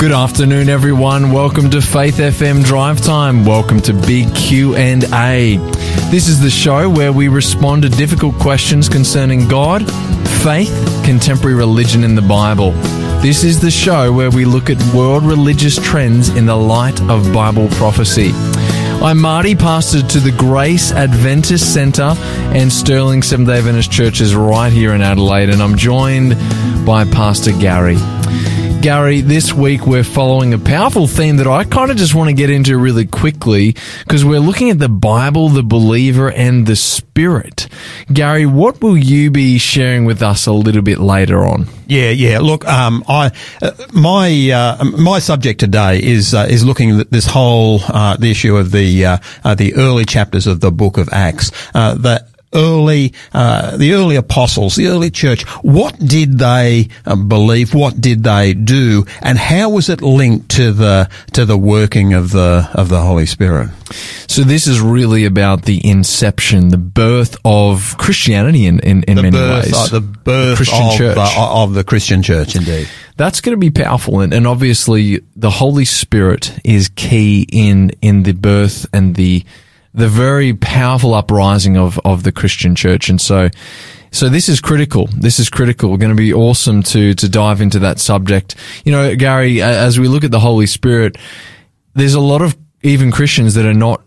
Good 0.00 0.12
afternoon, 0.12 0.70
everyone. 0.70 1.30
Welcome 1.30 1.68
to 1.72 1.82
Faith 1.82 2.16
FM 2.16 2.64
Drive 2.64 3.02
Time. 3.02 3.44
Welcome 3.44 3.80
to 3.80 3.92
Big 3.92 4.34
Q 4.34 4.74
and 4.74 5.04
A. 5.12 5.58
This 6.10 6.26
is 6.26 6.40
the 6.40 6.48
show 6.48 6.88
where 6.88 7.12
we 7.12 7.28
respond 7.28 7.82
to 7.82 7.90
difficult 7.90 8.34
questions 8.36 8.88
concerning 8.88 9.46
God, 9.46 9.86
faith, 10.42 10.72
contemporary 11.04 11.54
religion, 11.54 12.02
and 12.02 12.16
the 12.16 12.22
Bible. 12.22 12.70
This 13.20 13.44
is 13.44 13.60
the 13.60 13.70
show 13.70 14.10
where 14.10 14.30
we 14.30 14.46
look 14.46 14.70
at 14.70 14.82
world 14.94 15.22
religious 15.22 15.76
trends 15.76 16.30
in 16.30 16.46
the 16.46 16.56
light 16.56 16.98
of 17.02 17.30
Bible 17.34 17.68
prophecy. 17.72 18.30
I'm 19.02 19.20
Marty, 19.20 19.54
pastor 19.54 20.00
to 20.00 20.18
the 20.18 20.32
Grace 20.32 20.92
Adventist 20.92 21.74
Centre 21.74 22.14
and 22.54 22.72
Stirling 22.72 23.22
Seventh 23.22 23.50
day 23.50 23.58
Adventist 23.58 23.92
Churches 23.92 24.34
right 24.34 24.72
here 24.72 24.94
in 24.94 25.02
Adelaide, 25.02 25.50
and 25.50 25.62
I'm 25.62 25.76
joined 25.76 26.38
by 26.86 27.04
Pastor 27.04 27.52
Gary. 27.52 27.98
Gary, 28.80 29.20
this 29.20 29.52
week 29.52 29.86
we're 29.86 30.02
following 30.02 30.54
a 30.54 30.58
powerful 30.58 31.06
theme 31.06 31.36
that 31.36 31.46
I 31.46 31.64
kind 31.64 31.90
of 31.90 31.98
just 31.98 32.14
want 32.14 32.30
to 32.30 32.34
get 32.34 32.48
into 32.48 32.78
really 32.78 33.04
quickly 33.04 33.76
because 33.98 34.24
we're 34.24 34.40
looking 34.40 34.70
at 34.70 34.78
the 34.78 34.88
Bible, 34.88 35.50
the 35.50 35.62
believer, 35.62 36.30
and 36.30 36.66
the 36.66 36.76
Spirit. 36.76 37.68
Gary, 38.10 38.46
what 38.46 38.80
will 38.80 38.96
you 38.96 39.30
be 39.30 39.58
sharing 39.58 40.06
with 40.06 40.22
us 40.22 40.46
a 40.46 40.52
little 40.52 40.80
bit 40.80 40.98
later 40.98 41.44
on? 41.44 41.66
Yeah, 41.88 42.08
yeah. 42.08 42.38
Look, 42.38 42.66
um, 42.66 43.04
I 43.06 43.32
uh, 43.60 43.72
my 43.92 44.50
uh, 44.50 44.84
my 44.84 45.18
subject 45.18 45.60
today 45.60 46.02
is 46.02 46.32
uh, 46.32 46.46
is 46.48 46.64
looking 46.64 47.00
at 47.00 47.10
this 47.10 47.26
whole 47.26 47.80
uh, 47.86 48.16
the 48.16 48.30
issue 48.30 48.56
of 48.56 48.70
the 48.70 49.04
uh, 49.04 49.18
the 49.56 49.74
early 49.74 50.06
chapters 50.06 50.46
of 50.46 50.60
the 50.60 50.70
Book 50.72 50.96
of 50.96 51.10
Acts. 51.12 51.50
that 51.72 52.29
early, 52.52 53.12
uh, 53.32 53.76
the 53.76 53.92
early 53.92 54.16
apostles, 54.16 54.76
the 54.76 54.88
early 54.88 55.10
church, 55.10 55.42
what 55.62 55.98
did 55.98 56.38
they 56.38 56.88
uh, 57.06 57.16
believe? 57.16 57.74
What 57.74 58.00
did 58.00 58.24
they 58.24 58.54
do? 58.54 59.04
And 59.22 59.38
how 59.38 59.70
was 59.70 59.88
it 59.88 60.02
linked 60.02 60.50
to 60.50 60.72
the, 60.72 61.10
to 61.32 61.44
the 61.44 61.58
working 61.58 62.14
of 62.14 62.30
the, 62.30 62.68
of 62.74 62.88
the 62.88 63.00
Holy 63.00 63.26
Spirit? 63.26 63.70
So 64.28 64.42
this 64.42 64.66
is 64.66 64.80
really 64.80 65.24
about 65.24 65.62
the 65.62 65.80
inception, 65.88 66.68
the 66.68 66.78
birth 66.78 67.36
of 67.44 67.96
Christianity 67.98 68.66
in, 68.66 68.78
in, 68.80 69.02
in 69.04 69.16
many 69.16 69.30
birth, 69.30 69.64
ways. 69.64 69.74
Uh, 69.74 69.86
the 69.88 70.00
birth 70.00 70.50
the 70.50 70.56
Christian 70.56 70.86
of, 70.86 70.96
church. 70.96 71.14
The, 71.16 71.34
of 71.36 71.74
the 71.74 71.84
Christian 71.84 72.22
church, 72.22 72.56
indeed. 72.56 72.88
That's 73.16 73.40
going 73.40 73.56
to 73.56 73.60
be 73.60 73.70
powerful. 73.70 74.20
And, 74.20 74.32
and 74.32 74.46
obviously 74.46 75.20
the 75.36 75.50
Holy 75.50 75.84
Spirit 75.84 76.58
is 76.64 76.88
key 76.90 77.46
in, 77.50 77.90
in 78.00 78.22
the 78.22 78.32
birth 78.32 78.86
and 78.92 79.14
the, 79.14 79.44
the 79.92 80.08
very 80.08 80.54
powerful 80.54 81.14
uprising 81.14 81.76
of, 81.76 81.98
of 82.04 82.22
the 82.22 82.32
Christian 82.32 82.74
church. 82.74 83.08
And 83.08 83.20
so, 83.20 83.48
so 84.12 84.28
this 84.28 84.48
is 84.48 84.60
critical. 84.60 85.06
This 85.06 85.38
is 85.38 85.48
critical. 85.48 85.90
We're 85.90 85.98
going 85.98 86.16
to 86.16 86.22
be 86.22 86.32
awesome 86.32 86.82
to, 86.84 87.14
to 87.14 87.28
dive 87.28 87.60
into 87.60 87.80
that 87.80 87.98
subject. 87.98 88.54
You 88.84 88.92
know, 88.92 89.16
Gary, 89.16 89.62
as 89.62 89.98
we 89.98 90.08
look 90.08 90.24
at 90.24 90.30
the 90.30 90.40
Holy 90.40 90.66
Spirit, 90.66 91.18
there's 91.94 92.14
a 92.14 92.20
lot 92.20 92.42
of 92.42 92.56
even 92.82 93.10
Christians 93.10 93.54
that 93.54 93.66
are 93.66 93.74
not 93.74 94.02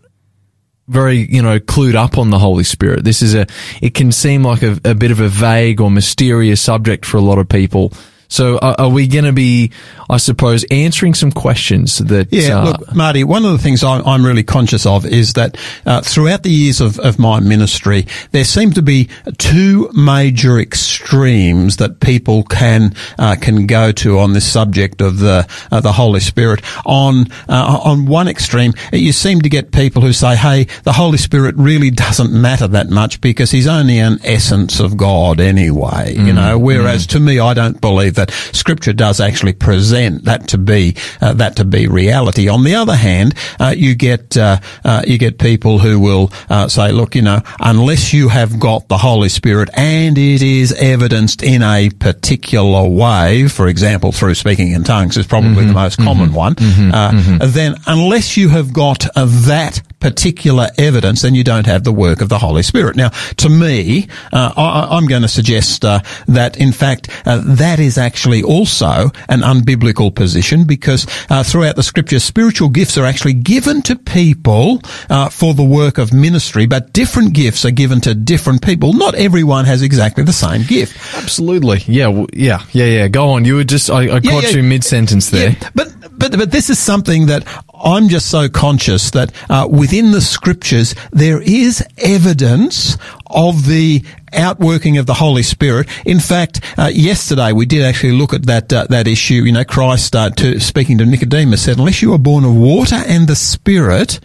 very, 0.87 1.17
you 1.31 1.41
know, 1.41 1.59
clued 1.59 1.95
up 1.95 2.17
on 2.17 2.29
the 2.29 2.39
Holy 2.39 2.63
Spirit. 2.63 3.03
This 3.03 3.21
is 3.21 3.35
a, 3.35 3.45
it 3.81 3.93
can 3.93 4.11
seem 4.11 4.43
like 4.43 4.63
a, 4.63 4.79
a 4.83 4.95
bit 4.95 5.11
of 5.11 5.19
a 5.19 5.29
vague 5.29 5.79
or 5.79 5.89
mysterious 5.89 6.61
subject 6.61 7.05
for 7.05 7.17
a 7.17 7.21
lot 7.21 7.37
of 7.37 7.47
people. 7.47 7.93
So 8.33 8.57
are, 8.57 8.75
are 8.79 8.89
we 8.89 9.07
going 9.07 9.25
to 9.25 9.31
be, 9.31 9.71
I 10.09 10.17
suppose, 10.17 10.65
answering 10.71 11.13
some 11.13 11.31
questions 11.31 11.99
that? 11.99 12.33
Yeah, 12.33 12.61
uh, 12.61 12.65
look, 12.65 12.95
Marty. 12.95 13.23
One 13.23 13.45
of 13.45 13.51
the 13.51 13.59
things 13.59 13.83
I'm, 13.83 14.03
I'm 14.07 14.25
really 14.25 14.41
conscious 14.41 14.87
of 14.87 15.05
is 15.05 15.33
that 15.33 15.55
uh, 15.85 16.01
throughout 16.01 16.41
the 16.41 16.49
years 16.49 16.81
of, 16.81 16.97
of 16.99 17.19
my 17.19 17.39
ministry, 17.39 18.07
there 18.31 18.43
seem 18.43 18.71
to 18.71 18.81
be 18.81 19.07
two 19.37 19.87
major 19.93 20.59
extremes 20.59 21.77
that 21.77 21.99
people 21.99 22.41
can 22.45 22.95
uh, 23.19 23.35
can 23.39 23.67
go 23.67 23.91
to 23.91 24.17
on 24.17 24.33
this 24.33 24.51
subject 24.51 24.99
of 25.01 25.19
the 25.19 25.47
uh, 25.71 25.79
the 25.79 25.91
Holy 25.91 26.19
Spirit. 26.19 26.63
On 26.87 27.27
uh, 27.47 27.81
on 27.83 28.07
one 28.07 28.27
extreme, 28.27 28.73
you 28.91 29.11
seem 29.11 29.41
to 29.43 29.49
get 29.49 29.71
people 29.71 30.01
who 30.01 30.11
say, 30.11 30.35
"Hey, 30.35 30.63
the 30.85 30.93
Holy 30.93 31.19
Spirit 31.19 31.53
really 31.55 31.91
doesn't 31.91 32.33
matter 32.33 32.67
that 32.69 32.89
much 32.89 33.21
because 33.21 33.51
he's 33.51 33.67
only 33.67 33.99
an 33.99 34.17
essence 34.23 34.79
of 34.79 34.97
God 34.97 35.39
anyway." 35.39 36.15
Mm, 36.15 36.25
you 36.25 36.33
know, 36.33 36.57
whereas 36.57 37.05
to 37.07 37.19
me, 37.19 37.37
I 37.37 37.53
don't 37.53 37.79
believe 37.79 38.15
that 38.15 38.22
Scripture 38.31 38.93
does 38.93 39.19
actually 39.19 39.53
present 39.53 40.25
that 40.25 40.47
to 40.49 40.57
be 40.57 40.95
uh, 41.21 41.33
that 41.33 41.55
to 41.57 41.65
be 41.65 41.87
reality. 41.87 42.47
On 42.49 42.63
the 42.63 42.75
other 42.75 42.95
hand, 42.95 43.35
uh, 43.59 43.73
you 43.75 43.95
get 43.95 44.37
uh, 44.37 44.59
uh 44.83 45.03
you 45.07 45.17
get 45.17 45.37
people 45.37 45.79
who 45.79 45.99
will 45.99 46.31
uh, 46.49 46.67
say, 46.67 46.91
"Look, 46.91 47.15
you 47.15 47.21
know, 47.21 47.41
unless 47.59 48.13
you 48.13 48.29
have 48.29 48.59
got 48.59 48.87
the 48.87 48.97
Holy 48.97 49.29
Spirit 49.29 49.69
and 49.73 50.17
it 50.17 50.41
is 50.41 50.73
evidenced 50.73 51.43
in 51.43 51.61
a 51.63 51.89
particular 51.89 52.87
way, 52.87 53.47
for 53.47 53.67
example, 53.67 54.11
through 54.11 54.35
speaking 54.35 54.71
in 54.71 54.83
tongues 54.83 55.17
is 55.17 55.27
probably 55.27 55.53
Mm-hmm. 55.53 55.67
the 55.67 55.73
most 55.73 55.97
common 55.97 56.33
one, 56.33 56.55
uh, 56.93 57.11
then 57.45 57.75
unless 57.85 58.37
you 58.37 58.49
have 58.49 58.73
got 58.73 59.05
that 59.15 59.81
particular 60.03 60.67
evidence, 60.77 61.21
then 61.21 61.33
you 61.33 61.45
don't 61.45 61.65
have 61.65 61.85
the 61.85 61.91
work 61.93 62.19
of 62.19 62.27
the 62.27 62.37
Holy 62.37 62.61
Spirit. 62.61 62.97
Now, 62.97 63.09
to 63.37 63.47
me, 63.47 64.09
uh, 64.33 64.51
I, 64.91 64.97
am 64.97 65.07
going 65.07 65.21
to 65.21 65.29
suggest 65.29 65.85
uh, 65.85 66.01
that, 66.27 66.57
in 66.57 66.73
fact, 66.73 67.07
uh, 67.25 67.41
that 67.45 67.79
is 67.79 67.97
actually 67.97 68.43
also 68.43 69.11
an 69.29 69.39
unbiblical 69.39 70.13
position 70.13 70.65
because 70.65 71.07
uh, 71.29 71.41
throughout 71.41 71.77
the 71.77 71.83
Scripture, 71.83 72.19
spiritual 72.19 72.67
gifts 72.67 72.97
are 72.97 73.05
actually 73.05 73.31
given 73.31 73.81
to 73.83 73.95
people 73.95 74.81
uh, 75.09 75.29
for 75.29 75.53
the 75.53 75.63
work 75.63 75.97
of 75.97 76.11
ministry, 76.11 76.65
but 76.65 76.91
different 76.91 77.33
gifts 77.33 77.63
are 77.63 77.71
given 77.71 78.01
to 78.01 78.13
different 78.13 78.61
people. 78.61 78.91
Not 78.91 79.15
everyone 79.15 79.63
has 79.63 79.81
exactly 79.81 80.25
the 80.25 80.33
same 80.33 80.63
gift. 80.63 80.97
Absolutely. 81.15 81.77
Yeah. 81.87 82.07
w- 82.07 82.27
Yeah. 82.33 82.61
Yeah. 82.73 82.85
Yeah. 82.85 83.07
Go 83.07 83.29
on. 83.29 83.45
You 83.45 83.55
were 83.55 83.63
just, 83.63 83.89
I, 83.89 84.17
I 84.17 84.19
caught 84.19 84.43
yeah. 84.43 84.49
you 84.49 84.63
mid 84.63 84.83
sentence 84.83 85.29
there. 85.29 85.51
Yeah, 85.51 85.69
but 85.73 86.02
but 86.17 86.37
but 86.37 86.51
this 86.51 86.69
is 86.69 86.79
something 86.79 87.27
that 87.27 87.43
I'm 87.83 88.09
just 88.09 88.29
so 88.29 88.49
conscious 88.49 89.11
that 89.11 89.31
uh, 89.49 89.67
within 89.69 90.11
the 90.11 90.21
scriptures 90.21 90.95
there 91.11 91.41
is 91.41 91.83
evidence 91.97 92.97
of 93.27 93.65
the 93.65 94.03
outworking 94.31 94.97
of 94.97 95.05
the 95.05 95.13
Holy 95.13 95.43
Spirit. 95.43 95.87
In 96.05 96.19
fact, 96.19 96.61
uh, 96.77 96.89
yesterday 96.93 97.51
we 97.51 97.65
did 97.65 97.83
actually 97.83 98.13
look 98.13 98.33
at 98.33 98.45
that 98.45 98.71
uh, 98.71 98.87
that 98.89 99.07
issue. 99.07 99.43
You 99.45 99.51
know, 99.51 99.63
Christ 99.63 100.15
uh, 100.15 100.29
to, 100.31 100.59
speaking 100.59 100.97
to 100.99 101.05
Nicodemus 101.05 101.63
said, 101.63 101.77
"Unless 101.77 102.01
you 102.01 102.13
are 102.13 102.19
born 102.19 102.45
of 102.45 102.55
water 102.55 103.01
and 103.07 103.27
the 103.27 103.35
Spirit, 103.35 104.19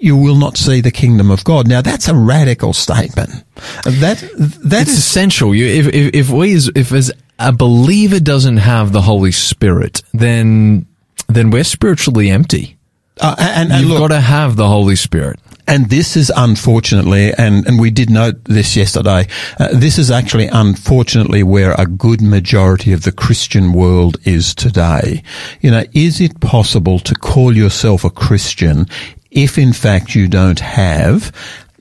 you 0.00 0.16
will 0.16 0.36
not 0.36 0.56
see 0.56 0.80
the 0.80 0.90
kingdom 0.90 1.30
of 1.30 1.44
God." 1.44 1.68
Now 1.68 1.82
that's 1.82 2.08
a 2.08 2.14
radical 2.14 2.72
statement. 2.72 3.44
That 3.84 4.18
that 4.64 4.82
It's 4.82 4.90
is 4.92 4.98
essential. 4.98 5.54
You, 5.54 5.66
if, 5.66 5.86
if, 5.88 6.14
if 6.14 6.30
we, 6.30 6.54
as, 6.54 6.70
if 6.74 6.92
as 6.92 7.12
a 7.38 7.52
believer 7.52 8.20
doesn't 8.20 8.58
have 8.58 8.92
the 8.92 9.00
Holy 9.00 9.32
Spirit, 9.32 10.02
then, 10.12 10.86
then 11.26 11.50
we're 11.50 11.64
spiritually 11.64 12.30
empty. 12.30 12.76
uh, 13.20 13.34
and, 13.38 13.72
and 13.72 13.82
You've 13.82 13.90
look, 13.90 13.98
got 14.00 14.14
to 14.14 14.20
have 14.20 14.56
the 14.56 14.68
Holy 14.68 14.96
Spirit. 14.96 15.40
And 15.66 15.90
this 15.90 16.16
is 16.16 16.32
unfortunately, 16.34 17.32
and, 17.36 17.66
and 17.66 17.78
we 17.78 17.90
did 17.90 18.08
note 18.08 18.42
this 18.44 18.74
yesterday, 18.74 19.26
uh, 19.58 19.68
this 19.74 19.98
is 19.98 20.10
actually 20.10 20.46
unfortunately 20.46 21.42
where 21.42 21.72
a 21.72 21.84
good 21.84 22.22
majority 22.22 22.92
of 22.94 23.02
the 23.02 23.12
Christian 23.12 23.74
world 23.74 24.16
is 24.24 24.54
today. 24.54 25.22
You 25.60 25.70
know, 25.70 25.84
is 25.92 26.22
it 26.22 26.40
possible 26.40 26.98
to 27.00 27.14
call 27.14 27.54
yourself 27.54 28.04
a 28.04 28.10
Christian 28.10 28.86
if 29.30 29.58
in 29.58 29.74
fact 29.74 30.14
you 30.14 30.26
don't 30.26 30.60
have 30.60 31.30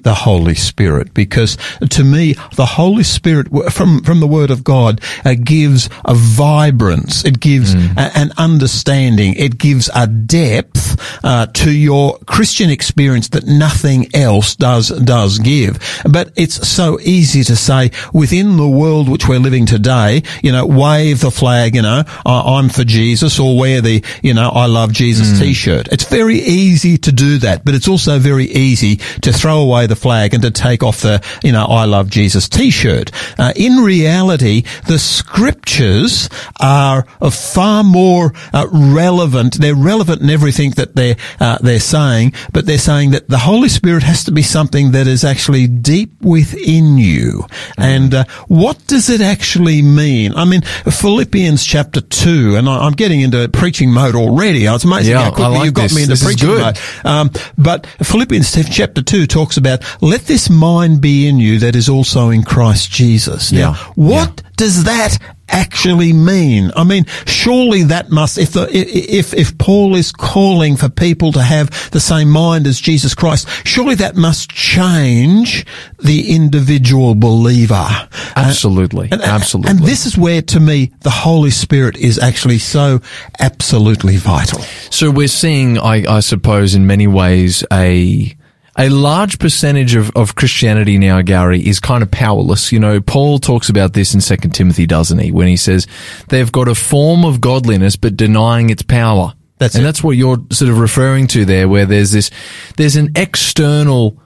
the 0.03 0.13
Holy 0.13 0.55
Spirit, 0.55 1.13
because 1.13 1.57
to 1.89 2.03
me, 2.03 2.33
the 2.55 2.65
Holy 2.65 3.03
Spirit 3.03 3.47
from 3.71 4.03
from 4.03 4.19
the 4.19 4.27
Word 4.27 4.51
of 4.51 4.63
God 4.63 5.01
uh, 5.25 5.33
gives 5.41 5.89
a 6.05 6.13
vibrance, 6.13 7.25
it 7.25 7.39
gives 7.39 7.73
a, 7.73 8.11
an 8.15 8.31
understanding, 8.37 9.33
it 9.35 9.57
gives 9.57 9.89
a 9.95 10.07
depth 10.07 10.97
uh, 11.25 11.47
to 11.47 11.71
your 11.71 12.19
Christian 12.19 12.69
experience 12.69 13.29
that 13.29 13.45
nothing 13.47 14.07
else 14.13 14.55
does 14.55 14.89
does 14.89 15.39
give. 15.39 15.79
But 16.07 16.31
it's 16.35 16.67
so 16.67 16.99
easy 17.01 17.43
to 17.45 17.55
say 17.55 17.91
within 18.13 18.57
the 18.57 18.67
world 18.67 19.09
which 19.09 19.27
we're 19.27 19.39
living 19.39 19.65
today, 19.65 20.23
you 20.43 20.51
know, 20.51 20.65
wave 20.65 21.21
the 21.21 21.31
flag, 21.31 21.75
you 21.75 21.81
know, 21.81 22.03
I- 22.25 22.57
I'm 22.57 22.69
for 22.69 22.83
Jesus, 22.83 23.39
or 23.39 23.57
wear 23.57 23.81
the, 23.81 24.03
you 24.21 24.33
know, 24.33 24.49
I 24.49 24.67
love 24.67 24.93
Jesus 24.93 25.39
T-shirt. 25.39 25.87
It's 25.91 26.05
very 26.05 26.37
easy 26.39 26.97
to 26.99 27.11
do 27.11 27.39
that, 27.39 27.65
but 27.65 27.73
it's 27.75 27.87
also 27.87 28.19
very 28.19 28.45
easy 28.45 28.97
to 29.23 29.33
throw 29.33 29.59
away 29.59 29.86
the 29.87 29.95
flag 29.95 30.33
and 30.33 30.43
to 30.43 30.51
take 30.51 30.83
off 30.83 31.01
the, 31.01 31.23
you 31.43 31.51
know, 31.51 31.65
I 31.65 31.85
love 31.85 32.09
Jesus 32.09 32.47
t-shirt. 32.49 33.11
Uh, 33.39 33.53
in 33.55 33.77
reality, 33.77 34.63
the 34.87 34.99
scriptures 34.99 36.29
are 36.59 37.03
far 37.31 37.83
more 37.83 38.33
uh, 38.53 38.67
relevant. 38.71 39.55
They're 39.55 39.75
relevant 39.75 40.21
in 40.21 40.29
everything 40.29 40.71
that 40.71 40.95
they're, 40.95 41.15
uh, 41.39 41.57
they're 41.61 41.79
saying, 41.79 42.33
but 42.51 42.65
they're 42.65 42.77
saying 42.77 43.11
that 43.11 43.29
the 43.29 43.37
Holy 43.39 43.69
Spirit 43.69 44.03
has 44.03 44.23
to 44.25 44.31
be 44.31 44.41
something 44.41 44.91
that 44.91 45.07
is 45.07 45.23
actually 45.23 45.67
deep 45.67 46.11
within 46.21 46.97
you. 46.97 47.45
And 47.77 48.13
uh, 48.13 48.25
what 48.47 48.85
does 48.87 49.09
it 49.09 49.21
actually 49.21 49.81
mean? 49.81 50.33
I 50.35 50.45
mean, 50.45 50.61
Philippians 50.61 51.63
chapter 51.65 52.01
2, 52.01 52.55
and 52.57 52.67
I, 52.67 52.79
I'm 52.85 52.93
getting 52.93 53.21
into 53.21 53.47
preaching 53.49 53.91
mode 53.91 54.15
already. 54.15 54.65
It's 54.65 54.83
amazing 54.83 55.13
Yeah, 55.13 55.23
how 55.23 55.31
quickly 55.31 55.53
like 55.55 55.65
you've 55.65 55.73
got 55.73 55.83
this. 55.83 55.95
me 55.95 56.01
into 56.03 56.13
This 56.13 56.23
preaching 56.23 56.49
mode. 56.49 56.77
Um, 57.05 57.31
but 57.57 57.85
Philippians 58.01 58.51
chapter 58.69 59.01
2 59.01 59.27
talks 59.27 59.57
about, 59.57 59.76
let 60.01 60.21
this 60.21 60.49
mind 60.49 61.01
be 61.01 61.27
in 61.27 61.39
you 61.39 61.59
that 61.59 61.75
is 61.75 61.89
also 61.89 62.29
in 62.29 62.43
Christ 62.43 62.91
Jesus. 62.91 63.51
Now, 63.51 63.57
Yeah. 63.71 63.75
what 63.95 64.41
does 64.57 64.83
that 64.85 65.17
actually 65.49 66.11
mean? 66.11 66.71
I 66.75 66.83
mean, 66.83 67.05
surely 67.25 67.83
that 67.83 68.09
must, 68.09 68.37
if 68.37 68.51
the, 68.51 68.67
if, 68.73 69.33
if 69.33 69.57
Paul 69.57 69.95
is 69.95 70.11
calling 70.11 70.75
for 70.75 70.89
people 70.89 71.31
to 71.33 71.41
have 71.41 71.91
the 71.91 71.99
same 72.01 72.29
mind 72.29 72.67
as 72.67 72.81
Jesus 72.81 73.15
Christ, 73.15 73.47
surely 73.65 73.95
that 73.95 74.15
must 74.17 74.49
change 74.49 75.65
the 75.99 76.35
individual 76.35 77.15
believer. 77.15 77.87
Absolutely. 78.35 79.07
And, 79.11 79.21
absolutely. 79.21 79.71
And 79.71 79.79
this 79.79 80.05
is 80.05 80.17
where, 80.17 80.41
to 80.41 80.59
me, 80.59 80.91
the 81.01 81.09
Holy 81.11 81.51
Spirit 81.51 81.95
is 81.97 82.19
actually 82.19 82.57
so 82.59 82.99
absolutely 83.39 84.17
vital. 84.17 84.61
So 84.89 85.09
we're 85.11 85.27
seeing, 85.29 85.77
I, 85.77 86.17
I 86.17 86.19
suppose, 86.19 86.75
in 86.75 86.87
many 86.87 87.07
ways, 87.07 87.63
a 87.71 88.35
a 88.77 88.89
large 88.89 89.39
percentage 89.39 89.95
of, 89.95 90.11
of 90.15 90.35
Christianity 90.35 90.97
now, 90.97 91.21
Gary, 91.21 91.65
is 91.65 91.79
kind 91.79 92.03
of 92.03 92.11
powerless. 92.11 92.71
You 92.71 92.79
know, 92.79 93.01
Paul 93.01 93.39
talks 93.39 93.69
about 93.69 93.93
this 93.93 94.13
in 94.13 94.21
Second 94.21 94.51
Timothy, 94.51 94.85
doesn't 94.85 95.17
he? 95.17 95.31
When 95.31 95.47
he 95.47 95.57
says 95.57 95.87
they've 96.29 96.51
got 96.51 96.67
a 96.67 96.75
form 96.75 97.25
of 97.25 97.41
godliness, 97.41 97.95
but 97.95 98.15
denying 98.15 98.69
its 98.69 98.83
power. 98.83 99.33
That's 99.57 99.73
and 99.73 99.83
it. 99.83 99.85
that's 99.85 100.03
what 100.03 100.11
you're 100.11 100.37
sort 100.51 100.69
of 100.69 100.79
referring 100.79 101.27
to 101.27 101.43
there, 101.43 101.67
where 101.67 101.85
there's 101.87 102.11
this, 102.11 102.29
there's 102.75 102.95
an 102.95 103.11
external 103.15 104.21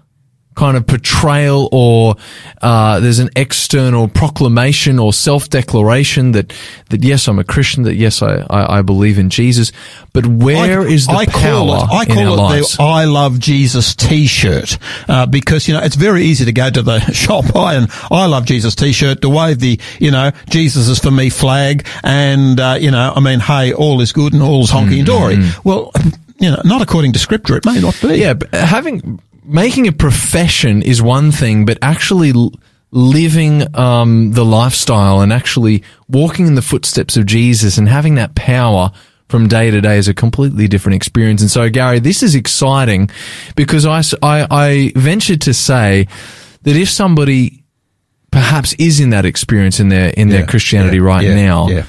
kind 0.56 0.76
of 0.76 0.86
portrayal 0.86 1.70
or 1.72 2.16
uh, 2.62 3.00
there's 3.00 3.20
an 3.20 3.30
external 3.36 4.08
proclamation 4.08 5.00
or 5.00 5.14
self-declaration 5.14 6.34
that 6.34 6.54
that 6.90 7.04
yes 7.04 7.28
I'm 7.28 7.40
a 7.40 7.44
Christian 7.44 7.84
that 7.84 7.96
yes 7.96 8.22
I, 8.22 8.46
I, 8.50 8.80
I 8.80 8.82
believe 8.82 9.18
in 9.18 9.30
Jesus 9.30 9.72
but 10.14 10.28
where 10.28 10.86
is 10.86 11.08
I, 11.08 11.14
the 11.14 11.18
I 11.20 11.26
power 11.26 11.42
call 11.42 11.76
it, 11.76 11.90
I 11.90 12.06
call 12.06 12.34
it 12.34 12.36
lives? 12.36 12.78
the 12.78 12.84
I 12.84 13.06
love 13.06 13.40
Jesus 13.40 13.96
t-shirt, 13.96 14.78
uh, 15.08 15.26
because, 15.26 15.68
you 15.68 15.74
know, 15.74 15.82
it's 15.82 15.96
very 15.96 16.24
easy 16.24 16.44
to 16.46 16.52
go 16.52 16.70
to 16.70 16.82
the 16.82 17.00
shop, 17.14 17.54
buy 17.54 17.76
an 17.76 17.88
I 18.10 18.26
love 18.26 18.46
Jesus 18.46 18.76
t-shirt, 18.76 19.22
to 19.22 19.30
wave 19.30 19.60
the, 19.60 19.80
you 20.00 20.12
know, 20.12 20.32
Jesus 20.50 20.90
is 20.90 21.00
for 21.00 21.12
me 21.12 21.30
flag. 21.30 21.88
And, 22.04 22.60
uh, 22.60 22.78
you 22.80 22.92
know, 22.92 23.14
I 23.16 23.22
mean, 23.22 23.40
hey, 23.40 23.74
all 23.74 24.02
is 24.02 24.12
good 24.12 24.34
and 24.34 24.42
all 24.42 24.64
is 24.64 24.72
honky 24.72 24.98
and 24.98 25.06
dory. 25.06 25.38
Well, 25.64 25.92
you 26.40 26.52
know, 26.52 26.62
not 26.66 26.82
according 26.82 27.14
to 27.14 27.20
scripture, 27.20 27.56
it 27.56 27.66
may 27.66 27.80
not 27.80 27.98
be. 28.02 28.18
Yeah, 28.18 28.34
but 28.34 28.54
having 28.54 29.22
making 29.44 29.88
a 29.88 29.92
profession 29.92 30.82
is 30.82 31.02
one 31.02 31.32
thing, 31.32 31.66
but 31.66 31.78
actually 31.82 32.32
l- 32.32 32.54
living 32.92 33.76
um, 33.76 34.32
the 34.34 34.46
lifestyle 34.46 35.22
and 35.22 35.32
actually 35.32 35.84
walking 36.10 36.48
in 36.48 36.56
the 36.56 36.62
footsteps 36.62 37.18
of 37.18 37.26
Jesus 37.26 37.78
and 37.78 37.88
having 37.88 38.16
that 38.16 38.36
power 38.36 38.92
from 39.30 39.48
day 39.48 39.72
to 39.72 39.80
day 39.80 39.98
is 39.98 40.10
a 40.10 40.14
completely 40.14 40.68
different 40.68 40.96
experience. 40.98 41.42
And 41.42 41.50
so, 41.50 41.70
Gary, 41.70 42.00
this 42.00 42.22
is 42.22 42.36
exciting 42.36 43.10
because 43.56 43.86
I 43.86 44.02
I 44.22 44.92
venture 44.96 45.38
to 45.38 45.54
say 45.54 46.08
that 46.64 46.76
if 46.76 46.90
somebody 46.90 47.64
perhaps 48.30 48.74
is 48.74 49.00
in 49.00 49.12
that 49.12 49.26
experience 49.26 49.80
in 49.80 49.90
their 49.90 50.10
in 50.10 50.30
their 50.30 50.46
Christianity 50.46 50.98
yeah, 50.98 51.04
right 51.04 51.24
yeah, 51.24 51.36
now, 51.36 51.68
yeah. 51.70 51.86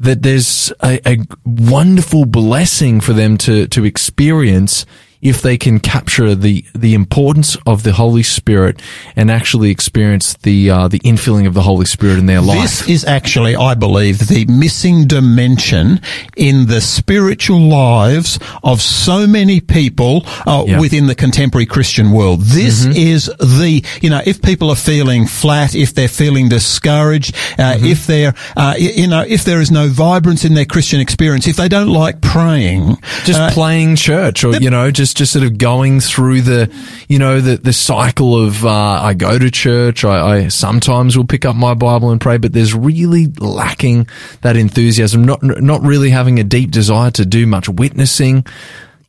that 0.00 0.22
there's 0.22 0.72
a, 0.82 1.00
a 1.08 1.18
wonderful 1.44 2.26
blessing 2.26 3.00
for 3.00 3.14
them 3.14 3.38
to, 3.38 3.66
to 3.68 3.84
experience 3.84 4.84
if 5.20 5.42
they 5.42 5.56
can 5.58 5.80
capture 5.80 6.34
the, 6.34 6.64
the 6.74 6.94
importance 6.94 7.56
of 7.66 7.82
the 7.82 7.92
Holy 7.92 8.22
Spirit 8.22 8.80
and 9.16 9.30
actually 9.30 9.70
experience 9.70 10.34
the, 10.42 10.70
uh, 10.70 10.88
the 10.88 11.00
infilling 11.00 11.46
of 11.46 11.54
the 11.54 11.62
Holy 11.62 11.86
Spirit 11.86 12.18
in 12.18 12.26
their 12.26 12.40
life. 12.40 12.62
This 12.62 12.88
is 12.88 13.04
actually, 13.04 13.56
I 13.56 13.74
believe, 13.74 14.28
the 14.28 14.44
missing 14.46 15.06
dimension 15.06 16.00
in 16.36 16.66
the 16.66 16.80
spiritual 16.80 17.58
lives 17.60 18.38
of 18.62 18.80
so 18.80 19.26
many 19.26 19.60
people 19.60 20.22
uh, 20.46 20.64
Yeah. 20.66 20.78
within 20.80 21.06
the 21.06 21.14
contemporary 21.14 21.66
Christian 21.66 22.12
world. 22.12 22.42
This 22.42 22.84
is 22.86 23.26
the, 23.40 23.82
you 24.00 24.10
know, 24.10 24.20
if 24.24 24.40
people 24.42 24.70
are 24.70 24.76
feeling 24.76 25.26
flat, 25.26 25.74
if 25.74 25.94
they're 25.94 26.06
feeling 26.08 26.48
discouraged, 26.48 27.34
uh, 27.58 27.76
if 27.80 28.06
they're, 28.06 28.34
uh, 28.56 28.74
you 28.78 29.08
know, 29.08 29.24
if 29.26 29.44
there 29.44 29.60
is 29.60 29.70
no 29.70 29.88
vibrance 29.88 30.44
in 30.44 30.54
their 30.54 30.64
Christian 30.64 31.00
experience, 31.00 31.46
if 31.48 31.56
they 31.56 31.68
don't 31.68 31.88
like 31.88 32.20
praying, 32.20 32.96
just 33.24 33.40
uh, 33.40 33.50
playing 33.50 33.96
church 33.96 34.44
or, 34.44 34.54
you 34.56 34.70
know, 34.70 34.90
just, 34.90 35.07
just 35.14 35.32
sort 35.32 35.44
of 35.44 35.58
going 35.58 36.00
through 36.00 36.42
the, 36.42 36.72
you 37.08 37.18
know, 37.18 37.40
the, 37.40 37.56
the 37.56 37.72
cycle 37.72 38.42
of, 38.42 38.64
uh, 38.64 38.70
I 38.70 39.14
go 39.14 39.38
to 39.38 39.50
church, 39.50 40.04
I, 40.04 40.44
I 40.44 40.48
sometimes 40.48 41.16
will 41.16 41.26
pick 41.26 41.44
up 41.44 41.56
my 41.56 41.74
Bible 41.74 42.10
and 42.10 42.20
pray, 42.20 42.38
but 42.38 42.52
there's 42.52 42.74
really 42.74 43.26
lacking 43.26 44.08
that 44.42 44.56
enthusiasm, 44.56 45.24
not, 45.24 45.42
not 45.42 45.82
really 45.82 46.10
having 46.10 46.38
a 46.38 46.44
deep 46.44 46.70
desire 46.70 47.10
to 47.12 47.26
do 47.26 47.46
much 47.46 47.68
witnessing. 47.68 48.44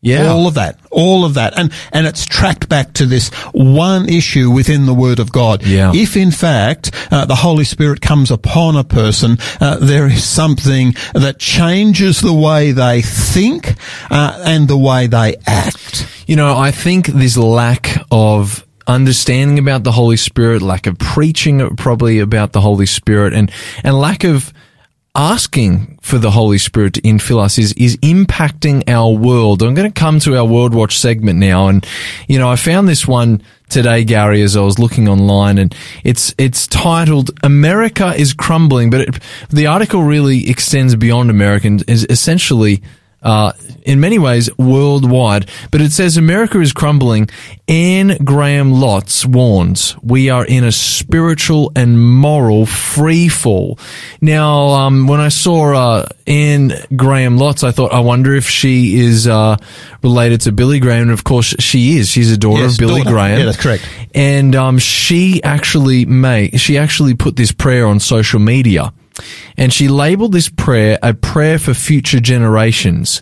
Yeah. 0.01 0.27
All 0.27 0.47
of 0.47 0.53
that, 0.53 0.79
all 0.91 1.25
of 1.25 1.33
that, 1.33 1.59
and 1.59 1.73
and 1.91 2.07
it's 2.07 2.25
tracked 2.25 2.69
back 2.69 2.93
to 2.93 3.05
this 3.05 3.29
one 3.51 4.07
issue 4.07 4.49
within 4.49 4.85
the 4.85 4.93
Word 4.93 5.19
of 5.19 5.29
God. 5.31 5.65
Yeah. 5.65 5.91
If 5.93 6.15
in 6.15 6.31
fact 6.31 6.91
uh, 7.11 7.25
the 7.25 7.35
Holy 7.35 7.65
Spirit 7.65 7.99
comes 7.99 8.31
upon 8.31 8.77
a 8.77 8.85
person, 8.85 9.37
uh, 9.59 9.77
there 9.77 10.07
is 10.07 10.23
something 10.23 10.95
that 11.13 11.37
changes 11.37 12.21
the 12.21 12.33
way 12.33 12.71
they 12.71 13.01
think 13.01 13.75
uh, 14.09 14.41
and 14.45 14.69
the 14.69 14.77
way 14.77 15.07
they 15.07 15.35
act. 15.45 16.07
You 16.27 16.37
know, 16.37 16.57
I 16.57 16.71
think 16.71 17.07
this 17.07 17.35
lack 17.35 17.97
of 18.09 18.65
understanding 18.87 19.59
about 19.59 19.83
the 19.83 19.91
Holy 19.91 20.17
Spirit, 20.17 20.61
lack 20.61 20.87
of 20.87 20.97
preaching 20.97 21.75
probably 21.75 22.19
about 22.19 22.53
the 22.53 22.61
Holy 22.61 22.85
Spirit 22.85 23.33
and, 23.33 23.51
and 23.83 23.99
lack 23.99 24.23
of 24.23 24.53
asking 25.15 25.97
for 26.01 26.17
the 26.17 26.31
Holy 26.31 26.57
Spirit 26.57 26.93
to 26.93 27.01
infill 27.01 27.39
us 27.39 27.57
is, 27.57 27.73
is 27.73 27.97
impacting 27.97 28.87
our 28.87 29.11
world. 29.11 29.61
I'm 29.61 29.73
going 29.73 29.91
to 29.91 29.99
come 29.99 30.19
to 30.21 30.37
our 30.37 30.45
World 30.45 30.73
Watch 30.73 30.97
segment 30.97 31.39
now. 31.39 31.67
And, 31.67 31.85
you 32.27 32.37
know, 32.37 32.49
I 32.49 32.55
found 32.55 32.87
this 32.87 33.07
one 33.07 33.41
today, 33.69 34.03
Gary, 34.03 34.41
as 34.41 34.55
I 34.55 34.61
was 34.61 34.79
looking 34.79 35.07
online 35.07 35.57
and 35.57 35.75
it's, 36.03 36.33
it's 36.37 36.67
titled 36.67 37.31
America 37.43 38.13
is 38.15 38.33
Crumbling, 38.33 38.89
but 38.89 39.01
it, 39.01 39.19
the 39.49 39.67
article 39.67 40.03
really 40.03 40.49
extends 40.49 40.95
beyond 40.95 41.29
America 41.29 41.67
and 41.67 41.89
is 41.89 42.05
essentially 42.09 42.81
uh, 43.21 43.51
in 43.83 43.99
many 43.99 44.17
ways 44.19 44.49
worldwide. 44.57 45.49
But 45.71 45.81
it 45.81 45.91
says 45.91 46.17
America 46.17 46.59
is 46.59 46.73
crumbling. 46.73 47.29
Anne 47.67 48.17
Graham 48.23 48.73
Lotz 48.73 49.25
warns 49.25 49.95
we 50.01 50.29
are 50.29 50.45
in 50.45 50.63
a 50.63 50.71
spiritual 50.71 51.71
and 51.75 52.01
moral 52.01 52.65
free 52.65 53.27
fall. 53.27 53.77
Now, 54.21 54.69
um, 54.69 55.07
when 55.07 55.19
I 55.19 55.29
saw 55.29 55.73
uh, 55.73 56.07
Anne 56.25 56.73
Graham 56.95 57.37
Lotz, 57.37 57.63
I 57.63 57.71
thought, 57.71 57.91
I 57.91 57.99
wonder 57.99 58.33
if 58.35 58.47
she 58.49 58.99
is 58.99 59.27
uh, 59.27 59.57
related 60.01 60.41
to 60.41 60.51
Billy 60.51 60.79
Graham. 60.79 61.03
And 61.03 61.11
of 61.11 61.23
course, 61.23 61.55
she 61.59 61.97
is. 61.97 62.09
She's 62.09 62.31
a 62.31 62.37
daughter 62.37 62.63
Yes, 62.63 62.73
of 62.73 62.79
Billy 62.79 63.01
daughter. 63.01 63.11
Graham. 63.11 63.39
Yeah, 63.39 63.45
that's 63.45 63.61
correct. 63.61 63.87
And 64.15 64.55
um, 64.55 64.79
she 64.79 65.41
actually 65.43 66.05
made 66.05 66.59
she 66.59 66.77
actually 66.77 67.13
put 67.13 67.35
this 67.35 67.51
prayer 67.51 67.85
on 67.85 67.99
social 67.99 68.39
media, 68.39 68.91
and 69.57 69.73
she 69.73 69.87
labeled 69.87 70.31
this 70.31 70.49
prayer 70.49 70.97
a 71.01 71.13
prayer 71.13 71.59
for 71.59 71.73
future 71.73 72.19
generations. 72.19 73.21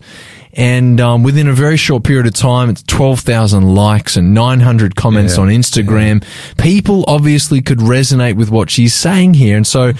And 0.54 1.00
um, 1.00 1.22
within 1.22 1.48
a 1.48 1.54
very 1.54 1.78
short 1.78 2.04
period 2.04 2.26
of 2.26 2.34
time, 2.34 2.72
it's 2.72 2.82
twelve 2.82 3.20
thousand 3.20 3.76
likes 3.76 4.18
and 4.18 4.34
nine 4.34 4.60
hundred 4.60 4.96
comments 4.96 5.38
Yeah, 5.38 5.44
on 5.44 5.50
Instagram. 5.50 6.24
People 6.58 7.06
obviously 7.08 7.62
could 7.62 7.78
resonate 7.78 8.38
with 8.38 8.50
what 8.50 8.72
she's 8.72 8.96
saying 8.96 9.36
here, 9.36 9.56
and 9.56 9.68
so 9.68 9.92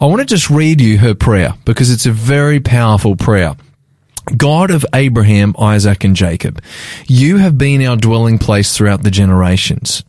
I 0.00 0.06
want 0.06 0.20
to 0.20 0.26
just 0.26 0.50
read 0.50 0.80
you 0.80 0.98
her 0.98 1.14
prayer 1.14 1.54
because 1.64 1.92
it's 1.92 2.06
a 2.06 2.12
very 2.12 2.58
powerful 2.58 3.14
prayer. 3.14 3.54
God 4.36 4.70
of 4.70 4.84
Abraham, 4.94 5.54
Isaac, 5.58 6.02
and 6.04 6.16
Jacob, 6.16 6.60
you 7.06 7.38
have 7.38 7.56
been 7.56 7.84
our 7.86 7.96
dwelling 7.96 8.38
place 8.38 8.76
throughout 8.76 9.02
the 9.02 9.10
generations. 9.10 10.04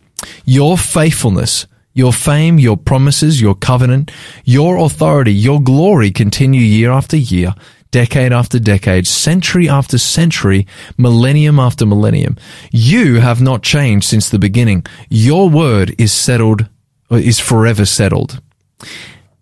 Your 0.46 0.78
faithfulness, 0.78 1.66
your 1.94 2.14
fame, 2.14 2.60
your 2.60 2.78
promises, 2.78 3.42
your 3.42 3.56
covenant, 3.56 4.12
your 4.46 4.78
authority, 4.78 5.34
your 5.34 5.62
glory 5.62 6.12
continue 6.12 6.62
year 6.62 6.92
after 6.92 7.18
year, 7.18 7.54
decade 7.92 8.32
after 8.32 8.60
decade, 8.60 9.06
century 9.08 9.68
after 9.68 9.98
century, 9.98 10.66
millennium 10.98 11.60
after 11.60 11.86
millennium. 11.86 12.38
You 12.72 13.20
have 13.20 13.42
not 13.42 13.64
changed 13.64 14.06
since 14.08 14.30
the 14.30 14.40
beginning. 14.40 14.86
Your 15.10 15.50
word 15.50 15.94
is 16.00 16.14
settled, 16.14 16.68
is 17.10 17.40
forever 17.40 17.86
settled. 17.86 18.42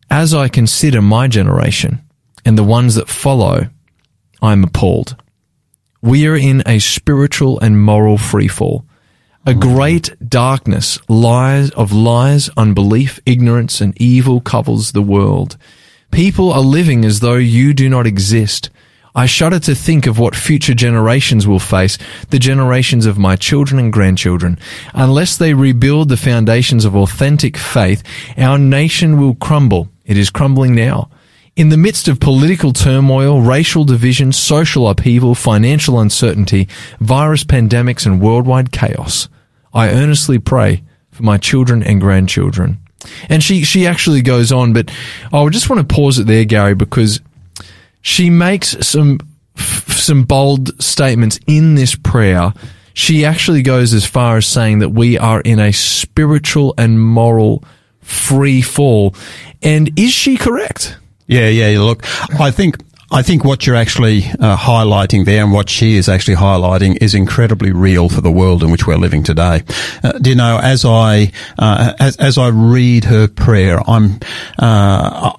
As 0.10 0.34
I 0.34 0.48
consider 0.48 1.02
my 1.02 1.28
generation 1.28 2.02
and 2.44 2.58
the 2.58 2.64
ones 2.64 2.96
that 2.96 3.08
follow, 3.08 3.70
I'm 4.42 4.64
appalled. 4.64 5.16
We 6.02 6.26
are 6.28 6.36
in 6.36 6.64
a 6.66 6.80
spiritual 6.80 7.60
and 7.60 7.82
moral 7.82 8.18
freefall. 8.18 8.86
A 9.50 9.56
great 9.56 10.16
darkness 10.30 11.00
lies 11.10 11.72
of 11.72 11.92
lies, 11.92 12.52
unbelief, 12.56 13.20
ignorance, 13.26 13.82
and 13.82 14.00
evil 14.00 14.42
covers 14.42 14.92
the 14.92 15.02
world. 15.02 15.58
People 16.12 16.54
are 16.54 16.62
living 16.62 17.04
as 17.04 17.20
though 17.20 17.38
you 17.38 17.74
do 17.74 17.90
not 17.90 18.06
exist. 18.06 18.70
I 19.16 19.26
shudder 19.26 19.58
to 19.62 19.74
think 19.74 20.06
of 20.06 20.20
what 20.20 20.36
future 20.36 20.76
generations 20.76 21.48
will 21.48 21.58
face, 21.58 21.98
the 22.30 22.38
generations 22.38 23.08
of 23.08 23.18
my 23.18 23.36
children 23.36 23.80
and 23.80 23.92
grandchildren. 23.92 24.60
Unless 24.94 25.38
they 25.38 25.56
rebuild 25.56 26.10
the 26.10 26.16
foundations 26.18 26.86
of 26.86 26.96
authentic 26.96 27.58
faith, 27.58 28.04
our 28.38 28.60
nation 28.60 29.20
will 29.20 29.34
crumble. 29.34 29.90
It 30.06 30.16
is 30.16 30.30
crumbling 30.30 30.76
now. 30.76 31.10
In 31.56 31.70
the 31.70 31.78
midst 31.78 32.08
of 32.08 32.20
political 32.20 32.72
turmoil, 32.72 33.42
racial 33.42 33.84
division, 33.84 34.32
social 34.32 34.88
upheaval, 34.88 35.34
financial 35.34 36.00
uncertainty, 36.00 36.68
virus 37.00 37.44
pandemics, 37.44 38.06
and 38.06 38.22
worldwide 38.22 38.72
chaos, 38.72 39.28
I 39.74 39.90
earnestly 39.90 40.40
pray 40.40 40.84
for 41.12 41.24
my 41.24 41.38
children 41.38 41.84
and 41.84 42.00
grandchildren. 42.00 42.80
And 43.30 43.44
she, 43.44 43.64
she 43.64 43.88
actually 43.88 44.22
goes 44.22 44.52
on, 44.52 44.74
but 44.74 44.92
I 45.32 45.48
just 45.50 45.70
want 45.70 45.88
to 45.88 45.96
pause 45.96 46.20
it 46.20 46.28
there, 46.28 46.46
Gary, 46.46 46.76
because 46.76 47.22
she 48.02 48.30
makes 48.30 48.76
some, 48.86 49.20
some 49.56 50.24
bold 50.24 50.82
statements 50.82 51.40
in 51.48 51.76
this 51.76 51.96
prayer. 51.96 52.54
She 52.94 53.26
actually 53.26 53.62
goes 53.62 53.94
as 53.94 54.06
far 54.06 54.38
as 54.38 54.48
saying 54.48 54.80
that 54.80 54.90
we 54.90 55.18
are 55.18 55.42
in 55.42 55.60
a 55.60 55.72
spiritual 55.72 56.74
and 56.78 57.02
moral 57.02 57.64
free 58.02 58.62
fall. 58.62 59.16
And 59.62 59.98
is 59.98 60.12
she 60.12 60.36
correct? 60.36 60.98
Yeah, 61.28 61.48
yeah. 61.48 61.80
Look, 61.80 62.04
I 62.40 62.52
think 62.52 62.78
I 63.12 63.24
think 63.24 63.44
what 63.44 63.66
you're 63.66 63.76
actually 63.76 64.26
uh, 64.40 64.56
highlighting 64.56 65.26
there 65.26 65.44
and 65.44 65.52
what 65.52 65.68
she 65.68 65.96
is 65.96 66.08
actually 66.08 66.36
highlighting 66.36 67.02
is 67.02 67.16
incredibly 67.16 67.72
real 67.72 68.08
for 68.08 68.22
the 68.22 68.32
world 68.32 68.62
in 68.62 68.70
which 68.70 68.86
we're 68.86 68.98
living 68.98 69.24
today. 69.24 69.64
Uh, 70.04 70.12
do 70.14 70.30
you 70.30 70.36
know, 70.36 70.60
as 70.62 70.86
I, 70.86 71.32
uh, 71.58 71.94
as, 72.00 72.18
as 72.18 72.38
I 72.38 72.50
read 72.50 73.06
her 73.06 73.28
prayer, 73.28 73.82
I'm, 73.90 74.20
uh, 74.60 75.34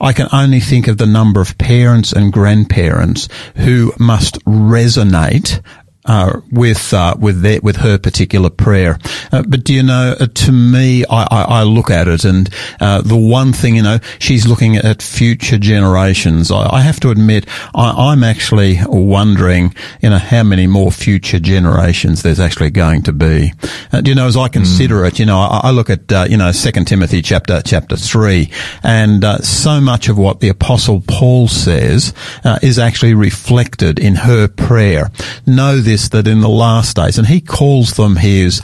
I 0.00 0.12
can 0.12 0.28
only 0.34 0.60
think 0.60 0.86
of 0.86 0.98
the 0.98 1.06
number 1.06 1.40
of 1.40 1.56
parents 1.56 2.12
and 2.12 2.30
grandparents 2.30 3.30
who 3.56 3.94
must 3.98 4.44
resonate 4.44 5.62
uh, 6.06 6.40
with 6.50 6.92
uh, 6.92 7.14
with 7.18 7.40
their, 7.40 7.60
with 7.62 7.76
her 7.76 7.96
particular 7.96 8.50
prayer. 8.50 8.98
Uh, 9.32 9.42
but 9.48 9.64
do 9.64 9.72
you 9.72 9.82
know? 9.82 10.14
Uh, 10.20 10.26
to 10.26 10.52
me, 10.52 11.04
I, 11.06 11.26
I, 11.30 11.42
I, 11.42 11.62
look 11.62 11.90
at 11.90 12.08
it, 12.08 12.24
and 12.24 12.50
uh, 12.80 13.00
the 13.00 13.16
one 13.16 13.52
thing 13.54 13.76
you 13.76 13.82
know, 13.82 13.98
she's 14.18 14.46
looking 14.46 14.76
at 14.76 15.00
future 15.00 15.58
generations. 15.58 16.50
I, 16.50 16.68
I 16.74 16.80
have 16.82 17.00
to 17.00 17.10
admit, 17.10 17.46
I, 17.74 18.12
am 18.12 18.22
actually 18.22 18.78
wondering, 18.86 19.74
you 20.02 20.10
know, 20.10 20.18
how 20.18 20.42
many 20.42 20.66
more 20.66 20.92
future 20.92 21.40
generations 21.40 22.22
there's 22.22 22.40
actually 22.40 22.70
going 22.70 23.02
to 23.04 23.12
be. 23.12 23.54
Uh, 23.90 24.02
do 24.02 24.10
you 24.10 24.14
know? 24.14 24.26
As 24.26 24.36
I 24.36 24.48
consider 24.48 24.96
mm. 24.96 25.08
it, 25.08 25.18
you 25.18 25.26
know, 25.26 25.38
I, 25.38 25.70
look 25.70 25.88
at 25.88 26.30
you 26.30 26.36
know 26.36 26.52
Second 26.52 26.86
Timothy 26.86 27.22
chapter 27.22 27.62
chapter 27.64 27.96
three, 27.96 28.50
and 28.82 29.24
so 29.42 29.80
much 29.80 30.08
of 30.08 30.18
what 30.18 30.40
the 30.40 30.50
Apostle 30.50 31.02
Paul 31.06 31.48
says 31.48 32.12
is 32.62 32.78
actually 32.78 33.14
reflected 33.14 33.98
in 33.98 34.16
her 34.16 34.48
prayer. 34.48 35.10
Know 35.46 35.80
this 35.80 35.93
this 35.94 36.08
that 36.08 36.26
in 36.26 36.40
the 36.40 36.48
last 36.48 36.96
days, 36.96 37.18
and 37.18 37.26
he 37.28 37.40
calls 37.40 37.92
them 37.94 38.16
his 38.16 38.60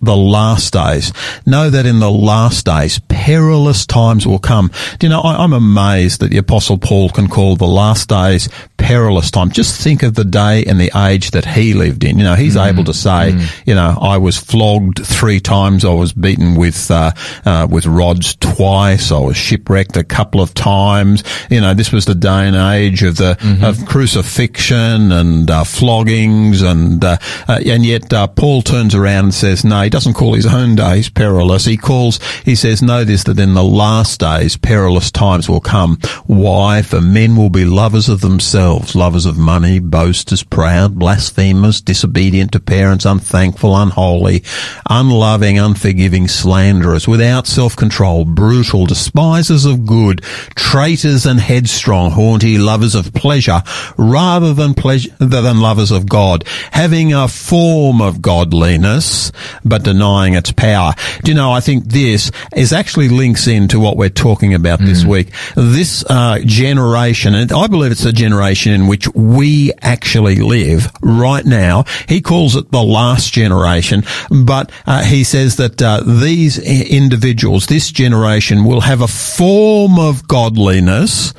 the 0.00 0.16
last 0.16 0.72
days. 0.72 1.12
Know 1.46 1.70
that 1.70 1.86
in 1.86 1.98
the 1.98 2.10
last 2.10 2.66
days, 2.66 3.00
perilous 3.08 3.86
times 3.86 4.26
will 4.26 4.38
come. 4.38 4.70
Do 4.98 5.06
you 5.06 5.10
know, 5.10 5.20
I, 5.20 5.42
am 5.42 5.52
amazed 5.52 6.20
that 6.20 6.30
the 6.30 6.38
apostle 6.38 6.78
Paul 6.78 7.08
can 7.10 7.28
call 7.28 7.56
the 7.56 7.66
last 7.66 8.08
days 8.08 8.48
perilous 8.76 9.30
time. 9.30 9.50
Just 9.50 9.80
think 9.80 10.02
of 10.02 10.14
the 10.14 10.24
day 10.24 10.64
and 10.64 10.78
the 10.78 10.90
age 10.94 11.30
that 11.30 11.46
he 11.46 11.72
lived 11.72 12.04
in. 12.04 12.18
You 12.18 12.24
know, 12.24 12.34
he's 12.34 12.56
mm, 12.56 12.68
able 12.68 12.84
to 12.84 12.92
say, 12.92 13.32
mm. 13.32 13.66
you 13.66 13.74
know, 13.74 13.96
I 14.00 14.18
was 14.18 14.36
flogged 14.36 15.04
three 15.04 15.40
times. 15.40 15.84
I 15.84 15.92
was 15.92 16.12
beaten 16.12 16.54
with, 16.54 16.90
uh, 16.90 17.12
uh, 17.46 17.66
with 17.70 17.86
rods 17.86 18.36
twice. 18.36 19.10
I 19.10 19.18
was 19.20 19.36
shipwrecked 19.36 19.96
a 19.96 20.04
couple 20.04 20.40
of 20.40 20.52
times. 20.52 21.24
You 21.50 21.62
know, 21.62 21.72
this 21.72 21.92
was 21.92 22.04
the 22.04 22.14
day 22.14 22.46
and 22.46 22.56
age 22.56 23.02
of 23.02 23.16
the, 23.16 23.36
mm-hmm. 23.40 23.64
of 23.64 23.86
crucifixion 23.86 25.12
and, 25.12 25.50
uh, 25.50 25.64
floggings 25.64 26.62
and, 26.62 27.02
uh, 27.02 27.16
uh, 27.48 27.60
and 27.64 27.86
yet, 27.86 28.12
uh, 28.12 28.26
Paul 28.26 28.60
turns 28.60 28.94
around 28.94 29.24
and 29.24 29.34
says, 29.34 29.64
no, 29.64 29.83
he 29.84 29.90
doesn't 29.90 30.14
call 30.14 30.34
his 30.34 30.46
own 30.46 30.74
days 30.74 31.08
perilous. 31.08 31.64
He 31.64 31.76
calls, 31.76 32.18
he 32.44 32.54
says, 32.54 32.82
know 32.82 33.04
this, 33.04 33.24
that 33.24 33.38
in 33.38 33.54
the 33.54 33.64
last 33.64 34.20
days, 34.20 34.56
perilous 34.56 35.10
times 35.10 35.48
will 35.48 35.60
come. 35.60 35.98
Why? 36.26 36.82
For 36.82 37.00
men 37.00 37.36
will 37.36 37.50
be 37.50 37.64
lovers 37.64 38.08
of 38.08 38.20
themselves 38.20 38.54
themselves, 38.54 38.94
lovers 38.94 39.26
of 39.26 39.36
money, 39.36 39.78
boasters, 39.78 40.42
proud, 40.42 40.96
blasphemers, 40.96 41.80
disobedient 41.80 42.52
to 42.52 42.60
parents, 42.60 43.04
unthankful, 43.04 43.76
unholy, 43.76 44.42
unloving, 44.88 45.58
unforgiving, 45.58 46.28
slanderers, 46.28 47.08
without 47.08 47.46
self-control, 47.46 48.24
brutal, 48.24 48.86
despisers 48.86 49.64
of 49.64 49.86
good, 49.86 50.22
traitors 50.54 51.26
and 51.26 51.40
headstrong, 51.40 52.10
haughty, 52.10 52.58
lovers 52.58 52.94
of 52.94 53.12
pleasure, 53.12 53.62
rather 53.96 54.54
than 54.54 54.74
pleasure 54.74 55.10
than 55.18 55.60
lovers 55.60 55.90
of 55.90 56.08
God, 56.08 56.44
having 56.70 57.12
a 57.12 57.28
form 57.28 58.00
of 58.00 58.22
godliness, 58.22 59.32
but 59.64 59.73
denying 59.78 60.34
its 60.34 60.52
power. 60.52 60.92
Do 61.22 61.30
you 61.30 61.36
know, 61.36 61.52
I 61.52 61.60
think 61.60 61.84
this 61.84 62.30
is 62.56 62.72
actually 62.72 63.08
links 63.08 63.46
into 63.46 63.80
what 63.80 63.96
we're 63.96 64.10
talking 64.10 64.54
about 64.54 64.80
mm. 64.80 64.86
this 64.86 65.04
week. 65.04 65.30
This 65.54 66.04
uh, 66.08 66.38
generation, 66.44 67.34
and 67.34 67.52
I 67.52 67.66
believe 67.66 67.92
it's 67.92 68.04
the 68.04 68.12
generation 68.12 68.34
generation 68.34 68.72
in 68.72 68.86
which 68.88 69.08
we 69.14 69.72
actually 69.80 70.36
live 70.36 70.90
right 71.02 71.44
now. 71.44 71.84
He 72.08 72.20
calls 72.20 72.56
it 72.56 72.70
the 72.70 72.82
last 72.82 73.32
generation, 73.32 74.02
but 74.30 74.72
uh, 74.86 75.04
he 75.04 75.24
says 75.24 75.56
that 75.56 75.80
uh, 75.80 76.02
these 76.04 76.58
individuals, 76.58 77.66
this 77.66 77.90
generation, 77.90 78.64
will 78.64 78.80
have 78.80 79.00
a 79.00 79.08
form 79.08 79.98
of 79.98 80.26
godliness 80.26 81.32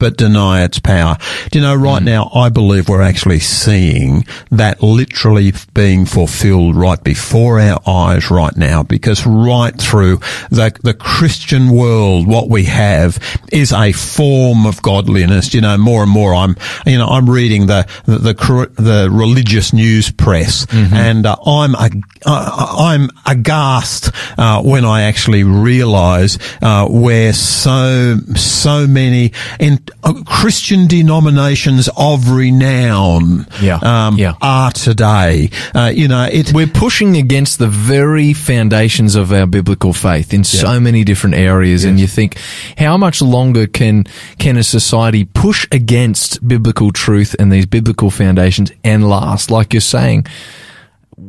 but 0.00 0.16
deny 0.16 0.64
its 0.64 0.80
power. 0.80 1.16
Do 1.50 1.60
you 1.60 1.64
know, 1.64 1.76
right 1.76 2.02
mm. 2.02 2.06
now, 2.06 2.30
I 2.34 2.48
believe 2.48 2.88
we're 2.88 3.02
actually 3.02 3.38
seeing 3.38 4.24
that 4.50 4.82
literally 4.82 5.52
being 5.74 6.06
fulfilled 6.06 6.74
right 6.74 7.02
before 7.04 7.60
our 7.60 7.80
eyes 7.86 8.30
right 8.30 8.56
now, 8.56 8.82
because 8.82 9.24
right 9.26 9.78
through 9.80 10.16
the, 10.50 10.76
the 10.82 10.94
Christian 10.94 11.70
world, 11.70 12.26
what 12.26 12.48
we 12.48 12.64
have 12.64 13.18
is 13.52 13.72
a 13.72 13.92
form 13.92 14.66
of 14.66 14.82
godliness. 14.82 15.54
You 15.54 15.60
know, 15.60 15.76
more 15.78 16.02
and 16.02 16.10
more 16.10 16.34
I'm, 16.34 16.56
you 16.86 16.98
know, 16.98 17.06
I'm 17.06 17.28
reading 17.28 17.66
the, 17.66 17.86
the, 18.06 18.18
the, 18.18 18.72
the 18.82 19.08
religious 19.12 19.72
news 19.72 20.10
press 20.10 20.66
mm-hmm. 20.66 20.94
and 20.94 21.26
uh, 21.26 21.36
I'm, 21.46 21.74
ag- 21.74 22.04
uh, 22.24 22.76
I'm 22.78 23.10
aghast, 23.26 24.10
uh, 24.38 24.62
when 24.62 24.84
I 24.86 25.02
actually 25.02 25.44
realize, 25.44 26.38
uh, 26.62 26.88
where 26.88 27.32
so, 27.34 28.16
so 28.34 28.86
many, 28.86 29.32
in, 29.58 29.78
Christian 30.26 30.86
denominations 30.86 31.88
of 31.96 32.30
renown 32.30 33.46
yeah. 33.60 33.78
Um, 33.82 34.16
yeah. 34.16 34.34
are 34.40 34.70
today. 34.70 35.50
Uh, 35.74 35.92
you 35.94 36.08
know, 36.08 36.28
it, 36.30 36.52
we're 36.52 36.66
pushing 36.66 37.16
against 37.16 37.58
the 37.58 37.68
very 37.68 38.32
foundations 38.32 39.14
of 39.14 39.32
our 39.32 39.46
biblical 39.46 39.92
faith 39.92 40.32
in 40.32 40.40
yeah. 40.40 40.44
so 40.44 40.80
many 40.80 41.04
different 41.04 41.36
areas, 41.36 41.84
yes. 41.84 41.90
and 41.90 42.00
you 42.00 42.06
think, 42.06 42.38
how 42.78 42.96
much 42.96 43.22
longer 43.22 43.66
can 43.66 44.04
can 44.38 44.56
a 44.56 44.62
society 44.62 45.24
push 45.24 45.66
against 45.72 46.46
biblical 46.46 46.92
truth 46.92 47.36
and 47.38 47.52
these 47.52 47.66
biblical 47.66 48.10
foundations 48.10 48.70
and 48.84 49.08
last? 49.08 49.50
Like 49.50 49.72
you're 49.72 49.80
saying 49.80 50.26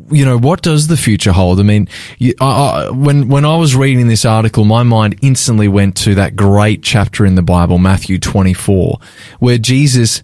you 0.09 0.25
know, 0.25 0.37
what 0.37 0.61
does 0.61 0.87
the 0.87 0.97
future 0.97 1.31
hold? 1.31 1.59
I 1.59 1.63
mean, 1.63 1.87
you, 2.17 2.33
I, 2.39 2.45
I, 2.45 2.89
when 2.89 3.29
when 3.29 3.45
I 3.45 3.55
was 3.55 3.75
reading 3.75 4.07
this 4.07 4.25
article, 4.25 4.65
my 4.65 4.83
mind 4.83 5.19
instantly 5.21 5.67
went 5.67 5.95
to 5.97 6.15
that 6.15 6.35
great 6.35 6.83
chapter 6.83 7.25
in 7.25 7.35
the 7.35 7.41
Bible, 7.41 7.77
Matthew 7.77 8.19
24, 8.19 8.99
where 9.39 9.57
Jesus 9.57 10.23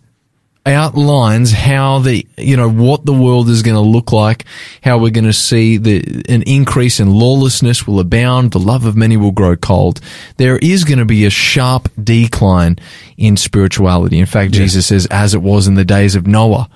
outlines 0.66 1.54
how 1.54 2.00
the 2.00 2.28
you 2.38 2.58
know 2.58 2.70
what 2.70 3.06
the 3.06 3.14
world 3.14 3.50
is 3.50 3.62
going 3.62 3.76
to 3.76 3.82
look 3.82 4.12
like, 4.12 4.46
how 4.84 4.98
we're 4.98 5.12
going 5.12 5.24
to 5.24 5.34
see 5.34 5.78
the 5.78 6.24
an 6.30 6.44
increase 6.44 7.00
in 7.00 7.14
lawlessness 7.14 7.88
will 7.88 8.00
abound, 8.00 8.52
the 8.52 8.60
love 8.60 8.86
of 8.86 8.96
many 8.96 9.18
will 9.18 9.32
grow 9.32 9.56
cold. 9.56 10.02
There 10.38 10.58
is 10.58 10.84
going 10.84 11.00
to 11.00 11.06
be 11.06 11.26
a 11.26 11.30
sharp 11.30 11.90
decline 12.02 12.78
in 13.18 13.38
spirituality. 13.38 14.20
In 14.20 14.26
fact, 14.26 14.54
yeah. 14.54 14.62
Jesus 14.62 14.88
says, 14.88 15.08
as 15.08 15.34
it 15.34 15.42
was 15.42 15.68
in 15.68 15.76
the 15.76 15.86
days 15.86 16.16
of 16.16 16.28
Noah 16.28 16.70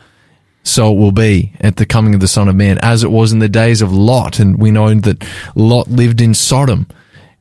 so 0.64 0.92
it 0.92 0.98
will 0.98 1.12
be 1.12 1.54
at 1.60 1.78
the 1.78 1.86
coming 1.86 2.14
of 2.14 2.20
the 2.20 2.28
Son 2.28 2.48
of 2.48 2.56
Man, 2.56 2.78
as 2.80 3.04
it 3.04 3.12
was 3.12 3.32
in 3.32 3.40
the 3.40 3.50
days 3.50 3.82
of 3.82 3.94
Lot. 3.94 4.40
And 4.40 4.60
we 4.60 4.72
know 4.72 4.94
that 4.94 5.24
Lot 5.56 5.88
lived 5.90 6.22
in 6.22 6.34
Sodom 6.34 6.88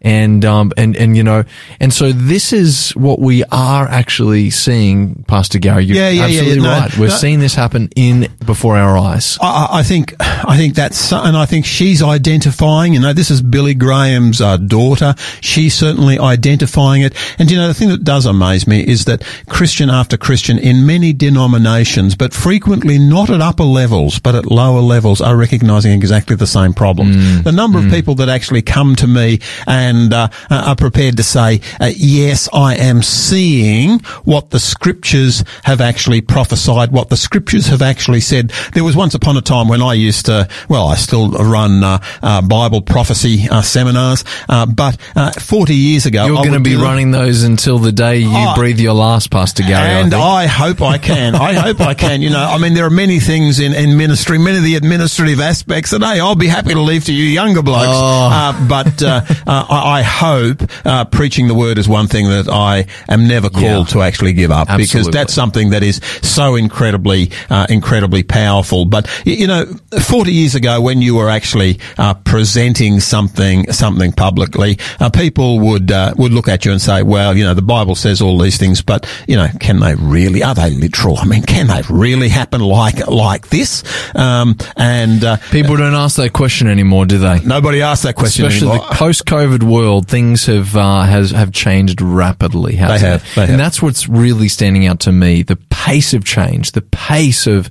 and 0.02 0.44
um 0.44 0.72
and 0.76 0.96
and 0.96 1.16
you 1.16 1.22
know 1.22 1.44
and 1.78 1.92
so 1.92 2.12
this 2.12 2.52
is 2.52 2.90
what 2.90 3.18
we 3.18 3.44
are 3.44 3.86
actually 3.86 4.50
seeing 4.50 5.22
pastor 5.24 5.58
gary. 5.58 5.84
You're 5.84 5.96
yeah, 5.96 6.08
yeah, 6.08 6.24
absolutely 6.24 6.62
yeah, 6.62 6.62
yeah. 6.62 6.80
right. 6.80 6.98
We're 6.98 7.08
no. 7.08 7.14
seeing 7.14 7.40
this 7.40 7.54
happen 7.54 7.90
in 7.96 8.28
before 8.44 8.76
our 8.76 8.96
eyes. 8.96 9.38
I, 9.40 9.68
I, 9.72 9.82
think 9.82 10.14
i 10.20 10.56
think 10.56 10.74
that's 10.74 11.12
and 11.12 11.36
i 11.36 11.44
think 11.44 11.64
she's 11.66 12.02
identifying 12.02 12.94
you 12.94 13.00
know 13.00 13.12
this 13.12 13.30
is 13.30 13.42
billy 13.42 13.74
graham's 13.74 14.40
uh, 14.40 14.56
daughter. 14.56 15.14
She's 15.40 15.74
certainly 15.74 16.18
identifying 16.18 17.02
it. 17.02 17.14
And 17.38 17.50
you 17.50 17.56
know 17.56 17.68
the 17.68 17.74
thing 17.74 17.88
that 17.88 18.04
does 18.04 18.26
amaze 18.26 18.66
me 18.66 18.80
is 18.86 19.04
that 19.04 19.22
christian 19.48 19.90
after 19.90 20.16
christian 20.16 20.58
in 20.58 20.86
many 20.86 21.12
denominations 21.12 22.14
but 22.14 22.32
frequently 22.32 22.98
not 22.98 23.30
at 23.30 23.40
upper 23.40 23.64
levels 23.64 24.18
but 24.18 24.34
at 24.34 24.50
lower 24.50 24.80
levels 24.80 25.20
are 25.20 25.36
recognizing 25.36 25.92
exactly 25.92 26.36
the 26.36 26.46
same 26.46 26.72
problem 26.72 27.12
mm, 27.12 27.44
the 27.44 27.52
number 27.52 27.78
mm. 27.78 27.86
of 27.86 27.92
people 27.92 28.14
that 28.14 28.28
actually 28.28 28.62
come 28.62 28.96
to 28.96 29.06
me 29.06 29.38
and 29.66 29.89
and 29.90 30.12
uh, 30.14 30.28
are 30.48 30.76
prepared 30.76 31.16
to 31.18 31.22
say, 31.22 31.60
uh, 31.80 31.90
yes, 31.94 32.48
I 32.52 32.76
am 32.76 33.02
seeing 33.02 33.98
what 34.24 34.50
the 34.50 34.60
scriptures 34.60 35.44
have 35.64 35.80
actually 35.80 36.20
prophesied, 36.20 36.92
what 36.92 37.10
the 37.10 37.16
scriptures 37.16 37.66
have 37.66 37.82
actually 37.82 38.20
said. 38.20 38.52
There 38.72 38.84
was 38.84 38.96
once 38.96 39.14
upon 39.14 39.36
a 39.36 39.42
time 39.42 39.68
when 39.68 39.82
I 39.82 39.94
used 39.94 40.26
to, 40.26 40.48
well, 40.68 40.86
I 40.86 40.94
still 40.94 41.30
run 41.30 41.84
uh, 41.84 41.98
uh 42.22 42.42
Bible 42.42 42.80
prophecy 42.80 43.48
uh, 43.50 43.62
seminars, 43.62 44.24
uh, 44.48 44.66
but 44.66 45.00
40 45.40 45.74
years 45.74 46.06
ago, 46.06 46.26
you're 46.26 46.36
going 46.36 46.52
to 46.52 46.60
be 46.60 46.76
running 46.76 47.10
those 47.10 47.42
until 47.42 47.78
the 47.78 47.92
day 47.92 48.18
you 48.18 48.30
oh, 48.30 48.54
breathe 48.54 48.78
your 48.78 48.94
last, 48.94 49.30
Pastor 49.30 49.62
Gary. 49.64 50.02
And 50.02 50.14
I, 50.14 50.44
I 50.44 50.46
hope 50.46 50.80
I 50.80 50.98
can. 50.98 51.34
I 51.34 51.54
hope 51.54 51.80
I 51.80 51.94
can. 51.94 52.22
You 52.22 52.30
know, 52.30 52.38
I 52.42 52.58
mean, 52.58 52.74
there 52.74 52.86
are 52.86 52.90
many 52.90 53.18
things 53.18 53.58
in, 53.58 53.74
in 53.74 53.96
ministry, 53.96 54.38
many 54.38 54.58
of 54.58 54.64
the 54.64 54.76
administrative 54.76 55.40
aspects 55.40 55.90
that, 55.90 56.02
hey, 56.02 56.20
I'll 56.20 56.36
be 56.36 56.46
happy 56.46 56.74
to 56.74 56.80
leave 56.80 57.04
to 57.06 57.12
you 57.12 57.24
younger 57.24 57.62
blokes. 57.62 57.88
Oh. 57.90 58.66
but 58.68 59.02
I, 59.46 59.79
I 59.80 60.02
hope 60.02 60.62
uh, 60.84 61.04
preaching 61.06 61.48
the 61.48 61.54
word 61.54 61.78
is 61.78 61.88
one 61.88 62.06
thing 62.06 62.28
that 62.28 62.48
I 62.48 62.86
am 63.08 63.26
never 63.28 63.48
called 63.50 63.62
Yeah. 63.88 63.92
to 63.92 64.02
actually 64.02 64.32
give 64.32 64.50
up 64.50 64.68
because 64.76 65.08
that's 65.08 65.32
something 65.34 65.70
that 65.70 65.82
is 65.82 66.00
so 66.22 66.54
incredibly, 66.56 67.30
uh, 67.50 67.66
incredibly 67.68 68.22
powerful. 68.22 68.84
But 68.84 69.08
you 69.24 69.46
know, 69.46 69.66
40 70.00 70.32
years 70.32 70.54
ago 70.54 70.80
when 70.80 71.02
you 71.02 71.14
were 71.16 71.28
actually 71.28 71.78
uh, 71.98 72.14
presenting 72.14 73.00
something, 73.00 73.70
something 73.72 74.12
publicly, 74.12 74.78
uh, 74.98 75.10
people 75.10 75.60
would 75.60 75.90
uh, 75.92 76.14
would 76.16 76.32
look 76.32 76.48
at 76.48 76.64
you 76.64 76.72
and 76.72 76.80
say, 76.80 77.02
"Well, 77.02 77.36
you 77.36 77.44
know, 77.44 77.54
the 77.54 77.62
Bible 77.62 77.94
says 77.94 78.20
all 78.20 78.38
these 78.38 78.56
things, 78.58 78.82
but 78.82 79.06
you 79.28 79.36
know, 79.36 79.48
can 79.60 79.80
they 79.80 79.94
really? 79.96 80.42
Are 80.42 80.54
they 80.54 80.70
literal? 80.70 81.18
I 81.18 81.24
mean, 81.24 81.42
can 81.42 81.66
they 81.68 81.82
really 81.90 82.28
happen 82.28 82.60
like 82.60 83.06
like 83.08 83.48
this?" 83.48 83.82
Um, 84.14 84.56
and 84.76 85.24
uh, 85.24 85.36
People 85.50 85.76
don't 85.76 85.94
ask 85.94 86.16
that 86.16 86.32
question 86.32 86.68
anymore, 86.68 87.06
do 87.06 87.18
they? 87.18 87.40
nobody 87.40 87.82
asks 87.82 88.04
that 88.04 88.14
question 88.16 88.46
Especially 88.46 88.68
anymore. 88.70 88.88
the 88.88 88.94
post-COVID 88.94 89.62
world, 89.70 90.08
things 90.08 90.46
have 90.46 90.76
uh, 90.76 91.02
has 91.02 91.30
have 91.30 91.52
changed 91.52 92.00
rapidly. 92.02 92.72
They 92.72 92.76
have, 92.76 93.00
they 93.34 93.40
have. 93.42 93.50
and 93.50 93.58
that's 93.60 93.80
what's 93.80 94.08
really 94.08 94.48
standing 94.48 94.86
out 94.86 95.00
to 95.00 95.12
me: 95.12 95.42
the 95.42 95.56
pace 95.70 96.12
of 96.14 96.24
change, 96.24 96.72
the 96.72 96.82
pace 96.82 97.46
of 97.46 97.68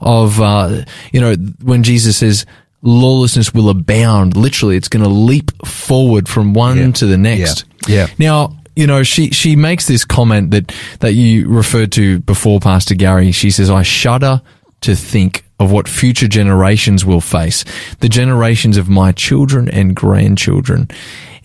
of 0.00 0.40
uh, 0.40 0.84
you 1.12 1.20
know 1.20 1.34
when 1.62 1.82
Jesus 1.82 2.18
says 2.18 2.46
lawlessness 2.82 3.52
will 3.52 3.68
abound. 3.68 4.36
Literally, 4.36 4.76
it's 4.76 4.88
going 4.88 5.02
to 5.02 5.08
leap 5.10 5.50
forward 5.66 6.28
from 6.28 6.54
one 6.54 6.78
Yeah. 6.78 6.90
to 6.92 7.06
the 7.06 7.18
next. 7.18 7.64
Yeah. 7.86 7.94
Yeah. 7.94 8.06
Now, 8.18 8.56
you 8.76 8.86
know, 8.86 9.02
she, 9.02 9.30
she 9.32 9.54
makes 9.56 9.86
this 9.86 10.04
comment 10.06 10.52
that, 10.52 10.72
that 11.00 11.12
you 11.12 11.46
referred 11.48 11.92
to 11.92 12.20
before, 12.20 12.58
Pastor 12.60 12.94
Gary. 12.94 13.32
She 13.32 13.50
says, 13.50 13.68
I 13.68 13.82
shudder 13.82 14.40
to 14.80 14.94
think 14.94 15.44
of 15.58 15.70
what 15.70 15.88
future 15.88 16.26
generations 16.28 17.04
will 17.04 17.20
face, 17.20 17.64
the 17.98 18.08
generations 18.08 18.78
of 18.78 18.88
my 18.88 19.12
children 19.12 19.68
and 19.68 19.94
grandchildren. 19.94 20.88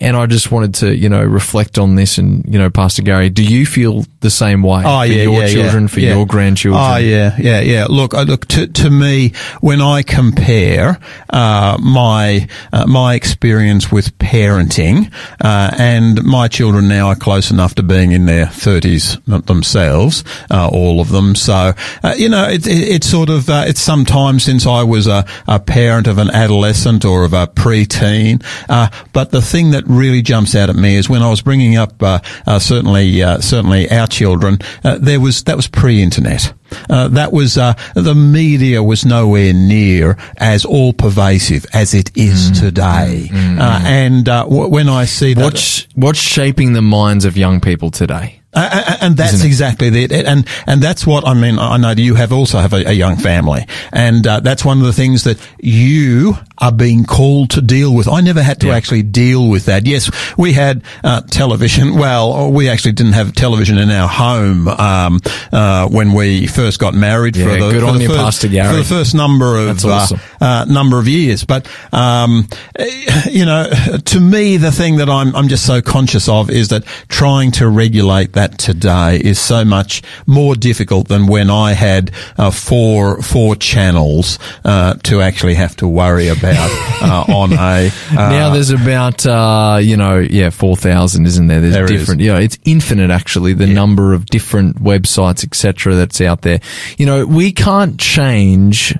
And 0.00 0.16
I 0.16 0.26
just 0.26 0.50
wanted 0.50 0.74
to, 0.76 0.94
you 0.94 1.08
know, 1.08 1.22
reflect 1.24 1.78
on 1.78 1.94
this 1.94 2.18
and, 2.18 2.44
you 2.46 2.58
know, 2.58 2.70
Pastor 2.70 3.02
Gary, 3.02 3.30
do 3.30 3.42
you 3.42 3.64
feel 3.66 4.04
the 4.20 4.30
same 4.30 4.62
way 4.62 4.82
Oh, 4.84 5.00
for 5.00 5.06
yeah, 5.06 5.22
your 5.22 5.42
yeah, 5.42 5.48
children, 5.48 5.84
yeah, 5.84 5.88
for 5.88 6.00
yeah. 6.00 6.14
your 6.14 6.26
grandchildren? 6.26 6.82
Oh 6.82 6.96
yeah, 6.96 7.34
yeah, 7.38 7.60
yeah. 7.60 7.86
Look, 7.88 8.12
uh, 8.14 8.22
look 8.22 8.46
to 8.48 8.66
to 8.66 8.90
me 8.90 9.32
when 9.60 9.80
I 9.80 10.02
compare 10.02 10.98
uh, 11.30 11.78
my 11.80 12.48
uh, 12.72 12.86
my 12.86 13.14
experience 13.14 13.90
with 13.90 14.16
parenting 14.18 15.12
uh, 15.42 15.70
and 15.78 16.22
my 16.24 16.48
children 16.48 16.88
now 16.88 17.08
are 17.08 17.16
close 17.16 17.50
enough 17.50 17.74
to 17.76 17.82
being 17.82 18.12
in 18.12 18.26
their 18.26 18.46
thirties 18.46 19.16
themselves, 19.26 20.24
uh, 20.50 20.68
all 20.68 21.00
of 21.00 21.08
them. 21.10 21.34
So 21.34 21.72
uh, 22.02 22.14
you 22.16 22.28
know, 22.28 22.44
it, 22.48 22.66
it, 22.66 22.88
it's 22.88 23.08
sort 23.08 23.30
of 23.30 23.48
uh, 23.48 23.64
it's 23.66 23.80
some 23.80 24.04
time 24.04 24.38
since 24.40 24.66
I 24.66 24.82
was 24.82 25.06
a, 25.06 25.24
a 25.46 25.58
parent 25.60 26.06
of 26.06 26.18
an 26.18 26.30
adolescent 26.30 27.04
or 27.04 27.24
of 27.24 27.32
a 27.32 27.46
preteen. 27.46 28.44
Uh, 28.68 28.88
but 29.12 29.30
the 29.30 29.42
thing 29.42 29.70
that 29.70 29.85
really 29.86 30.22
jumps 30.22 30.54
out 30.54 30.68
at 30.70 30.76
me 30.76 30.96
is 30.96 31.08
when 31.08 31.22
I 31.22 31.30
was 31.30 31.42
bringing 31.42 31.76
up 31.76 32.02
uh, 32.02 32.18
uh, 32.46 32.58
certainly 32.58 33.22
uh, 33.22 33.40
certainly 33.40 33.90
our 33.90 34.06
children, 34.06 34.58
uh, 34.84 34.98
there 34.98 35.20
was 35.20 35.44
that 35.44 35.56
was 35.56 35.66
pre-internet. 35.68 36.52
Uh, 36.90 37.08
that 37.08 37.32
was 37.32 37.56
uh, 37.56 37.74
the 37.94 38.14
media 38.14 38.82
was 38.82 39.04
nowhere 39.06 39.52
near 39.52 40.16
as 40.36 40.64
all 40.64 40.92
pervasive 40.92 41.64
as 41.72 41.94
it 41.94 42.10
is 42.16 42.58
today. 42.60 43.28
Uh, 43.32 43.80
and 43.84 44.28
uh, 44.28 44.42
w- 44.42 44.68
when 44.68 44.88
I 44.88 45.04
see 45.04 45.34
that, 45.34 45.44
What's, 45.44 45.86
what's 45.94 46.18
shaping 46.18 46.72
the 46.72 46.82
minds 46.82 47.24
of 47.24 47.36
young 47.36 47.60
people 47.60 47.90
today? 47.92 48.40
Uh, 48.56 48.68
uh, 48.72 48.96
and 49.02 49.16
that's 49.16 49.44
exactly 49.44 49.88
it. 49.88 50.12
And 50.12 50.46
and 50.66 50.82
that's 50.82 51.06
what 51.06 51.26
I 51.26 51.34
mean. 51.34 51.58
I 51.58 51.76
know 51.76 51.94
that 51.94 52.00
you 52.02 52.14
have 52.14 52.32
also 52.32 52.58
have 52.58 52.72
a, 52.72 52.88
a 52.88 52.92
young 52.92 53.16
family, 53.16 53.66
and 53.92 54.26
uh, 54.26 54.40
that's 54.40 54.64
one 54.64 54.78
of 54.80 54.86
the 54.86 54.92
things 54.92 55.24
that 55.24 55.38
you 55.60 56.34
are 56.58 56.72
being 56.72 57.04
called 57.04 57.50
to 57.50 57.60
deal 57.60 57.94
with. 57.94 58.08
I 58.08 58.20
never 58.22 58.42
had 58.42 58.60
to 58.60 58.68
Yeah. 58.68 58.76
actually 58.76 59.02
deal 59.02 59.48
with 59.50 59.66
that. 59.66 59.86
Yes, 59.86 60.10
we 60.38 60.54
had 60.54 60.82
uh, 61.04 61.20
television. 61.22 61.94
Well, 62.06 62.52
we 62.52 62.68
actually 62.68 62.92
didn't 62.92 63.14
have 63.14 63.32
television 63.32 63.78
in 63.78 63.90
our 63.90 64.08
home 64.08 64.68
um, 64.68 65.20
uh, 65.52 65.88
when 65.88 66.12
we 66.12 66.46
first 66.46 66.78
got 66.78 66.94
married. 66.94 67.36
Yeah, 67.36 67.44
for 67.46 67.50
the, 67.52 67.70
good 67.70 67.80
for 67.82 67.86
on 67.88 67.94
the 67.96 68.02
you, 68.02 68.08
first, 68.08 68.20
Pastor 68.20 68.48
Gary. 68.48 68.70
For 68.70 68.76
the 68.76 68.84
first 68.84 69.14
number 69.14 69.56
of 69.58 69.84
awesome. 69.84 70.20
uh, 70.40 70.44
uh, 70.44 70.64
number 70.66 70.98
of 70.98 71.08
years. 71.08 71.44
But 71.44 71.68
um, 71.92 72.48
you 73.30 73.44
know, 73.44 73.68
to 74.04 74.20
me, 74.20 74.56
the 74.56 74.70
thing 74.72 74.96
that 74.96 75.08
I'm 75.08 75.34
I'm 75.34 75.48
just 75.48 75.66
so 75.66 75.82
conscious 75.82 76.28
of 76.28 76.48
is 76.50 76.68
that 76.68 76.84
trying 77.08 77.50
to 77.52 77.68
regulate 77.68 78.32
that 78.34 78.45
today 78.58 79.16
is 79.18 79.38
so 79.38 79.64
much 79.64 80.02
more 80.26 80.54
difficult 80.54 81.08
than 81.08 81.26
when 81.26 81.50
I 81.50 81.72
had 81.72 82.10
uh, 82.38 82.50
four 82.50 83.22
four 83.22 83.56
channels 83.56 84.38
uh, 84.64 84.94
to 85.04 85.20
actually 85.20 85.54
have 85.54 85.76
to 85.76 85.88
worry 85.88 86.28
about 86.28 86.70
uh, 87.02 87.24
on 87.32 87.52
a. 87.52 87.90
Uh, 88.10 88.14
now 88.14 88.52
there's 88.52 88.70
about 88.70 89.24
uh, 89.26 89.78
you 89.82 89.96
know 89.96 90.18
yeah 90.18 90.50
four 90.50 90.76
thousand 90.76 91.26
isn't 91.26 91.46
there? 91.46 91.60
There's 91.60 91.74
There 91.74 91.84
is. 91.84 91.90
different 91.90 92.20
you 92.20 92.32
know 92.32 92.38
it's 92.38 92.58
infinite 92.64 93.10
actually 93.10 93.52
the 93.54 93.66
number 93.66 94.12
of 94.14 94.26
different 94.26 94.82
websites 94.82 95.44
etc. 95.44 95.94
that's 95.94 96.20
out 96.20 96.42
there. 96.42 96.60
You 96.98 97.06
know 97.06 97.26
we 97.26 97.52
can't 97.52 97.98
change. 97.98 98.96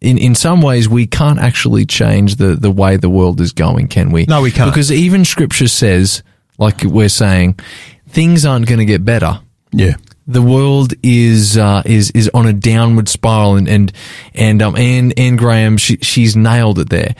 In 0.00 0.16
in 0.16 0.36
some 0.36 0.62
ways, 0.62 0.88
we 0.88 1.08
can't 1.08 1.40
actually 1.40 1.84
change 1.84 2.36
the 2.36 2.54
the 2.54 2.70
way 2.70 2.96
the 2.96 3.10
world 3.10 3.40
is 3.40 3.52
going, 3.52 3.88
can 3.88 4.10
we? 4.12 4.26
No, 4.26 4.40
we 4.42 4.52
can't. 4.52 4.70
because 4.70 4.92
even 4.92 5.24
Scripture 5.24 5.66
says, 5.66 6.22
like 6.56 6.84
we're 6.84 7.08
saying, 7.08 7.58
things 8.08 8.44
aren't 8.44 8.66
going 8.66 8.78
to 8.78 8.84
get 8.84 9.04
better 9.04 9.40
yeah. 9.72 9.94
the 10.26 10.42
world 10.42 10.94
is 11.02 11.56
uh, 11.56 11.82
is 11.84 12.10
is 12.12 12.30
on 12.32 12.46
a 12.46 12.52
downward 12.52 13.08
spiral, 13.08 13.56
and 13.56 13.68
and 13.68 13.92
and 14.34 14.62
um, 14.62 14.76
Anne 14.76 15.12
Anne 15.16 15.36
Graham 15.36 15.76
she 15.76 15.98
she's 15.98 16.36
nailed 16.36 16.78
it 16.78 16.88
there, 16.88 17.14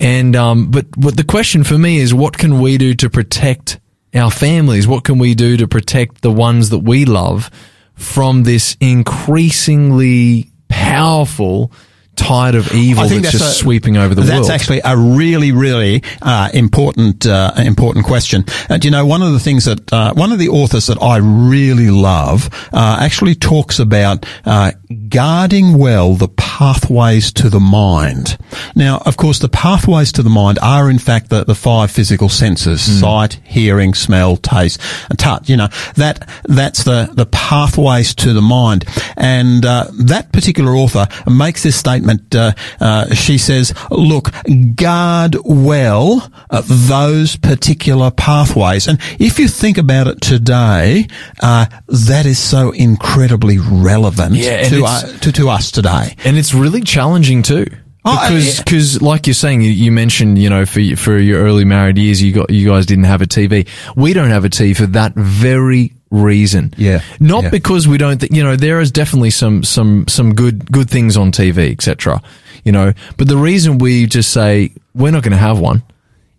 and 0.00 0.34
um, 0.34 0.70
but 0.70 0.86
but 0.98 1.16
the 1.16 1.24
question 1.24 1.64
for 1.64 1.78
me 1.78 1.98
is 1.98 2.12
what 2.12 2.36
can 2.36 2.60
we 2.60 2.78
do 2.78 2.94
to 2.94 3.10
protect 3.10 3.78
our 4.14 4.30
families? 4.30 4.86
What 4.86 5.04
can 5.04 5.18
we 5.18 5.34
do 5.34 5.56
to 5.56 5.68
protect 5.68 6.22
the 6.22 6.32
ones 6.32 6.70
that 6.70 6.80
we 6.80 7.04
love 7.04 7.50
from 7.94 8.42
this 8.42 8.76
increasingly 8.80 10.50
powerful 10.68 11.72
tide 12.16 12.54
of 12.54 12.72
evil 12.74 13.04
that's, 13.08 13.14
that's 13.22 13.32
just 13.32 13.58
a- 13.58 13.62
sweeping 13.62 13.96
over 13.96 14.14
the 14.14 14.22
That's 14.22 14.32
world? 14.32 14.44
That's 14.48 14.62
actually 14.62 14.80
a 14.84 14.96
really, 14.96 15.52
really 15.52 16.02
uh, 16.20 16.50
important, 16.52 17.26
uh, 17.26 17.52
important 17.56 18.04
question. 18.04 18.44
And 18.68 18.84
you 18.84 18.90
know 18.90 19.06
one 19.06 19.22
of 19.22 19.32
the 19.32 19.40
things 19.40 19.64
that 19.64 19.92
uh, 19.92 20.12
one 20.14 20.32
of 20.32 20.38
the 20.38 20.48
authors 20.48 20.86
that 20.86 21.00
I 21.02 21.16
really 21.18 21.90
love 21.90 22.50
uh, 22.72 22.98
actually 23.00 23.34
talks 23.34 23.78
about 23.78 24.26
uh, 24.44 24.72
guarding 25.08 25.78
well 25.78 26.14
the 26.14 26.28
pathways 26.28 27.32
to 27.32 27.48
the 27.48 27.60
mind. 27.60 28.36
Now, 28.74 29.02
of 29.06 29.16
course, 29.16 29.38
the 29.38 29.48
pathways 29.48 30.12
to 30.12 30.22
the 30.22 30.30
mind 30.30 30.58
are 30.60 30.90
in 30.90 30.98
fact 30.98 31.30
the, 31.30 31.44
the 31.44 31.54
five 31.54 31.90
physical 31.90 32.28
senses: 32.28 33.00
sight, 33.00 33.40
hearing, 33.44 33.94
smell, 33.94 34.36
taste, 34.36 34.80
and 35.08 35.18
touch. 35.18 35.48
You 35.48 35.56
know 35.56 35.68
that 35.96 36.28
that's 36.44 36.84
the 36.84 37.10
the 37.12 37.26
pathways 37.26 38.14
to 38.16 38.32
the 38.32 38.42
mind, 38.42 38.84
and 39.16 39.64
uh, 39.64 39.86
that 39.98 40.32
particular 40.32 40.72
author 40.72 41.06
makes 41.26 41.62
this 41.62 41.76
statement. 41.76 42.01
Uh, 42.34 42.52
uh, 42.80 43.14
she 43.14 43.38
says, 43.38 43.72
"Look, 43.90 44.30
guard 44.74 45.36
well 45.44 46.30
uh, 46.50 46.62
those 46.66 47.36
particular 47.36 48.10
pathways." 48.10 48.88
And 48.88 48.98
if 49.18 49.38
you 49.38 49.48
think 49.48 49.78
about 49.78 50.06
it 50.06 50.20
today, 50.20 51.06
uh, 51.42 51.66
that 51.88 52.26
is 52.26 52.38
so 52.38 52.70
incredibly 52.70 53.58
relevant 53.58 54.34
Yeah, 54.34 54.62
to, 54.68 55.18
to 55.20 55.32
to 55.32 55.48
us 55.48 55.70
today. 55.70 56.14
And 56.24 56.36
it's 56.38 56.54
really 56.54 56.80
challenging 56.82 57.42
too. 57.42 57.66
Oh, 58.04 58.18
Because, 58.20 58.58
yeah. 58.58 58.64
cause 58.64 59.00
like 59.00 59.28
you're 59.28 59.34
saying, 59.34 59.62
you, 59.62 59.70
you 59.70 59.92
mentioned, 59.92 60.36
you 60.36 60.50
know, 60.50 60.66
for, 60.66 60.80
for 60.96 61.18
your 61.18 61.40
early 61.44 61.64
married 61.64 61.98
years, 61.98 62.20
you 62.20 62.32
got, 62.32 62.50
you 62.50 62.68
guys 62.68 62.84
didn't 62.84 63.04
have 63.04 63.22
a 63.22 63.26
TV. 63.26 63.68
We 63.94 64.12
don't 64.12 64.30
have 64.30 64.44
a 64.44 64.48
TV 64.48 64.76
for 64.76 64.86
that 64.86 65.14
very 65.14 65.92
reason. 66.12 66.72
Yeah, 66.76 67.02
Not 67.18 67.44
yeah. 67.44 67.50
because 67.50 67.88
we 67.88 67.98
don't, 67.98 68.18
th- 68.18 68.30
you 68.30 68.44
know, 68.44 68.54
there 68.54 68.80
is 68.80 68.92
definitely 68.92 69.30
some, 69.30 69.64
some, 69.64 70.06
some 70.06 70.34
good, 70.34 70.70
good 70.70 70.88
things 70.88 71.16
on 71.16 71.32
TV, 71.32 71.72
etc. 71.72 72.22
You 72.62 72.70
know, 72.70 72.92
but 73.16 73.26
the 73.26 73.36
reason 73.36 73.78
we 73.78 74.06
just 74.06 74.30
say 74.30 74.72
we're 74.94 75.10
not 75.10 75.24
going 75.24 75.32
to 75.32 75.38
have 75.38 75.58
one 75.58 75.82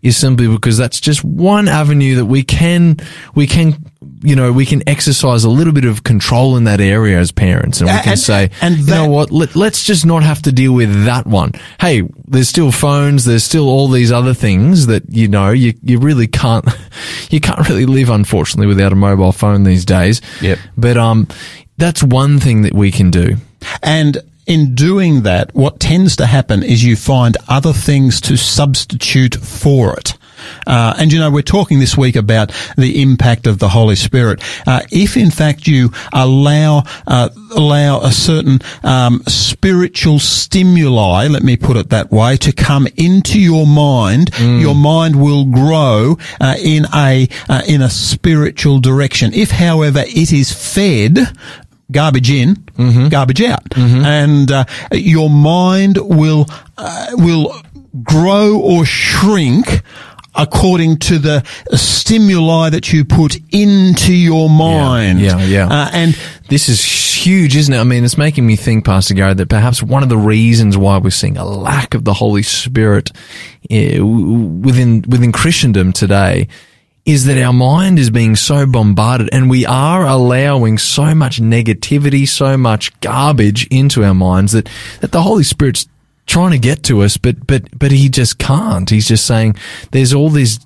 is 0.04 0.16
simply 0.18 0.46
because 0.46 0.76
that's 0.76 1.00
just 1.00 1.24
one 1.24 1.66
avenue 1.66 2.16
that 2.16 2.26
we 2.26 2.42
can, 2.42 2.98
we 3.34 3.46
can, 3.46 3.74
you 4.22 4.36
know, 4.36 4.52
we 4.52 4.66
can 4.66 4.86
exercise 4.86 5.44
a 5.44 5.48
little 5.50 5.72
bit 5.72 5.86
of 5.86 6.04
control 6.04 6.56
in 6.58 6.64
that 6.64 6.78
area 6.80 7.18
as 7.18 7.32
parents 7.32 7.80
and 7.80 7.88
we 7.88 7.98
can 8.00 8.10
and- 8.10 8.20
say, 8.20 8.50
and 8.60 8.76
you 8.76 8.86
know 8.86 9.08
what, 9.08 9.30
Let, 9.30 9.56
let's 9.56 9.82
just 9.82 10.04
not 10.04 10.22
have 10.22 10.42
to 10.42 10.52
deal 10.52 10.74
with 10.74 11.06
that 11.06 11.26
one. 11.26 11.52
Hey, 11.80 12.02
there's 12.26 12.50
still 12.50 12.70
phones, 12.70 13.24
there's 13.24 13.44
still 13.44 13.66
all 13.66 13.88
these 13.88 14.12
other 14.12 14.34
things 14.34 14.86
that, 14.88 15.02
you 15.08 15.26
know, 15.26 15.50
you, 15.50 15.72
you 15.82 15.98
really 15.98 16.26
can't, 16.28 16.66
you 17.30 17.40
can't 17.40 17.66
really 17.68 17.86
live, 17.86 18.10
unfortunately, 18.10 18.66
without 18.66 18.92
a 18.92 18.96
mobile 18.96 19.32
phone 19.32 19.64
these 19.64 19.86
days. 19.86 20.20
Yep. 20.42 20.58
But, 20.76 20.98
um, 20.98 21.26
that's 21.78 22.02
one 22.02 22.38
thing 22.38 22.62
that 22.62 22.74
we 22.74 22.92
can 22.92 23.10
do. 23.10 23.36
And 23.82 24.18
in 24.46 24.74
doing 24.74 25.22
that, 25.22 25.54
what 25.54 25.80
tends 25.80 26.16
to 26.16 26.26
happen 26.26 26.62
is 26.62 26.84
you 26.84 26.96
find 26.96 27.36
other 27.48 27.72
things 27.72 28.20
to 28.22 28.36
substitute 28.36 29.34
for 29.34 29.96
it. 29.96 30.14
Uh, 30.66 30.94
and 30.98 31.12
you 31.12 31.18
know, 31.18 31.30
we're 31.30 31.42
talking 31.42 31.80
this 31.80 31.96
week 31.96 32.16
about 32.16 32.52
the 32.76 33.02
impact 33.02 33.46
of 33.46 33.58
the 33.58 33.68
Holy 33.68 33.96
Spirit. 33.96 34.42
Uh, 34.66 34.82
if 34.90 35.16
in 35.16 35.30
fact 35.30 35.66
you 35.66 35.90
allow 36.12 36.82
uh, 37.06 37.28
allow 37.54 38.00
a 38.00 38.10
certain 38.10 38.60
um, 38.82 39.22
spiritual 39.26 40.18
stimuli, 40.18 41.28
let 41.28 41.42
me 41.42 41.56
put 41.56 41.76
it 41.76 41.90
that 41.90 42.10
way, 42.10 42.36
to 42.38 42.52
come 42.52 42.86
into 42.96 43.40
your 43.40 43.66
mind, 43.66 44.32
mm. 44.32 44.60
your 44.60 44.74
mind 44.74 45.20
will 45.20 45.44
grow 45.46 46.18
uh, 46.40 46.56
in 46.62 46.86
a 46.94 47.28
uh, 47.48 47.62
in 47.66 47.82
a 47.82 47.90
spiritual 47.90 48.80
direction. 48.80 49.32
If, 49.32 49.50
however, 49.50 50.02
it 50.06 50.32
is 50.32 50.52
fed 50.52 51.18
garbage 51.90 52.30
in, 52.30 52.56
mm-hmm. 52.56 53.08
garbage 53.08 53.42
out, 53.42 53.64
mm-hmm. 53.70 54.04
and 54.04 54.50
uh, 54.50 54.64
your 54.92 55.30
mind 55.30 55.98
will 55.98 56.46
uh, 56.76 57.08
will 57.12 57.54
grow 58.02 58.58
or 58.58 58.84
shrink 58.84 59.82
according 60.34 60.98
to 60.98 61.18
the 61.18 61.44
stimuli 61.74 62.68
that 62.70 62.92
you 62.92 63.04
put 63.04 63.38
into 63.52 64.12
your 64.12 64.50
mind. 64.50 65.20
Yeah, 65.20 65.38
yeah. 65.38 65.46
yeah. 65.46 65.66
Uh, 65.66 65.90
and 65.92 66.18
this 66.48 66.68
is 66.68 66.84
huge, 66.84 67.56
isn't 67.56 67.72
it? 67.72 67.78
I 67.78 67.84
mean, 67.84 68.04
it's 68.04 68.18
making 68.18 68.46
me 68.46 68.56
think, 68.56 68.84
Pastor 68.84 69.14
Gary, 69.14 69.34
that 69.34 69.48
perhaps 69.48 69.82
one 69.82 70.02
of 70.02 70.08
the 70.08 70.18
reasons 70.18 70.76
why 70.76 70.98
we're 70.98 71.10
seeing 71.10 71.36
a 71.36 71.44
lack 71.44 71.94
of 71.94 72.04
the 72.04 72.14
Holy 72.14 72.42
Spirit 72.42 73.10
uh, 73.70 74.04
within 74.04 75.02
within 75.02 75.32
Christendom 75.32 75.92
today 75.92 76.48
is 77.04 77.26
that 77.26 77.38
our 77.42 77.52
mind 77.52 77.98
is 77.98 78.08
being 78.10 78.34
so 78.34 78.66
bombarded 78.66 79.28
and 79.32 79.50
we 79.50 79.66
are 79.66 80.06
allowing 80.06 80.78
so 80.78 81.14
much 81.14 81.40
negativity, 81.40 82.26
so 82.26 82.56
much 82.56 82.98
garbage 83.00 83.66
into 83.66 84.02
our 84.02 84.14
minds 84.14 84.52
that, 84.52 84.68
that 85.00 85.12
the 85.12 85.22
Holy 85.22 85.44
Spirit's 85.44 85.86
trying 86.26 86.52
to 86.52 86.58
get 86.58 86.82
to 86.84 87.02
us, 87.02 87.18
but, 87.18 87.46
but, 87.46 87.78
but 87.78 87.92
he 87.92 88.08
just 88.08 88.38
can't. 88.38 88.88
He's 88.88 89.06
just 89.06 89.26
saying 89.26 89.56
there's 89.90 90.14
all 90.14 90.30
this 90.30 90.58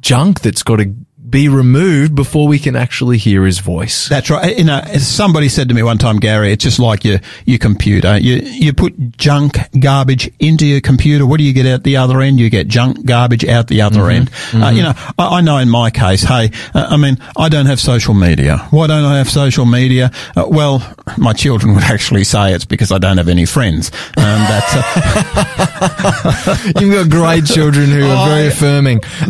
junk 0.00 0.40
that's 0.40 0.62
got 0.62 0.76
to 0.76 0.94
be 1.36 1.48
removed 1.50 2.14
before 2.14 2.48
we 2.48 2.58
can 2.58 2.74
actually 2.74 3.18
hear 3.18 3.44
his 3.44 3.58
voice. 3.58 4.08
That's 4.08 4.30
right. 4.30 4.56
You 4.56 4.64
know, 4.64 4.80
somebody 4.96 5.50
said 5.50 5.68
to 5.68 5.74
me 5.74 5.82
one 5.82 5.98
time, 5.98 6.16
Gary, 6.18 6.50
it's 6.50 6.64
just 6.64 6.78
like 6.78 7.04
your, 7.04 7.20
your 7.44 7.58
computer. 7.58 8.16
You, 8.16 8.36
you 8.36 8.72
put 8.72 9.18
junk 9.18 9.58
garbage 9.78 10.32
into 10.40 10.64
your 10.64 10.80
computer. 10.80 11.26
What 11.26 11.36
do 11.36 11.44
you 11.44 11.52
get 11.52 11.66
out 11.66 11.82
the 11.82 11.98
other 11.98 12.22
end? 12.22 12.40
You 12.40 12.48
get 12.48 12.68
junk 12.68 13.04
garbage 13.04 13.44
out 13.44 13.68
the 13.68 13.82
other 13.82 14.00
mm-hmm. 14.00 14.10
end. 14.10 14.30
Mm-hmm. 14.30 14.62
Uh, 14.62 14.70
you 14.70 14.82
know, 14.82 14.94
I, 15.18 15.36
I, 15.36 15.40
know 15.42 15.58
in 15.58 15.68
my 15.68 15.90
case, 15.90 16.22
hey, 16.22 16.52
uh, 16.72 16.86
I 16.88 16.96
mean, 16.96 17.18
I 17.36 17.50
don't 17.50 17.66
have 17.66 17.80
social 17.80 18.14
media. 18.14 18.56
Why 18.70 18.86
don't 18.86 19.04
I 19.04 19.18
have 19.18 19.28
social 19.28 19.66
media? 19.66 20.12
Uh, 20.34 20.46
well, 20.48 20.80
my 21.18 21.34
children 21.34 21.74
would 21.74 21.84
actually 21.84 22.24
say 22.24 22.54
it's 22.54 22.64
because 22.64 22.90
I 22.90 22.96
don't 22.96 23.18
have 23.18 23.28
any 23.28 23.44
friends. 23.44 23.90
Um, 24.16 24.40
that's, 24.48 24.72
uh, 24.74 26.72
You've 26.80 26.94
got 26.94 27.10
great 27.10 27.44
children 27.44 27.90
who 27.90 28.06
are 28.06 28.28
very 28.30 28.46
affirming. 28.46 29.00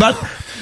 but, 0.00 0.18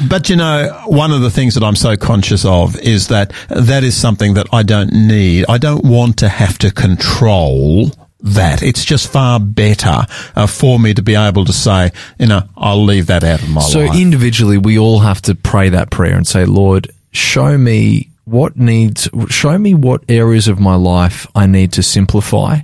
but 0.09 0.29
you 0.29 0.37
know, 0.37 0.83
one 0.87 1.13
of 1.13 1.21
the 1.21 1.31
things 1.31 1.55
that 1.55 1.65
I'm 1.65 1.77
so 1.77 1.97
conscious 1.97 2.45
of 2.45 2.79
is 2.81 3.09
that 3.09 3.33
that 3.49 3.83
is 3.85 3.97
something 3.97 4.35
that 4.35 4.47
I 4.53 4.63
don't 4.63 4.93
need. 4.93 5.47
I 5.49 5.59
don't 5.59 5.85
want 5.85 6.19
to 6.19 6.29
have 6.29 6.59
to 6.59 6.71
control 6.71 7.91
that. 8.21 8.63
It's 8.63 8.85
just 8.85 9.11
far 9.11 9.41
better 9.41 10.07
uh, 10.37 10.47
for 10.47 10.79
me 10.79 10.95
to 10.95 11.03
be 11.03 11.15
able 11.15 11.45
to 11.45 11.53
say, 11.53 11.91
you 12.19 12.27
know, 12.27 12.43
I'll 12.57 12.85
leave 12.85 13.07
that 13.07 13.25
out 13.25 13.43
of 13.43 13.49
my 13.49 13.61
so 13.61 13.81
life. 13.81 13.93
So 13.93 13.99
individually, 13.99 14.59
we 14.59 14.79
all 14.79 15.01
have 15.01 15.23
to 15.23 15.35
pray 15.35 15.69
that 15.71 15.91
prayer 15.91 16.17
and 16.17 16.27
say, 16.27 16.45
Lord, 16.45 16.91
show 17.13 17.57
me 17.57 18.11
what 18.25 18.57
needs, 18.57 19.09
show 19.29 19.57
me 19.59 19.75
what 19.75 20.05
areas 20.09 20.49
of 20.49 20.61
my 20.61 20.75
life 20.75 21.27
I 21.35 21.47
need 21.47 21.73
to 21.75 21.83
simplify. 21.83 22.59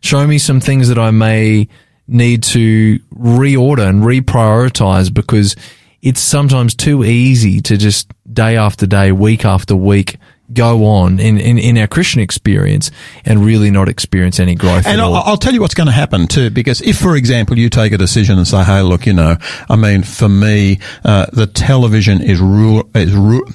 Show 0.00 0.26
me 0.26 0.38
some 0.38 0.60
things 0.60 0.88
that 0.88 0.98
I 0.98 1.10
may 1.10 1.68
need 2.06 2.42
to 2.44 2.98
reorder 3.14 3.88
and 3.88 4.02
reprioritize 4.02 5.12
because 5.12 5.56
it's 6.02 6.20
sometimes 6.20 6.74
too 6.74 7.04
easy 7.04 7.60
to 7.62 7.76
just 7.76 8.10
day 8.32 8.56
after 8.56 8.86
day, 8.86 9.12
week 9.12 9.44
after 9.44 9.74
week, 9.74 10.18
go 10.52 10.86
on 10.86 11.18
in, 11.18 11.38
in, 11.38 11.58
in 11.58 11.78
our 11.78 11.86
Christian 11.86 12.20
experience 12.20 12.90
and 13.24 13.44
really 13.44 13.70
not 13.70 13.88
experience 13.88 14.38
any 14.38 14.54
growth. 14.54 14.86
And 14.86 15.00
I'll, 15.00 15.14
I'll, 15.14 15.36
tell 15.36 15.52
you 15.52 15.60
what's 15.60 15.74
going 15.74 15.88
to 15.88 15.92
happen 15.92 16.26
too, 16.26 16.50
because 16.50 16.80
if, 16.80 16.98
for 16.98 17.16
example, 17.16 17.58
you 17.58 17.68
take 17.68 17.92
a 17.92 17.98
decision 17.98 18.38
and 18.38 18.46
say, 18.46 18.62
"Hey, 18.64 18.82
look, 18.82 19.06
you 19.06 19.12
know, 19.12 19.36
I 19.68 19.76
mean, 19.76 20.02
for 20.02 20.28
me, 20.28 20.78
uh, 21.04 21.26
the 21.32 21.46
television 21.46 22.20
is 22.20 22.40
ru- 22.40 22.88
is 22.94 23.12
ru- 23.12 23.46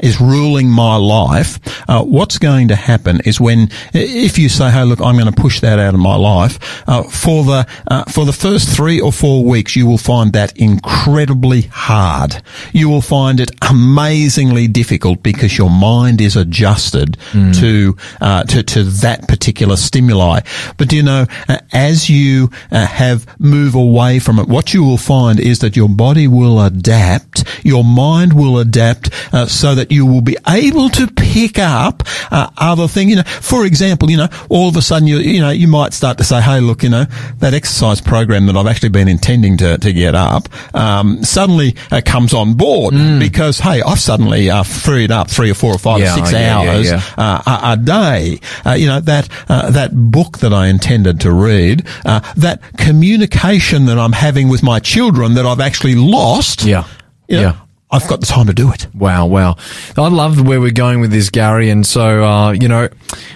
is 0.00 0.20
ruling 0.20 0.68
my 0.68 0.96
life." 0.96 1.58
Uh, 1.88 2.02
what's 2.02 2.38
going 2.38 2.68
to 2.68 2.76
happen 2.76 3.20
is 3.24 3.40
when, 3.40 3.68
if 3.92 4.38
you 4.38 4.48
say, 4.48 4.70
"Hey, 4.70 4.84
look, 4.84 5.00
I'm 5.00 5.16
going 5.16 5.32
to 5.32 5.40
push 5.40 5.60
that 5.60 5.78
out 5.78 5.94
of 5.94 6.00
my 6.00 6.16
life," 6.16 6.58
uh, 6.88 7.02
for 7.02 7.44
the 7.44 7.66
uh, 7.88 8.04
for 8.04 8.24
the 8.24 8.32
first 8.32 8.74
three 8.74 9.00
or 9.00 9.12
four 9.12 9.44
weeks, 9.44 9.76
you 9.76 9.86
will 9.86 9.98
find 9.98 10.32
that 10.32 10.56
incredibly 10.56 11.62
hard. 11.62 12.42
You 12.72 12.88
will 12.88 13.02
find 13.02 13.40
it 13.40 13.50
amazingly 13.68 14.68
difficult 14.68 15.22
because 15.22 15.56
your 15.58 15.70
mind 15.70 16.20
is 16.20 16.27
is 16.28 16.36
adjusted 16.36 17.16
mm. 17.32 17.58
to, 17.58 17.96
uh, 18.20 18.44
to 18.44 18.62
to 18.62 18.84
that 18.84 19.26
particular 19.26 19.76
stimuli. 19.76 20.40
But 20.76 20.92
you 20.92 21.02
know, 21.02 21.26
uh, 21.48 21.58
as 21.72 22.08
you 22.08 22.50
uh, 22.70 22.86
have 22.86 23.26
move 23.40 23.74
away 23.74 24.18
from 24.18 24.38
it, 24.38 24.46
what 24.46 24.72
you 24.74 24.84
will 24.84 24.98
find 24.98 25.40
is 25.40 25.58
that 25.60 25.76
your 25.76 25.88
body 25.88 26.28
will 26.28 26.60
adapt, 26.60 27.44
your 27.64 27.82
mind 27.82 28.34
will 28.34 28.58
adapt, 28.58 29.10
uh, 29.32 29.46
so 29.46 29.74
that 29.74 29.90
you 29.90 30.06
will 30.06 30.20
be 30.20 30.36
able 30.46 30.88
to 30.90 31.06
pick 31.08 31.58
up 31.58 32.02
uh, 32.30 32.50
other 32.56 32.86
things. 32.86 33.10
You 33.10 33.16
know, 33.16 33.22
for 33.22 33.64
example, 33.64 34.10
you 34.10 34.18
know, 34.18 34.28
all 34.48 34.68
of 34.68 34.76
a 34.76 34.82
sudden 34.82 35.08
you 35.08 35.18
you 35.18 35.40
know 35.40 35.50
you 35.50 35.66
might 35.66 35.92
start 35.92 36.18
to 36.18 36.24
say, 36.24 36.40
hey, 36.40 36.60
look, 36.60 36.82
you 36.82 36.90
know, 36.90 37.06
that 37.38 37.54
exercise 37.54 38.00
program 38.00 38.46
that 38.46 38.56
I've 38.56 38.66
actually 38.66 38.90
been 38.90 39.08
intending 39.08 39.56
to 39.58 39.78
to 39.78 39.92
get 39.92 40.14
up 40.14 40.48
um, 40.74 41.24
suddenly 41.24 41.74
uh, 41.90 42.02
comes 42.04 42.34
on 42.34 42.54
board 42.54 42.94
mm. 42.94 43.18
because 43.18 43.58
hey, 43.58 43.80
I've 43.82 44.00
suddenly 44.00 44.50
freed 44.64 45.10
up 45.10 45.30
three 45.30 45.50
or 45.50 45.54
four 45.54 45.74
or 45.74 45.78
five 45.78 46.00
yeah, 46.00 46.14
six 46.18 46.32
yeah, 46.32 46.56
hours 46.56 46.86
yeah, 46.86 47.02
yeah. 47.18 47.24
Uh, 47.24 47.42
a, 47.46 47.72
a, 47.72 47.76
day. 47.76 48.40
Uh, 48.66 48.72
you 48.72 48.86
know 48.86 49.00
that 49.00 49.28
uh, 49.48 49.70
that 49.70 49.90
book 49.94 50.38
that 50.38 50.52
I 50.52 50.68
intended 50.68 51.20
to 51.20 51.32
read, 51.32 51.86
uh, 52.04 52.20
that 52.36 52.60
communication 52.76 53.86
that 53.86 53.98
I'm 53.98 54.12
having 54.12 54.48
with 54.48 54.62
my 54.62 54.78
children 54.80 55.34
that 55.34 55.46
I've 55.46 55.60
actually 55.60 55.94
lost. 55.94 56.64
Yeah, 56.64 56.86
you 57.28 57.36
know, 57.36 57.42
yeah. 57.42 57.56
I've 57.90 58.06
got 58.06 58.20
the 58.20 58.26
time 58.26 58.46
to 58.48 58.52
do 58.52 58.70
it. 58.70 58.86
Wow, 58.94 59.26
wow. 59.26 59.56
I 59.96 60.08
love 60.08 60.46
where 60.46 60.60
we're 60.60 60.72
going 60.72 61.00
with 61.00 61.10
this, 61.10 61.30
Gary. 61.30 61.70
And 61.70 61.86
so, 61.86 62.22
uh, 62.22 62.52
you 62.52 62.68
know, 62.68 62.90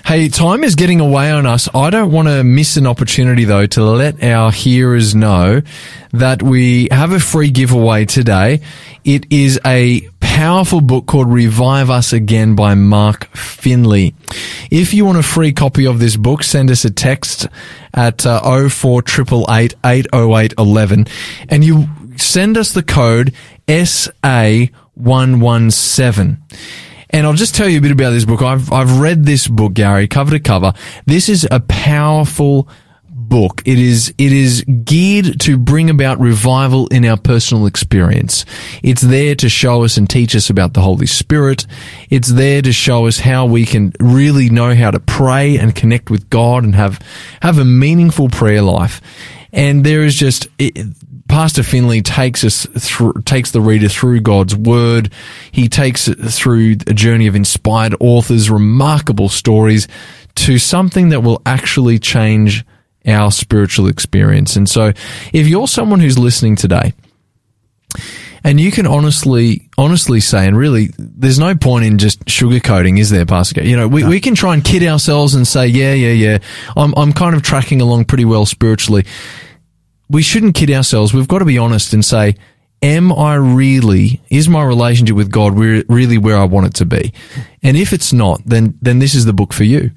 hey, 0.05 0.29
time 0.29 0.62
is 0.62 0.75
getting 0.75 1.01
away 1.01 1.31
on 1.31 1.47
us. 1.47 1.71
I 1.75 1.88
don't 1.88 2.12
want 2.12 2.29
to 2.29 2.45
miss 2.45 2.77
an 2.77 2.87
opportunity, 2.87 3.45
though, 3.45 3.67
to 3.67 3.83
let 3.83 4.23
our 4.23 4.53
hearers 4.53 5.15
know 5.15 5.62
that 6.12 6.43
we 6.43 6.88
have 6.91 7.12
a 7.12 7.21
free 7.21 7.51
giveaway 7.51 8.05
today. 8.05 8.61
It 9.05 9.33
is 9.33 9.59
a 9.65 10.07
powerful 10.21 10.83
book 10.83 11.07
called 11.07 11.33
Revive 11.33 11.88
Us 11.88 12.12
Again 12.12 12.55
by 12.55 12.75
Mark 12.75 13.35
Finley. 13.35 14.15
If 14.71 14.93
you 14.93 15.07
want 15.07 15.17
a 15.17 15.23
free 15.23 15.53
copy 15.55 15.87
of 15.87 15.99
this 15.99 16.17
book, 16.17 16.43
send 16.43 16.71
us 16.71 16.85
a 16.85 16.91
text 16.91 17.49
at 17.95 18.27
uh, 18.27 18.41
04888 18.69 19.77
80811 19.83 21.07
and 21.49 21.65
you 21.65 21.88
send 22.17 22.57
us 22.57 22.73
the 22.73 22.83
code 22.83 23.35
SA117. 23.66 26.38
And 27.11 27.27
I'll 27.27 27.35
just 27.35 27.55
tell 27.55 27.68
you 27.68 27.79
a 27.79 27.83
bit 27.83 27.92
about 27.92 28.11
this 28.11 28.25
book. 28.25 28.40
I've, 28.40 28.72
I've 28.72 28.98
read 28.98 29.25
this 29.25 29.46
book, 29.46 29.75
Gary, 29.75 30.09
cover 30.09 30.31
to 30.31 30.40
cover. 30.40 30.72
This 31.05 31.29
is 31.29 31.46
a 31.51 31.61
powerful 31.61 32.70
book. 33.33 33.62
It 33.64 33.79
is, 33.79 34.14
it 34.18 34.33
is 34.33 34.64
geared 34.85 35.40
to 35.40 35.59
bring 35.59 35.90
about 35.90 36.20
revival 36.20 36.87
in 36.88 37.05
our 37.05 37.16
personal 37.16 37.66
experience. 37.66 38.44
It's 38.83 39.03
there 39.03 39.35
to 39.37 39.48
show 39.48 39.85
us 39.85 39.96
and 39.96 40.09
teach 40.09 40.37
us 40.37 40.51
about 40.51 40.75
the 40.75 40.81
Holy 40.81 41.07
Spirit. 41.07 41.66
It's 42.11 42.29
there 42.29 42.62
to 42.62 42.72
show 42.72 43.07
us 43.07 43.18
how 43.18 43.46
we 43.46 43.66
can 43.66 43.92
really 44.01 44.51
know 44.51 44.75
how 44.75 44.90
to 44.90 45.01
pray 45.01 45.59
and 45.59 45.75
connect 45.75 46.11
with 46.11 46.29
God 46.31 46.64
and 46.64 46.75
have, 46.75 47.01
have 47.40 47.59
a 47.59 47.64
meaningful 47.64 48.29
prayer 48.29 48.62
life. 48.62 49.01
And 49.53 49.85
there 49.85 50.03
is 50.03 50.14
just, 50.14 50.48
it, 50.59 50.87
Pastor 51.33 51.62
Finley 51.62 52.03
takes 52.03 52.45
us 52.45 52.66
through, 52.79 53.14
takes 53.25 53.53
the 53.53 53.62
reader 53.62 53.88
through 53.88 54.21
God's 54.21 54.55
word. 54.55 55.11
He 55.51 55.66
takes 55.66 56.07
it 56.07 56.16
through 56.16 56.73
a 56.87 56.92
journey 56.92 57.27
of 57.27 57.35
inspired 57.35 57.95
authors, 58.01 58.51
remarkable 58.51 59.31
stories 59.31 59.88
to 60.35 60.59
something 60.59 61.09
that 61.09 61.23
will 61.23 61.40
actually 61.47 61.99
change 61.99 62.66
our 63.07 63.33
spiritual 63.33 63.88
experience. 63.88 64.57
And 64.57 64.68
so 64.68 64.92
if 65.33 65.49
you're 65.49 65.66
someone 65.66 66.01
who's 66.01 66.18
listening 66.18 66.55
today, 66.55 66.92
and 68.45 68.61
you 68.61 68.71
can 68.71 68.87
honestly, 68.87 69.71
honestly 69.79 70.21
say, 70.21 70.47
and 70.47 70.55
really, 70.55 70.90
there's 70.99 71.38
no 71.38 71.55
point 71.55 71.87
in 71.87 71.97
just 71.97 72.23
sugarcoating, 72.27 72.99
is 72.99 73.09
there, 73.09 73.25
Pastor? 73.25 73.64
You 73.64 73.79
know, 73.79 73.88
we, 73.88 74.03
no. 74.03 74.11
we 74.11 74.21
can 74.21 74.35
try 74.35 74.53
and 74.53 74.62
kid 74.62 74.83
ourselves 74.83 75.35
and 75.35 75.49
say, 75.49 75.66
yeah, 75.66 75.95
yeah, 75.95 76.12
yeah, 76.12 76.38
I'm, 76.77 76.92
I'm 76.95 77.14
kind 77.14 77.35
of 77.35 77.40
tracking 77.40 77.81
along 77.81 78.05
pretty 78.05 78.27
well 78.27 78.45
spiritually 78.45 79.07
we 80.12 80.22
shouldn't 80.22 80.55
kid 80.55 80.70
ourselves. 80.70 81.14
We've 81.14 81.27
got 81.27 81.38
to 81.38 81.46
be 81.46 81.59
honest 81.59 81.94
and 81.94 82.05
say, 82.05 82.37
am 82.83 83.12
I 83.12 83.35
really, 83.35 84.20
is 84.29 84.48
my 84.48 84.62
relationship 84.62 85.16
with 85.16 85.31
God 85.31 85.57
really 85.57 86.18
where 86.18 86.37
I 86.37 86.44
want 86.44 86.66
it 86.66 86.75
to 86.75 86.85
be? 86.85 87.14
And 87.62 87.77
if 87.79 87.94
it's 87.94 88.12
not, 88.12 88.42
then, 88.44 88.79
then 88.83 88.98
this 88.98 89.14
is 89.14 89.25
the 89.25 89.33
book 89.33 89.55
for 89.55 89.64
you. 89.64 89.90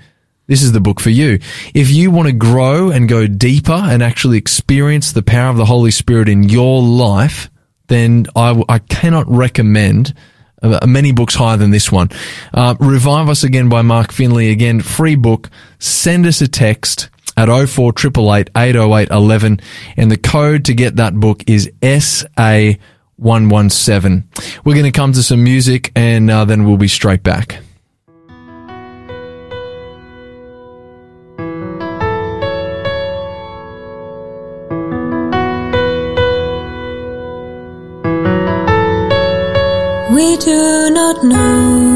This 0.48 0.64
is 0.64 0.72
the 0.72 0.80
book 0.80 1.02
for 1.02 1.10
you. 1.10 1.40
If 1.74 1.90
you 1.90 2.12
want 2.12 2.28
to 2.28 2.34
grow 2.34 2.92
and 2.92 3.10
go 3.10 3.28
deeper 3.28 3.74
and 3.74 4.02
actually 4.02 4.38
experience 4.38 5.12
the 5.12 5.24
power 5.24 5.50
of 5.50 5.58
the 5.58 5.66
Holy 5.66 5.92
Spirit 5.92 6.30
in 6.30 6.44
your 6.44 6.82
life, 6.82 7.50
then 7.88 8.28
I, 8.36 8.64
I 8.70 8.80
cannot 8.80 9.26
recommend 9.28 10.14
uh, 10.62 10.86
many 10.88 11.12
books 11.12 11.36
higher 11.36 11.58
than 11.58 11.72
this 11.72 11.92
one. 11.92 12.10
Uh, 12.54 12.76
Revive 12.80 13.28
Us 13.28 13.44
Again 13.44 13.68
by 13.68 13.82
Mark 13.82 14.14
Finley. 14.14 14.52
Again, 14.52 14.82
free 14.82 15.16
book. 15.16 15.50
Send 15.80 16.26
us 16.26 16.40
a 16.42 16.48
text 16.48 17.10
at 17.38 17.48
0488 17.48 18.50
808 18.56 19.10
11 19.10 19.60
and 19.98 20.12
the 20.12 20.18
code 20.18 20.66
to 20.66 20.74
get 20.74 20.96
that 20.98 21.16
book 21.16 21.44
is 21.48 21.72
SA117. 21.82 24.24
We're 24.64 24.74
going 24.74 24.86
to 24.86 24.92
come 24.92 25.14
to 25.14 25.24
some 25.24 25.44
music 25.44 25.92
and 25.96 26.30
uh, 26.32 26.46
then 26.46 26.66
we'll 26.66 26.78
be 26.78 26.88
straight 26.88 27.24
back. 27.24 27.58
We 40.16 40.38
do 40.38 40.92
not 40.92 41.24
know 41.26 41.95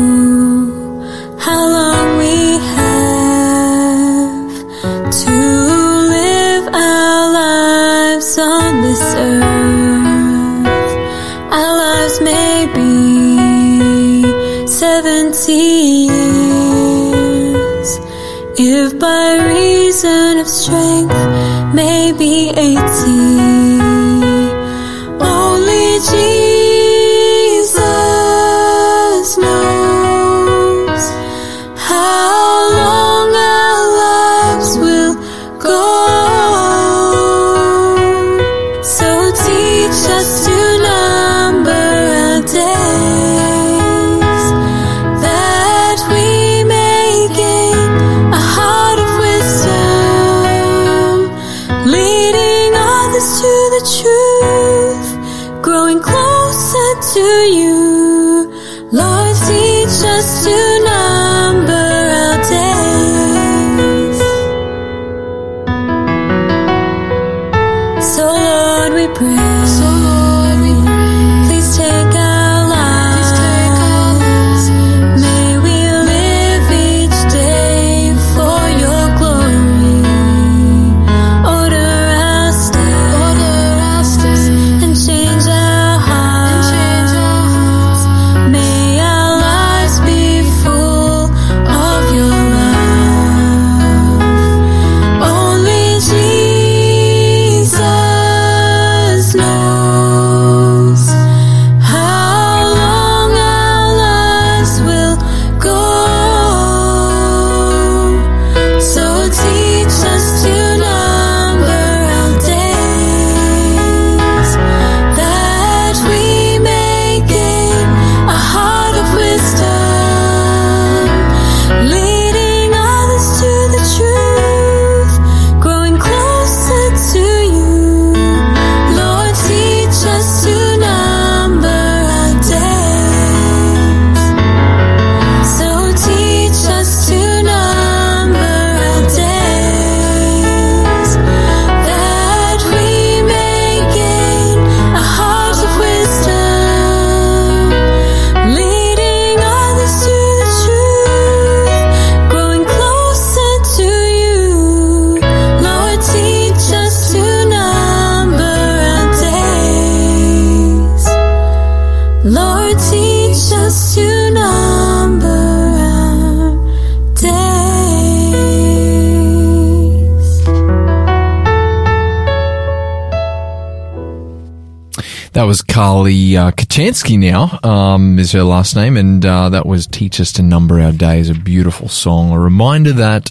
Carly 175.99 176.38
uh, 176.38 176.51
Kachansky 176.51 177.19
now, 177.19 177.59
um, 177.62 178.19
is 178.19 178.31
her 178.31 178.43
last 178.43 178.73
name, 178.73 178.95
and 178.95 179.25
uh, 179.25 179.49
that 179.49 179.65
was 179.65 179.85
Teach 179.85 180.21
Us 180.21 180.31
to 180.31 180.41
Number 180.41 180.79
Our 180.79 180.93
Days, 180.93 181.29
a 181.29 181.33
beautiful 181.33 181.89
song. 181.89 182.31
A 182.31 182.39
reminder 182.39 182.93
that 182.93 183.29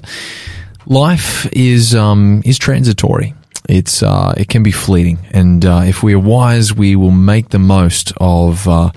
life 0.85 1.51
is 1.51 1.95
um, 1.95 2.43
is 2.45 2.59
transitory. 2.59 3.35
It's 3.71 4.03
uh, 4.03 4.35
it 4.37 4.49
can 4.49 4.63
be 4.63 4.71
fleeting, 4.71 5.19
and 5.31 5.65
uh, 5.65 5.85
if 5.87 6.03
we 6.03 6.13
are 6.13 6.19
wise, 6.19 6.75
we 6.75 6.95
will 6.95 7.11
make 7.11 7.49
the 7.49 7.59
most 7.59 8.13
of 8.19 8.69
uh, 8.69 8.91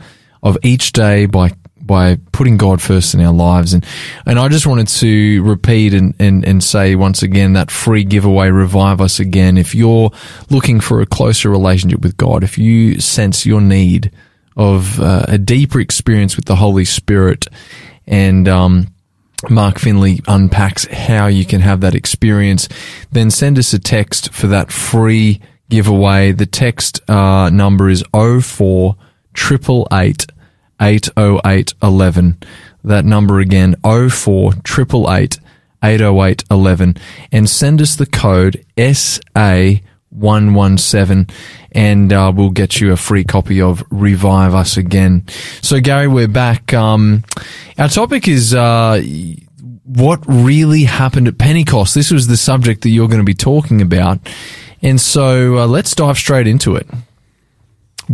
of 0.44 0.58
each 0.64 0.92
day 0.92 1.26
by 1.26 1.54
by 1.92 2.16
putting 2.32 2.56
God 2.56 2.82
first 2.82 3.14
in 3.14 3.20
our 3.20 3.34
lives. 3.34 3.74
And 3.74 3.86
and 4.26 4.40
I 4.40 4.48
just 4.48 4.66
wanted 4.66 4.88
to 4.88 5.44
repeat 5.44 5.94
and, 5.94 6.16
and, 6.20 6.46
and 6.46 6.64
say 6.64 6.96
once 6.96 7.22
again 7.22 7.52
that 7.54 7.70
free 7.70 8.06
giveaway, 8.06 8.50
revive 8.50 9.02
us 9.02 9.20
again. 9.20 9.58
If 9.58 9.76
you're 9.76 10.10
looking 10.50 10.80
for 10.80 11.02
a 11.02 11.06
closer 11.06 11.50
relationship 11.50 12.00
with 12.00 12.16
God, 12.16 12.46
if 12.46 12.58
you 12.58 13.02
sense 13.02 13.46
your 13.46 13.60
need 13.60 14.10
of 14.56 15.02
uh, 15.02 15.26
a 15.28 15.38
deeper 15.38 15.82
experience 15.82 16.38
with 16.38 16.46
the 16.46 16.56
Holy 16.56 16.86
Spirit, 16.86 17.48
and 18.08 18.48
um, 18.48 18.88
Mark 19.50 19.78
Finley 19.78 20.22
unpacks 20.30 20.86
how 20.86 21.28
you 21.28 21.44
can 21.44 21.60
have 21.60 21.82
that 21.82 21.94
experience, 21.94 22.70
then 23.12 23.30
send 23.30 23.60
us 23.60 23.74
a 23.74 23.80
text 23.80 24.32
for 24.34 24.48
that 24.48 24.72
free 24.72 25.42
giveaway. 25.70 26.32
The 26.32 26.46
text 26.46 27.02
uh, 27.10 27.50
number 27.50 27.90
is 27.90 28.02
04 28.14 28.96
888 29.36 30.31
808 30.82 31.74
11. 31.82 32.38
That 32.84 33.06
number 33.06 33.40
again, 33.40 33.76
04 33.84 34.54
888 34.54 35.40
808 35.84 36.44
11. 36.50 36.96
And 37.32 37.50
send 37.50 37.82
us 37.82 37.96
the 37.96 38.06
code 38.06 38.66
SA117 38.78 41.32
and 41.74 42.12
uh, 42.12 42.32
we'll 42.36 42.50
get 42.50 42.82
you 42.82 42.92
a 42.92 42.98
free 42.98 43.24
copy 43.24 43.62
of 43.62 43.84
Revive 43.90 44.54
Us 44.54 44.78
Again. 44.78 45.26
So, 45.62 45.80
Gary, 45.80 46.08
we're 46.08 46.28
back. 46.28 46.74
Um, 46.74 47.24
our 47.78 47.88
topic 47.88 48.28
is 48.28 48.54
uh, 48.54 49.02
what 49.84 50.24
really 50.28 50.84
happened 50.84 51.28
at 51.28 51.38
Pentecost. 51.38 51.96
This 51.96 52.12
was 52.12 52.28
the 52.28 52.38
subject 52.38 52.82
that 52.82 52.90
you're 52.90 53.08
going 53.08 53.22
to 53.22 53.26
be 53.26 53.34
talking 53.34 53.82
about. 53.82 54.20
And 54.82 55.00
so 55.00 55.60
uh, 55.60 55.68
let's 55.68 55.96
dive 55.96 56.18
straight 56.18 56.48
into 56.48 56.76
it. 56.76 56.88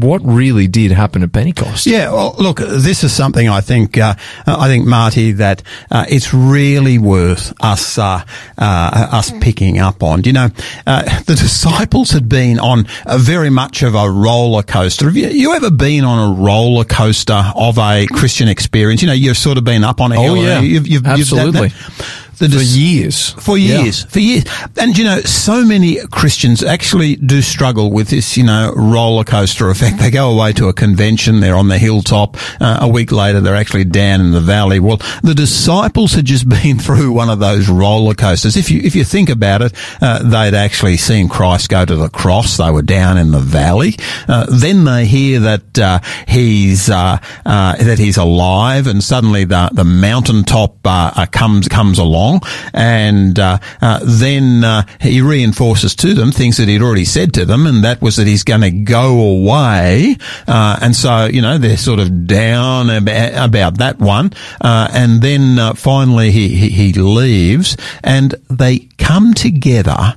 What 0.02 0.22
really 0.24 0.68
did 0.68 0.92
happen 0.92 1.24
at 1.24 1.32
Pentecost. 1.32 1.86
Yeah, 1.86 2.12
well, 2.12 2.36
look, 2.40 2.58
this 2.60 3.04
is 3.04 3.14
something 3.14 3.48
I 3.50 3.62
think, 3.62 3.98
uh, 3.98 4.16
I 4.46 4.68
think, 4.68 4.86
Marty, 4.86 5.34
that 5.34 5.64
uh, 5.92 6.06
it's 6.10 6.34
really 6.34 6.98
worth 6.98 7.54
us 7.62 7.98
uh, 7.98 8.24
uh, 8.58 9.08
us 9.12 9.32
picking 9.42 9.80
up 9.80 10.04
on. 10.04 10.24
You 10.24 10.34
know, 10.34 10.50
uh, 10.86 11.04
the 11.24 11.36
disciples 11.36 12.12
had 12.12 12.28
been 12.30 12.60
on 12.60 12.88
a 13.06 13.18
very 13.18 13.50
much 13.50 13.84
of 13.84 13.96
a 13.96 14.10
roller 14.10 14.64
coaster. 14.64 15.06
Have 15.06 15.18
you, 15.18 15.28
you 15.30 15.54
ever 15.54 15.72
been 15.72 16.04
on 16.04 16.32
a 16.32 16.42
roller 16.42 16.84
coaster 16.84 17.52
of 17.56 17.78
a 17.78 18.06
Christian 18.14 18.48
experience? 18.48 19.02
You 19.02 19.08
know, 19.08 19.14
you've 19.14 19.38
sort 19.38 19.58
of 19.58 19.64
been 19.64 19.84
up 19.84 20.02
on 20.02 20.12
a 20.12 20.16
Oh, 20.18 20.22
hill. 20.34 20.38
yeah. 20.38 20.60
you've, 20.60 20.88
you've, 20.88 21.06
you've 21.06 21.06
Absolutely. 21.08 21.70
that. 21.70 22.27
For 22.38 22.45
years. 22.45 23.30
for 23.39 23.58
Yeah. 23.58 23.82
years, 23.82 24.04
for 24.04 24.19
years. 24.19 24.43
And 24.80 24.95
you 24.95 25.04
know, 25.04 25.21
so 25.21 25.65
many 25.65 25.97
Christians 26.12 26.63
actually 26.63 27.15
do 27.15 27.41
struggle 27.41 27.91
with 27.91 28.10
this, 28.10 28.38
you 28.38 28.43
know, 28.43 28.71
roller 28.76 29.23
coaster 29.23 29.69
effect. 29.71 29.97
They 30.00 30.12
go 30.12 30.30
away 30.32 30.54
to 30.54 30.67
a 30.67 30.73
convention, 30.73 31.39
they're 31.39 31.56
on 31.56 31.67
the 31.67 31.80
hilltop. 31.80 32.38
Uh, 32.62 32.78
a 32.82 32.88
week 32.88 33.12
later, 33.12 33.41
they're 33.41 33.56
actually 33.56 33.86
down 33.86 34.21
in 34.21 34.32
the 34.32 34.39
valley. 34.39 34.80
Well, 34.80 34.97
the 35.23 35.34
disciples 35.34 36.13
had 36.13 36.26
just 36.26 36.47
been 36.63 36.78
through 36.78 37.12
one 37.12 37.30
of 37.30 37.39
those 37.39 37.69
roller 37.69 38.13
coasters. 38.13 38.56
If 38.56 38.69
you, 38.69 38.82
if 38.84 38.95
you 38.95 39.04
think 39.04 39.30
about 39.30 39.62
it, 39.63 39.73
uh, 40.02 40.21
they'd 40.21 40.54
actually 40.56 40.97
seen 40.97 41.30
Christ 41.30 41.69
go 41.69 41.86
to 41.86 41.95
the 41.95 42.10
cross. 42.10 42.58
They 42.58 42.69
were 42.69 42.84
down 42.84 43.17
in 43.17 43.32
the 43.32 43.39
valley. 43.39 43.95
Uh, 44.28 44.45
then 44.50 44.84
they 44.84 45.06
hear 45.06 45.39
that, 45.39 45.80
uh, 45.80 46.00
he's, 46.28 46.89
uh, 46.89 47.17
uh, 47.45 47.76
that 47.78 47.97
he's 47.97 48.17
alive 48.17 48.86
and 48.86 49.04
suddenly 49.04 49.43
the, 49.43 49.69
the 49.73 49.84
mountaintop, 49.84 50.86
uh, 50.86 51.12
uh, 51.15 51.26
comes, 51.32 51.67
comes 51.67 51.97
along 51.97 52.27
and, 52.74 53.38
uh, 53.40 53.58
uh, 53.82 54.00
then, 54.04 54.63
uh, 54.63 54.84
he 55.00 55.22
reinforces 55.22 55.96
to 55.96 56.13
them 56.13 56.32
things 56.32 56.58
that 56.58 56.68
he'd 56.68 56.82
already 56.82 57.06
said 57.06 57.34
to 57.34 57.46
them 57.46 57.66
and 57.66 57.84
that 57.84 58.02
was 58.02 58.16
that 58.18 58.28
he's 58.28 58.44
going 58.44 58.62
to 58.62 58.72
go 58.72 59.20
away. 59.20 60.18
Uh, 60.48 60.78
and 60.82 60.96
so, 60.96 61.26
you 61.26 61.42
know, 61.42 61.58
they're 61.58 61.78
sort 61.78 62.00
of 62.00 62.28
down 62.28 62.90
about, 62.90 63.50
about 63.50 63.78
that 63.78 64.00
one. 64.00 64.32
Uh, 64.62 64.88
and 64.92 65.22
then, 65.22 65.60
uh, 65.60 65.74
finally 65.74 66.32
he, 66.32 66.50
he, 66.50 66.70
he 66.70 66.94
leaves 66.94 67.78
and 68.04 68.36
they 68.50 68.80
come 68.98 69.34
together 69.34 70.16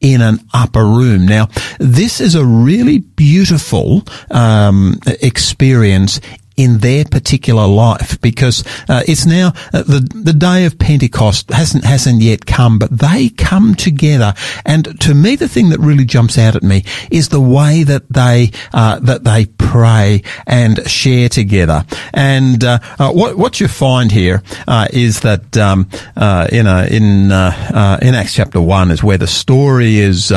in 0.00 0.22
an 0.22 0.38
upper 0.52 0.84
room. 0.84 1.26
Now, 1.26 1.48
this 1.78 2.20
is 2.20 2.34
a 2.34 2.44
really 2.44 2.98
beautiful 2.98 4.02
um, 4.30 4.98
experience 5.20 6.20
in 6.60 6.78
their 6.78 7.04
particular 7.04 7.66
life 7.66 8.20
because 8.20 8.64
uh, 8.88 9.02
it's 9.08 9.24
now 9.24 9.52
uh, 9.72 9.82
the 9.82 10.00
the 10.14 10.34
day 10.34 10.66
of 10.66 10.78
Pentecost 10.78 11.50
hasn't 11.50 11.84
hasn't 11.84 12.20
yet 12.20 12.44
come, 12.44 12.78
but 12.78 12.90
they 12.90 13.30
come 13.30 13.74
together. 13.74 14.34
And 14.66 15.00
to 15.00 15.14
me, 15.14 15.36
the 15.36 15.48
thing 15.48 15.70
that 15.70 15.80
really 15.80 16.04
jumps 16.04 16.36
out 16.36 16.56
at 16.56 16.62
me 16.62 16.84
is 17.10 17.30
the 17.30 17.40
way 17.40 17.82
that 17.84 18.08
they 18.10 18.50
uh, 18.74 18.98
that 19.00 19.24
they 19.24 19.46
pray 19.46 20.22
and 20.46 20.86
share 20.88 21.28
together. 21.28 21.84
And 22.12 22.62
uh, 22.62 22.78
uh, 22.98 23.12
what 23.12 23.36
what 23.36 23.60
you 23.60 23.68
find 23.68 24.12
here 24.12 24.42
uh, 24.68 24.88
is 24.92 25.20
that 25.20 25.56
um, 25.56 25.88
in 26.16 26.66
uh, 26.66 27.52
uh, 27.74 27.98
in 28.02 28.14
Acts 28.14 28.34
chapter 28.34 28.60
one 28.60 28.90
is 28.90 29.02
where 29.02 29.18
the 29.18 29.26
story 29.26 29.98
is 29.98 30.30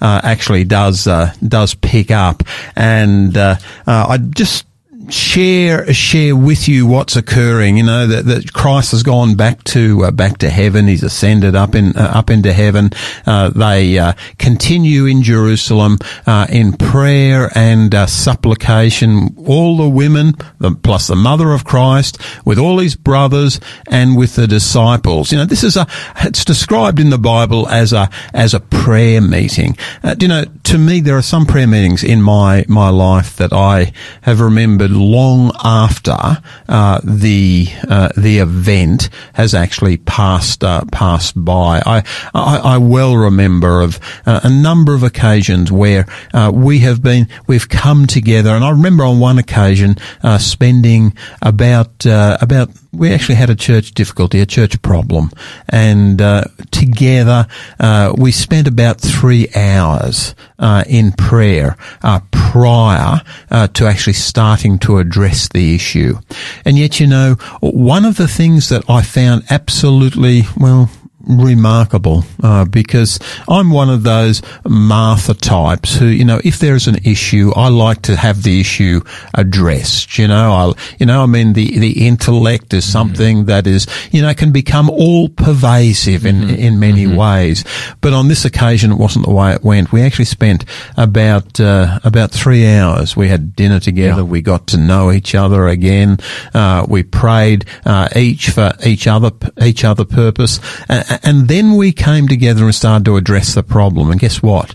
actually 0.00 0.64
does 0.64 1.04
does 1.46 1.74
pick 1.74 2.10
up, 2.10 2.42
and 2.74 3.36
I 3.36 4.18
just 4.30 4.67
share 5.10 5.92
share 5.92 6.36
with 6.36 6.68
you 6.68 6.86
what's 6.86 7.16
occurring. 7.16 7.76
You 7.76 7.84
know 7.84 8.06
that, 8.06 8.24
that 8.26 8.52
Christ 8.52 8.92
has 8.92 9.02
gone 9.02 9.34
back 9.34 9.64
to 9.64 10.04
uh, 10.04 10.10
back 10.10 10.38
to 10.38 10.50
heaven. 10.50 10.86
He's 10.86 11.02
ascended 11.02 11.54
up 11.54 11.74
in 11.74 11.96
uh, 11.96 12.12
up 12.14 12.30
into 12.30 12.52
heaven. 12.52 12.90
Uh, 13.26 13.50
they 13.50 13.98
uh, 13.98 14.12
continue 14.38 15.06
in 15.06 15.22
Jerusalem 15.22 15.98
uh, 16.26 16.46
in 16.50 16.72
prayer 16.72 17.50
and 17.54 17.94
uh, 17.94 18.06
supplication. 18.06 19.34
All 19.46 19.76
the 19.76 19.88
women, 19.88 20.34
the, 20.58 20.72
plus 20.72 21.06
the 21.06 21.16
mother 21.16 21.52
of 21.52 21.64
Christ, 21.64 22.18
with 22.44 22.58
all 22.58 22.78
his 22.78 22.96
brothers 22.96 23.60
and 23.88 24.16
with 24.16 24.36
the 24.36 24.46
disciples. 24.46 25.32
You 25.32 25.38
know, 25.38 25.44
this 25.44 25.64
is 25.64 25.76
a 25.76 25.86
it's 26.18 26.44
described 26.44 27.00
in 27.00 27.10
the 27.10 27.18
Bible 27.18 27.68
as 27.68 27.92
a 27.92 28.10
as 28.34 28.54
a 28.54 28.60
prayer 28.60 29.20
meeting. 29.20 29.76
Uh, 30.02 30.14
you 30.20 30.28
know, 30.28 30.44
to 30.64 30.78
me, 30.78 31.00
there 31.00 31.16
are 31.16 31.22
some 31.22 31.46
prayer 31.46 31.66
meetings 31.66 32.04
in 32.04 32.22
my 32.22 32.64
my 32.68 32.90
life 32.90 33.36
that 33.36 33.52
I 33.52 33.92
have 34.22 34.40
remembered 34.40 34.90
long 34.98 35.52
after 35.62 36.42
uh, 36.68 37.00
the 37.02 37.66
uh, 37.88 38.08
the 38.16 38.38
event 38.38 39.08
has 39.34 39.54
actually 39.54 39.96
passed 39.96 40.62
uh, 40.64 40.84
passed 40.92 41.42
by. 41.42 41.82
I, 41.84 42.04
I 42.34 42.56
I 42.58 42.78
well 42.78 43.16
remember 43.16 43.80
of 43.80 43.98
uh, 44.26 44.40
a 44.42 44.50
number 44.50 44.94
of 44.94 45.02
occasions 45.02 45.72
where 45.72 46.06
uh, 46.34 46.50
we 46.52 46.80
have 46.80 47.02
been 47.02 47.28
we've 47.46 47.68
come 47.68 48.06
together, 48.06 48.50
and 48.50 48.64
I 48.64 48.70
remember 48.70 49.04
on 49.04 49.20
one 49.20 49.38
occasion 49.38 49.96
uh, 50.22 50.38
spending 50.38 51.16
about 51.40 52.04
about 52.04 52.70
we 52.98 53.12
actually 53.12 53.36
had 53.36 53.48
a 53.48 53.54
church 53.54 53.92
difficulty, 53.92 54.40
a 54.40 54.46
church 54.46 54.80
problem, 54.82 55.30
and 55.68 56.20
uh, 56.20 56.44
together 56.70 57.46
uh, 57.78 58.12
we 58.18 58.32
spent 58.32 58.66
about 58.66 59.00
three 59.00 59.48
hours 59.54 60.34
uh, 60.58 60.82
in 60.88 61.12
prayer 61.12 61.76
uh, 62.02 62.20
prior 62.32 63.22
uh, 63.50 63.68
to 63.68 63.86
actually 63.86 64.12
starting 64.14 64.78
to 64.80 64.98
address 64.98 65.48
the 65.48 65.74
issue. 65.74 66.18
And 66.64 66.76
yet, 66.76 66.98
you 66.98 67.06
know, 67.06 67.34
one 67.60 68.04
of 68.04 68.16
the 68.16 68.28
things 68.28 68.68
that 68.70 68.88
I 68.90 69.02
found 69.02 69.44
absolutely 69.48 70.42
well 70.56 70.90
remarkable 71.28 72.24
uh, 72.42 72.64
because 72.64 73.18
I'm 73.48 73.70
one 73.70 73.90
of 73.90 74.02
those 74.02 74.42
Martha 74.66 75.34
types 75.34 75.96
who, 75.96 76.06
you 76.06 76.24
know, 76.24 76.40
if 76.42 76.58
there's 76.58 76.88
an 76.88 76.96
issue, 77.04 77.52
I 77.54 77.68
like 77.68 78.02
to 78.02 78.16
have 78.16 78.42
the 78.42 78.60
issue 78.60 79.02
addressed. 79.34 80.18
You 80.18 80.28
know, 80.28 80.52
I, 80.52 80.96
you 80.98 81.06
know, 81.06 81.22
I 81.22 81.26
mean, 81.26 81.52
the 81.52 81.78
the 81.78 82.06
intellect 82.06 82.72
is 82.72 82.90
something 82.90 83.44
that 83.46 83.66
is, 83.66 83.86
you 84.10 84.22
know, 84.22 84.32
can 84.34 84.52
become 84.52 84.88
all 84.90 85.28
pervasive 85.28 86.24
in 86.24 86.50
in 86.50 86.80
many 86.80 87.06
ways. 87.06 87.64
But 88.00 88.12
on 88.12 88.28
this 88.28 88.44
occasion, 88.44 88.92
it 88.92 88.98
wasn't 88.98 89.26
the 89.26 89.32
way 89.32 89.52
it 89.52 89.62
went. 89.62 89.92
We 89.92 90.02
actually 90.02 90.24
spent 90.24 90.64
about 90.96 91.60
uh, 91.60 92.00
about 92.04 92.30
three 92.30 92.66
hours. 92.66 93.16
We 93.16 93.28
had 93.28 93.54
dinner 93.54 93.80
together. 93.80 94.22
Yeah. 94.22 94.28
We 94.28 94.42
got 94.42 94.68
to 94.68 94.78
know 94.78 95.12
each 95.12 95.34
other 95.34 95.68
again. 95.68 96.18
Uh, 96.54 96.86
we 96.88 97.02
prayed 97.02 97.64
uh, 97.84 98.08
each 98.16 98.50
for 98.50 98.72
each 98.84 99.06
other 99.06 99.30
each 99.62 99.84
other 99.84 100.04
purpose, 100.04 100.60
and, 100.88 101.17
and 101.22 101.48
then 101.48 101.76
we 101.76 101.92
came 101.92 102.28
together 102.28 102.64
and 102.64 102.74
started 102.74 103.04
to 103.06 103.16
address 103.16 103.54
the 103.54 103.62
problem. 103.62 104.10
And 104.10 104.20
guess 104.20 104.42
what? 104.42 104.74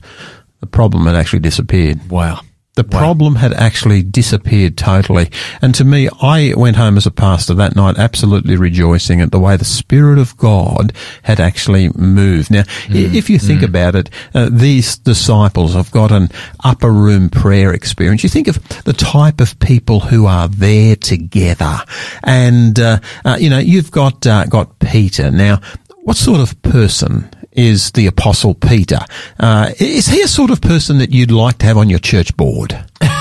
The 0.60 0.68
problem 0.68 1.06
had 1.06 1.16
actually 1.16 1.40
disappeared. 1.40 2.10
Wow. 2.10 2.42
The 2.76 2.84
problem 2.84 3.36
had 3.36 3.54
actually 3.54 4.02
disappeared 4.02 4.78
totally. 4.78 5.30
And 5.62 5.76
to 5.76 5.84
me, 5.84 6.10
I 6.24 6.56
went 6.58 6.76
home 6.76 6.98
as 6.98 7.06
a 7.06 7.12
pastor 7.12 7.54
that 7.54 7.76
night 7.76 8.00
absolutely 8.00 8.56
rejoicing 8.58 9.22
at 9.22 9.32
the 9.32 9.40
way 9.40 9.56
the 9.58 9.64
Spirit 9.64 10.18
of 10.18 10.36
God 10.38 10.92
had 11.22 11.40
actually 11.40 11.90
moved. 11.90 12.50
Now, 12.50 12.64
i 12.90 12.94
if 13.14 13.30
you 13.30 13.38
think 13.38 13.62
about 13.62 13.94
it, 13.94 14.10
uh, 14.34 14.50
these 14.52 14.98
disciples 14.98 15.76
have 15.76 15.92
got 15.92 16.12
an 16.12 16.30
upper 16.64 16.92
room 16.92 17.30
prayer 17.30 17.72
experience. 17.74 18.24
You 18.24 18.30
think 18.30 18.48
of 18.48 18.58
the 18.86 18.94
type 18.94 19.40
of 19.40 19.60
people 19.60 20.00
who 20.00 20.26
are 20.26 20.48
there 20.48 20.96
together. 20.96 21.78
And, 22.24 22.80
uh, 22.80 23.02
uh, 23.24 23.38
you 23.40 23.52
know, 23.52 23.60
you've 23.60 23.92
got, 23.92 24.26
uh, 24.26 24.46
got 24.46 24.80
Peter. 24.80 25.30
Now, 25.30 25.62
what 26.04 26.18
sort 26.18 26.42
of 26.42 26.62
person 26.62 27.30
is 27.54 27.92
the 27.92 28.08
Apostle 28.08 28.56
Peter? 28.56 29.00
Uh, 29.40 29.72
is 29.80 30.08
he 30.08 30.22
a 30.22 30.28
sort 30.28 30.52
of 30.52 30.62
person 30.62 30.98
that 30.98 31.12
you'd 31.12 31.32
like 31.32 31.60
to 31.60 31.66
have 31.66 31.78
on 31.78 31.90
your 31.90 32.00
church 32.00 32.36
board? 32.36 32.86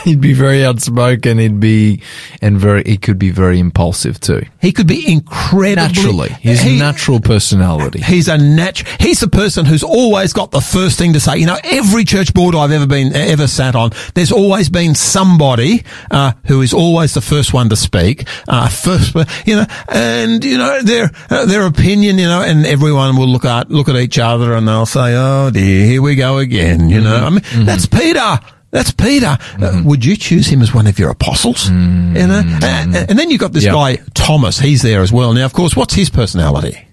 He'd 0.04 0.20
be 0.20 0.32
very 0.32 0.64
outspoken. 0.64 1.38
He'd 1.38 1.60
be, 1.60 2.02
and 2.40 2.58
very, 2.58 2.82
he 2.84 2.96
could 2.96 3.18
be 3.18 3.30
very 3.30 3.58
impulsive 3.58 4.18
too. 4.20 4.42
He 4.60 4.72
could 4.72 4.86
be 4.86 5.10
incredibly 5.10 5.74
Naturally. 5.76 6.28
His 6.40 6.60
he- 6.60 6.78
natural 6.78 7.20
personality. 7.20 8.00
He's 8.00 8.28
a 8.28 8.38
nat. 8.38 8.82
He's 8.98 9.20
the 9.20 9.28
person 9.28 9.66
who's 9.66 9.82
always 9.82 10.32
got 10.32 10.50
the 10.50 10.60
first 10.60 10.98
thing 10.98 11.12
to 11.14 11.20
say. 11.20 11.38
You 11.38 11.46
know, 11.46 11.58
every 11.64 12.04
church 12.04 12.32
board 12.34 12.54
I've 12.54 12.72
ever 12.72 12.86
been 12.86 13.14
ever 13.14 13.46
sat 13.46 13.74
on, 13.74 13.90
there's 14.14 14.32
always 14.32 14.68
been 14.68 14.94
somebody 14.94 15.84
uh, 16.10 16.32
who 16.46 16.62
is 16.62 16.72
always 16.72 17.14
the 17.14 17.20
first 17.20 17.52
one 17.52 17.68
to 17.68 17.76
speak. 17.76 18.26
Uh, 18.48 18.68
first, 18.68 19.14
you 19.46 19.56
know, 19.56 19.66
and 19.88 20.44
you 20.44 20.58
know 20.58 20.82
their 20.82 21.10
uh, 21.28 21.46
their 21.46 21.66
opinion. 21.66 22.18
You 22.18 22.26
know, 22.26 22.42
and 22.42 22.66
everyone 22.66 23.16
will 23.16 23.28
look 23.28 23.44
at 23.44 23.70
look 23.70 23.88
at 23.88 23.96
each 23.96 24.18
other 24.18 24.54
and 24.54 24.66
they'll 24.66 24.86
say, 24.86 25.14
"Oh 25.16 25.50
dear, 25.50 25.86
here 25.86 26.02
we 26.02 26.14
go 26.14 26.38
again." 26.38 26.88
You 26.88 27.00
know, 27.00 27.16
I 27.16 27.30
mean, 27.30 27.42
that's 27.66 27.86
Peter. 27.86 28.38
That's 28.72 28.92
Peter. 28.92 29.36
Uh, 29.60 29.82
would 29.84 30.04
you 30.04 30.16
choose 30.16 30.46
him 30.46 30.62
as 30.62 30.72
one 30.72 30.86
of 30.86 30.98
your 30.98 31.10
apostles? 31.10 31.68
You 31.68 31.74
know, 31.74 32.42
and, 32.62 32.94
and 32.94 33.18
then 33.18 33.30
you've 33.30 33.40
got 33.40 33.52
this 33.52 33.64
Yeah. 33.64 33.72
guy 33.72 33.96
Thomas. 34.14 34.58
He's 34.60 34.82
there 34.82 35.02
as 35.02 35.10
well. 35.12 35.32
Now, 35.32 35.44
of 35.44 35.52
course, 35.52 35.74
what's 35.74 35.94
his 35.94 36.08
personality? 36.10 36.86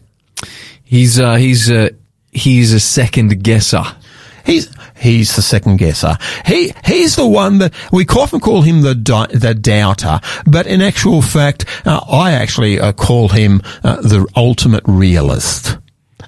He's, 0.84 1.20
uh, 1.20 1.36
he's, 1.36 1.70
uh, 1.70 1.90
he's 2.32 2.74
a 2.74 2.80
second 2.80 3.44
guesser. 3.44 3.84
He's 4.46 4.70
he's 4.96 5.36
the 5.36 5.42
second 5.42 5.76
guesser. 5.76 6.18
He 6.46 6.72
he's 6.86 7.18
the 7.18 7.28
one 7.28 7.58
that 7.58 7.74
we 7.92 8.06
often 8.08 8.40
call 8.40 8.62
him 8.62 8.82
the 8.82 8.96
di- 8.96 9.28
the 9.34 9.54
doubter, 9.54 10.22
but 10.46 10.66
in 10.68 10.82
actual 10.82 11.22
fact, 11.22 11.66
uh, 11.86 12.00
I 12.10 12.32
actually 12.32 12.80
uh, 12.80 12.94
call 12.94 13.28
him 13.28 13.62
uh, 13.84 13.98
the 13.98 14.26
ultimate 14.38 14.84
realist. 14.88 15.78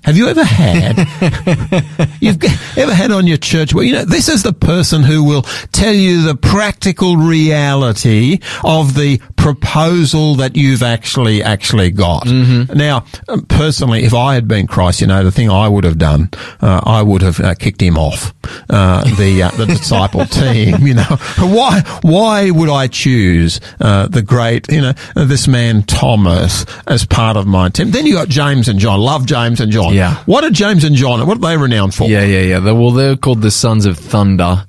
Have 0.03 0.17
you 0.17 0.27
ever 0.27 0.43
had? 0.43 0.97
you've 2.21 2.43
ever 2.77 2.93
had 2.93 3.11
on 3.11 3.27
your 3.27 3.37
church 3.37 3.73
well, 3.73 3.83
you 3.83 3.93
know 3.93 4.05
this 4.05 4.29
is 4.29 4.43
the 4.43 4.53
person 4.53 5.03
who 5.03 5.23
will 5.23 5.43
tell 5.71 5.93
you 5.93 6.23
the 6.23 6.35
practical 6.35 7.17
reality 7.17 8.39
of 8.63 8.95
the 8.95 9.19
proposal 9.39 10.35
that 10.35 10.55
you've 10.55 10.83
actually 10.83 11.41
actually 11.41 11.89
got. 11.91 12.25
Now, 12.27 13.05
um, 13.27 13.45
personally, 13.45 14.03
if 14.03 14.13
I 14.13 14.33
had 14.35 14.47
been 14.47 14.67
Christ, 14.67 15.01
you 15.01 15.07
know, 15.07 15.23
the 15.23 15.31
thing 15.31 15.49
I 15.49 15.67
would 15.67 15.85
have 15.85 15.97
done, 15.97 16.29
uh, 16.61 16.81
I 16.83 17.01
would 17.01 17.21
have 17.21 17.39
uh, 17.39 17.55
kicked 17.55 17.81
him 17.81 17.97
off 17.97 18.33
uh, 18.69 19.03
the 19.15 19.43
uh, 19.43 19.51
the 19.51 19.65
disciple 19.77 20.25
team. 20.25 20.85
You 20.85 20.95
know, 20.95 21.17
why 21.39 21.81
why 22.01 22.51
would 22.51 22.69
I 22.69 22.87
choose 22.87 23.59
uh, 23.79 24.07
the 24.07 24.21
great 24.21 24.69
you 24.69 24.81
know 24.81 24.93
this 25.15 25.47
man 25.47 25.83
Thomas 25.83 26.65
as 26.87 27.05
part 27.05 27.37
of 27.37 27.47
my 27.47 27.69
team? 27.69 27.91
Then 27.91 28.05
you 28.05 28.13
got 28.13 28.27
James 28.27 28.67
and 28.67 28.77
John. 28.79 28.99
Love 28.99 29.25
James 29.25 29.61
and 29.61 29.71
John. 29.71 29.93
Yeah. 29.93 30.15
What 30.25 30.43
are 30.43 30.49
James 30.49 30.83
and 30.83 30.95
John? 30.95 31.25
What 31.25 31.37
are 31.37 31.41
they 31.41 31.57
renowned 31.57 31.95
for? 31.95 32.07
Yeah, 32.09 32.25
yeah, 32.25 32.41
yeah. 32.41 32.59
They, 32.59 32.71
well, 32.71 32.91
they're 32.91 33.15
called 33.15 33.41
the 33.41 33.51
Sons 33.51 33.85
of 33.85 33.97
Thunder, 33.97 34.65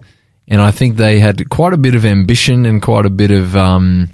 and 0.50 0.60
I 0.60 0.70
think 0.72 0.96
they 0.96 1.18
had 1.20 1.48
quite 1.48 1.72
a 1.72 1.78
bit 1.78 1.94
of 1.94 2.04
ambition 2.04 2.66
and 2.66 2.82
quite 2.82 3.06
a 3.06 3.10
bit 3.10 3.30
of, 3.30 3.56
um, 3.56 4.10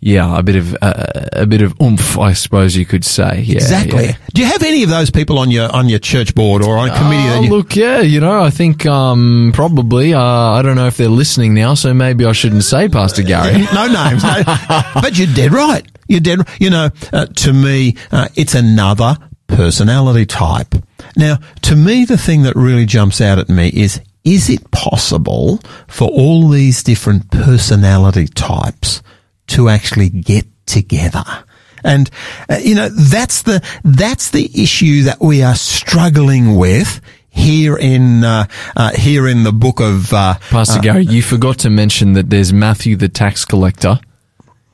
yeah, 0.00 0.38
a 0.38 0.42
bit 0.42 0.56
of 0.56 0.76
uh, 0.82 1.06
a 1.32 1.46
bit 1.46 1.62
of 1.62 1.74
oomph, 1.80 2.18
I 2.18 2.34
suppose 2.34 2.76
you 2.76 2.84
could 2.84 3.04
say. 3.06 3.40
Yeah, 3.40 3.56
Exactly. 3.56 4.04
yeah. 4.04 4.16
Do 4.34 4.42
you 4.42 4.46
have 4.48 4.62
any 4.62 4.82
of 4.82 4.90
those 4.90 5.10
people 5.10 5.38
on 5.38 5.50
your 5.50 5.72
on 5.74 5.88
your 5.88 5.98
church 5.98 6.34
board 6.34 6.62
or 6.62 6.76
on 6.76 6.90
a 6.90 6.94
committee? 6.94 7.22
Oh, 7.28 7.40
that 7.40 7.42
you, 7.44 7.50
look, 7.50 7.74
yeah, 7.74 8.00
you 8.02 8.20
know, 8.20 8.42
I 8.42 8.50
think 8.50 8.84
um, 8.84 9.52
probably. 9.54 10.12
Uh, 10.12 10.20
I 10.20 10.60
don't 10.60 10.76
know 10.76 10.86
if 10.88 10.98
they're 10.98 11.08
listening 11.08 11.54
now, 11.54 11.72
so 11.72 11.94
maybe 11.94 12.26
I 12.26 12.32
shouldn't 12.32 12.64
say 12.64 12.88
Pastor 12.90 13.22
Garry. 13.22 13.52
no 13.74 13.86
names, 13.86 14.22
no. 14.22 14.42
but 14.94 15.16
you're 15.18 15.34
dead 15.34 15.52
right. 15.54 15.86
You're 16.06 16.20
dead. 16.20 16.40
You 16.60 16.68
know, 16.68 16.90
uh, 17.10 17.24
to 17.24 17.52
me, 17.54 17.96
uh, 18.12 18.28
it's 18.36 18.54
another 18.54 19.16
personality 19.46 20.26
type. 20.26 20.74
Now, 21.16 21.38
to 21.62 21.76
me, 21.76 22.04
the 22.04 22.18
thing 22.18 22.42
that 22.42 22.56
really 22.56 22.84
jumps 22.84 23.22
out 23.22 23.38
at 23.38 23.48
me 23.48 23.68
is: 23.68 24.02
is 24.24 24.48
it 24.48 24.70
possible 24.70 25.60
for 25.86 26.08
all 26.08 26.48
these 26.48 26.82
different 26.82 27.30
personality 27.30 28.26
types 28.26 29.02
to 29.48 29.68
actually 29.68 30.08
get 30.08 30.46
together? 30.66 31.24
And 31.84 32.10
uh, 32.48 32.56
you 32.62 32.74
know 32.74 32.88
that's 32.88 33.42
the 33.42 33.62
that's 33.84 34.30
the 34.30 34.50
issue 34.54 35.02
that 35.02 35.20
we 35.20 35.42
are 35.42 35.54
struggling 35.54 36.56
with 36.56 37.02
here 37.28 37.76
in 37.76 38.24
uh, 38.24 38.46
uh, 38.74 38.92
here 38.92 39.28
in 39.28 39.42
the 39.42 39.52
book 39.52 39.80
of 39.80 40.12
uh, 40.14 40.34
Pastor 40.48 40.80
Garry, 40.80 41.04
you 41.04 41.20
forgot 41.20 41.58
to 41.58 41.70
mention 41.70 42.14
that 42.14 42.30
there's 42.30 42.52
Matthew 42.52 42.96
the 42.96 43.08
tax 43.08 43.44
collector 43.44 44.00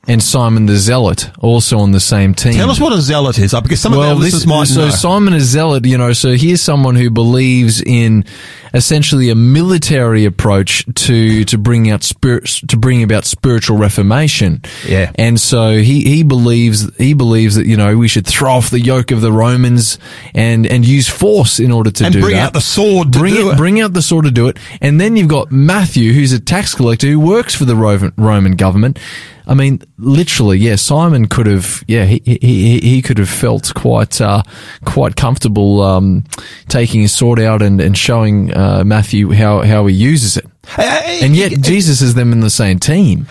and 0.07 0.21
Simon 0.21 0.65
the 0.65 0.77
zealot 0.77 1.29
also 1.39 1.79
on 1.79 1.91
the 1.91 1.99
same 1.99 2.33
team. 2.33 2.53
Tell 2.53 2.69
us 2.69 2.79
what 2.79 2.93
a 2.93 3.01
zealot 3.01 3.37
is, 3.39 3.53
uh, 3.53 3.61
because 3.61 3.81
some 3.81 3.93
of 3.93 3.99
our 3.99 4.15
listeners 4.15 4.47
might 4.47 4.67
so 4.67 4.85
know. 4.85 4.89
Simon 4.89 5.33
is 5.33 5.43
zealot, 5.43 5.85
you 5.85 5.97
know, 5.97 6.13
so 6.13 6.33
here's 6.33 6.61
someone 6.61 6.95
who 6.95 7.09
believes 7.09 7.81
in 7.81 8.25
essentially 8.73 9.29
a 9.29 9.35
military 9.35 10.25
approach 10.25 10.85
to 10.95 11.43
to 11.45 11.57
bring 11.57 11.89
out 11.89 12.03
spirit 12.03 12.45
to 12.67 12.77
bring 12.77 13.03
about 13.03 13.25
spiritual 13.25 13.77
reformation. 13.77 14.61
Yeah. 14.87 15.11
And 15.15 15.39
so 15.39 15.77
he 15.77 16.03
he 16.03 16.23
believes 16.23 16.95
he 16.97 17.13
believes 17.13 17.55
that 17.55 17.65
you 17.65 17.77
know 17.77 17.97
we 17.97 18.07
should 18.07 18.25
throw 18.27 18.51
off 18.53 18.69
the 18.69 18.79
yoke 18.79 19.11
of 19.11 19.21
the 19.21 19.31
Romans 19.31 19.97
and 20.33 20.65
and 20.65 20.85
use 20.85 21.09
force 21.09 21.59
in 21.59 21.71
order 21.71 21.91
to 21.91 22.05
and 22.05 22.13
do 22.13 22.21
bring 22.21 22.35
that. 22.35 22.47
out 22.47 22.53
the 22.53 22.61
sword 22.61 23.13
to 23.13 23.19
bring 23.19 23.33
do 23.35 23.49
it, 23.49 23.53
it. 23.53 23.57
bring 23.57 23.79
out 23.81 23.93
the 23.93 24.01
sword 24.01 24.25
to 24.25 24.31
do 24.31 24.47
it. 24.47 24.57
And 24.81 24.99
then 24.99 25.15
you've 25.15 25.27
got 25.27 25.51
Matthew, 25.51 26.13
who's 26.13 26.31
a 26.33 26.39
tax 26.39 26.73
collector 26.75 27.07
who 27.07 27.19
works 27.19 27.55
for 27.55 27.65
the 27.65 27.75
Roman, 27.75 28.13
Roman 28.17 28.55
government. 28.55 28.99
I 29.47 29.55
mean, 29.55 29.81
literally, 29.97 30.59
yeah. 30.59 30.75
Simon 30.75 31.27
could 31.27 31.47
have, 31.47 31.83
yeah, 31.87 32.05
he 32.05 32.21
he, 32.23 32.37
he- 32.41 32.79
he 32.79 33.01
could 33.01 33.17
have 33.17 33.27
felt 33.27 33.73
quite 33.73 34.21
uh, 34.21 34.43
quite 34.85 35.15
comfortable 35.15 35.81
um, 35.81 36.23
taking 36.69 37.01
his 37.01 37.11
sword 37.11 37.39
out 37.39 37.61
and, 37.61 37.81
and 37.81 37.97
showing 37.97 38.53
uh, 38.53 38.60
Matthew 38.85 39.31
how 39.31 39.61
how 39.61 39.85
he 39.87 39.95
uses 39.95 40.37
it. 40.37 40.45
And 40.77 41.35
yet 41.35 41.61
Jesus 41.61 42.01
is 42.01 42.13
them 42.13 42.31
in 42.31 42.39
the 42.39 42.49
same 42.49 42.79
team. 42.79 43.27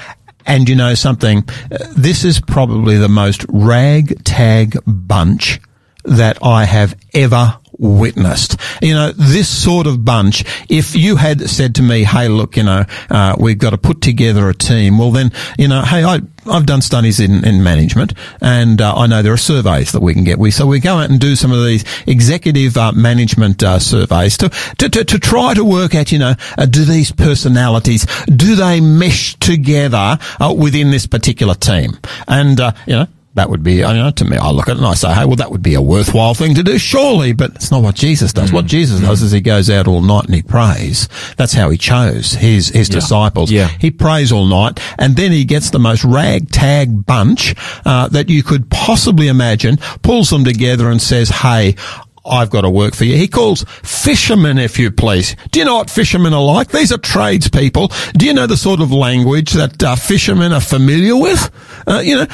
And 0.47 0.69
you 0.69 0.75
know 0.77 0.95
something? 0.95 1.45
Uh, 1.71 1.79
This 1.97 2.25
is 2.25 2.41
probably 2.41 2.97
the 2.97 3.09
most 3.09 3.45
ragtag 3.49 4.79
bunch 4.87 5.61
that 6.05 6.39
I 6.43 6.65
have 6.65 6.97
ever 7.15 7.59
witnessed. 7.81 8.57
You 8.83 8.95
know, 8.95 9.13
this 9.13 9.49
sort 9.49 9.87
of 9.87 10.05
bunch, 10.05 10.45
if 10.69 10.95
you 10.95 11.17
had 11.17 11.49
said 11.49 11.75
to 11.77 11.83
me, 11.83 12.05
hey, 12.05 12.29
look, 12.29 12.57
you 12.57 12.63
know, 12.63 12.85
uh, 13.09 13.35
we've 13.39 13.59
got 13.59 13.71
to 13.71 13.79
put 13.79 14.03
together 14.03 14.49
a 14.49 14.55
team, 14.55 14.99
well 14.99 15.11
then, 15.11 15.33
you 15.59 15.67
know, 15.67 15.83
hey, 15.83 16.05
I, 16.05 16.21
I've 16.47 16.67
done 16.67 16.83
studies 16.83 17.21
in, 17.21 17.45
in 17.45 17.63
management 17.63 18.15
and 18.41 18.81
uh, 18.81 18.95
I 18.95 19.07
know 19.07 19.23
there 19.23 19.33
are 19.33 19.39
surveys 19.39 19.93
that 19.93 20.01
we 20.01 20.15
can 20.15 20.25
get. 20.25 20.39
We, 20.39 20.51
so 20.51 20.67
we 20.67 20.79
go 20.79 20.99
out 20.99 21.11
and 21.11 21.19
do 21.19 21.35
some 21.35 21.53
of 21.53 21.65
these 21.65 21.85
executive 22.07 22.77
uh, 22.77 22.93
management 22.93 23.63
uh, 23.63 23.79
surveys 23.79 24.37
to, 24.39 24.51
to, 24.79 24.89
to, 24.89 25.05
to 25.05 25.19
try 25.19 25.55
to 25.55 25.65
work 25.65 25.95
out, 25.95 26.13
you 26.13 26.19
know, 26.19 26.35
uh, 26.59 26.67
do 26.67 26.85
these 26.85 27.11
personalities, 27.13 28.07
do 28.27 28.57
they 28.57 28.81
mesh 28.81 29.35
together 29.37 30.19
uh, 30.39 30.55
within 30.57 30.91
this 30.91 31.07
particular 31.07 31.55
team? 31.55 31.99
And, 32.29 32.61
uh, 32.61 32.73
you 32.87 32.95
know, 32.95 33.07
that 33.35 33.49
would 33.49 33.63
be, 33.63 33.75
you 33.75 33.83
know, 33.83 34.11
to 34.11 34.25
me, 34.25 34.37
I 34.37 34.51
look 34.51 34.69
at 34.69 34.73
it 34.73 34.79
and 34.79 34.87
I 34.87 34.95
say, 34.95 35.13
hey, 35.15 35.25
well, 35.25 35.37
that 35.37 35.53
would 35.53 35.63
be 35.63 35.75
a 35.75 35.81
worthwhile 35.83 36.35
thing 36.35 36.57
to 36.57 36.65
do, 36.65 36.79
surely, 36.79 37.33
but 37.33 37.55
it's 37.55 37.71
not 37.71 37.83
what 37.83 37.95
Jesus 37.95 38.33
does. 38.33 38.53
What 38.53 38.67
Jesus 38.67 39.01
does 39.01 39.23
is 39.23 39.31
he 39.31 39.41
goes 39.41 39.71
out 39.71 39.87
all 39.87 40.01
night 40.01 40.25
and 40.25 40.35
he 40.35 40.43
prays. 40.43 41.09
That's 41.37 41.53
how 41.53 41.71
he 41.71 41.79
chose 41.79 42.33
his, 42.33 42.69
his 42.69 42.89
disciples. 42.89 43.53
Yeah. 43.53 43.69
He 43.69 43.93
prays 43.93 44.33
all 44.33 44.47
night 44.47 44.81
and 44.99 45.15
then 45.15 45.31
he 45.31 45.45
gets 45.45 45.71
the 45.71 45.79
most 45.79 46.05
ragtag 46.05 47.07
bunch, 47.07 47.55
uh, 47.85 48.09
that 48.09 48.29
you 48.29 48.43
could 48.43 48.69
possibly 48.69 49.29
imagine, 49.29 49.77
pulls 50.03 50.31
them 50.31 50.45
together 50.45 50.91
and 50.91 51.01
says, 51.01 51.29
hey, 51.29 51.77
I've 52.25 52.51
got 52.51 52.63
to 52.63 52.71
work 52.71 52.95
for 52.95 53.05
you. 53.05 53.17
He 53.17 53.29
calls 53.29 53.65
fishermen, 53.83 54.59
if 54.59 54.79
you 54.79 54.91
please. 54.91 55.37
Do 55.51 55.59
you 55.59 55.65
know 55.65 55.77
what 55.77 55.91
fishermen 55.91 56.35
are 56.35 56.43
like? 56.45 56.69
These 56.71 56.93
are 56.93 56.99
tradespeople. 56.99 57.91
Do 58.17 58.27
you 58.27 58.35
know 58.35 58.47
the 58.47 58.57
sort 58.57 58.81
of 58.81 58.93
language 58.93 59.53
that 59.53 59.83
uh, 59.83 59.97
fishermen 59.97 60.53
are 60.53 60.61
familiar 60.61 61.17
with? 61.17 61.51
Uh, 61.87 62.01
you 62.05 62.17
know, 62.17 62.27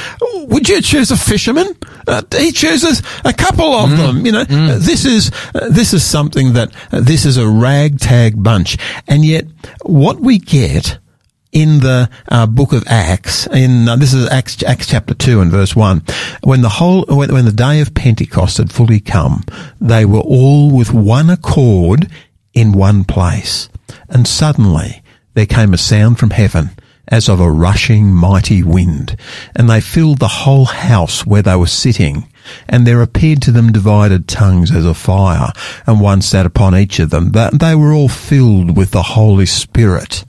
would 0.48 0.68
you 0.68 0.82
choose 0.82 1.10
a 1.10 1.16
fisherman? 1.16 1.68
Uh, 2.08 2.22
he 2.36 2.50
chooses 2.52 3.02
a 3.24 3.32
couple 3.32 3.72
of 3.74 3.90
them. 3.96 4.26
You 4.26 4.32
know, 4.32 4.44
Uh, 4.48 4.78
this 4.78 5.04
is 5.04 5.30
uh, 5.54 5.68
this 5.70 5.92
is 5.92 6.04
something 6.04 6.54
that 6.54 6.70
uh, 6.92 7.00
this 7.00 7.24
is 7.24 7.36
a 7.36 7.46
ragtag 7.48 8.42
bunch, 8.42 8.76
and 9.06 9.24
yet 9.24 9.46
what 9.82 10.20
we 10.20 10.38
get 10.38 10.98
in 11.56 11.80
the 11.80 12.10
uh, 12.28 12.46
book 12.46 12.74
of 12.74 12.84
Acts, 12.86 13.46
in 13.46 13.88
uh, 13.88 13.96
this 13.96 14.12
is 14.12 14.28
Acts, 14.28 14.62
Acts 14.62 14.88
chapter 14.88 15.14
two 15.14 15.40
and 15.40 15.50
verse 15.50 15.74
one, 15.74 16.02
when 16.44 16.60
the 16.60 16.68
whole 16.68 17.06
when, 17.08 17.32
when 17.32 17.46
the 17.46 17.50
day 17.50 17.80
of 17.80 17.94
Pentecost 17.94 18.58
had 18.58 18.70
fully 18.70 19.00
come, 19.00 19.42
they 19.80 20.04
were 20.04 20.20
all 20.20 20.70
with 20.70 20.92
one 20.92 21.30
accord 21.30 22.10
in 22.52 22.72
one 22.72 23.04
place, 23.04 23.70
and 24.10 24.28
suddenly 24.28 25.02
there 25.32 25.46
came 25.46 25.72
a 25.72 25.78
sound 25.78 26.18
from 26.18 26.28
heaven 26.28 26.72
as 27.08 27.26
of 27.26 27.40
a 27.40 27.50
rushing 27.50 28.12
mighty 28.12 28.62
wind, 28.62 29.16
and 29.54 29.70
they 29.70 29.80
filled 29.80 30.18
the 30.18 30.28
whole 30.28 30.66
house 30.66 31.24
where 31.24 31.40
they 31.40 31.56
were 31.56 31.66
sitting. 31.66 32.28
And 32.68 32.86
there 32.86 33.02
appeared 33.02 33.42
to 33.42 33.50
them 33.52 33.72
divided 33.72 34.28
tongues 34.28 34.70
as 34.70 34.84
of 34.84 34.96
fire, 34.96 35.52
and 35.86 36.00
one 36.00 36.22
sat 36.22 36.46
upon 36.46 36.76
each 36.76 36.98
of 36.98 37.10
them. 37.10 37.30
But 37.30 37.58
they 37.58 37.74
were 37.74 37.92
all 37.92 38.08
filled 38.08 38.76
with 38.76 38.90
the 38.90 39.02
Holy 39.02 39.46
Spirit. 39.46 40.24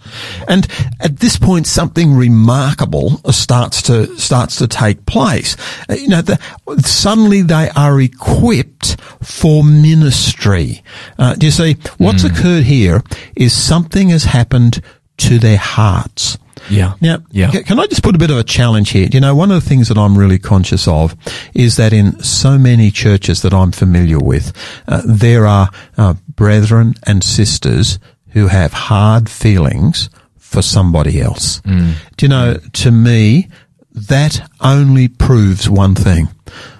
And 0.47 0.67
at 0.99 1.17
this 1.17 1.37
point, 1.37 1.67
something 1.67 2.13
remarkable 2.13 3.21
starts 3.31 3.81
to 3.83 4.17
starts 4.17 4.55
to 4.57 4.67
take 4.67 5.05
place. 5.05 5.55
Uh, 5.89 5.95
You 5.95 6.07
know, 6.09 6.21
the, 6.21 6.39
suddenly 6.85 7.41
they 7.41 7.69
are 7.75 7.99
equipped 7.99 8.97
for 9.21 9.63
ministry. 9.63 10.83
Uh, 11.17 11.35
do 11.35 11.45
you 11.47 11.51
see? 11.51 11.77
What's 11.97 12.23
occurred 12.23 12.63
here 12.63 13.03
is 13.35 13.53
something 13.53 14.09
has 14.09 14.25
happened 14.25 14.81
to 15.17 15.39
their 15.39 15.57
hearts. 15.57 16.37
Yeah. 16.69 16.93
Now, 17.01 17.17
Yeah. 17.31 17.51
can 17.51 17.79
I 17.79 17.85
just 17.87 18.03
put 18.03 18.15
a 18.15 18.17
bit 18.17 18.31
of 18.31 18.37
a 18.37 18.43
challenge 18.43 18.89
here? 18.91 19.07
You 19.11 19.19
know, 19.19 19.35
one 19.35 19.51
of 19.51 19.61
the 19.63 19.69
things 19.69 19.87
that 19.87 19.97
I'm 19.97 20.17
really 20.17 20.39
conscious 20.39 20.87
of 20.87 21.15
is 21.53 21.75
that 21.77 21.93
in 21.93 22.21
so 22.23 22.57
many 22.57 22.91
churches 22.91 23.41
that 23.41 23.53
I'm 23.53 23.71
familiar 23.71 24.19
with, 24.19 24.53
uh, 24.87 25.01
there 25.05 25.45
are 25.47 25.69
uh, 25.97 26.15
brethren 26.35 26.93
and 27.03 27.23
sisters 27.23 27.99
who 28.29 28.47
have 28.47 28.73
hard 28.73 29.29
feelings 29.29 30.09
for 30.37 30.61
somebody 30.61 31.21
else. 31.21 31.61
Do 31.61 32.25
you 32.25 32.29
know, 32.29 32.57
to 32.73 32.91
me, 32.91 33.47
that 33.93 34.47
only 34.61 35.07
proves 35.07 35.69
one 35.69 35.95
thing, 35.95 36.29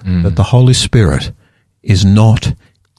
that 0.04 0.36
the 0.36 0.44
Holy 0.44 0.74
Spirit 0.74 1.32
is 1.82 2.04
not 2.04 2.54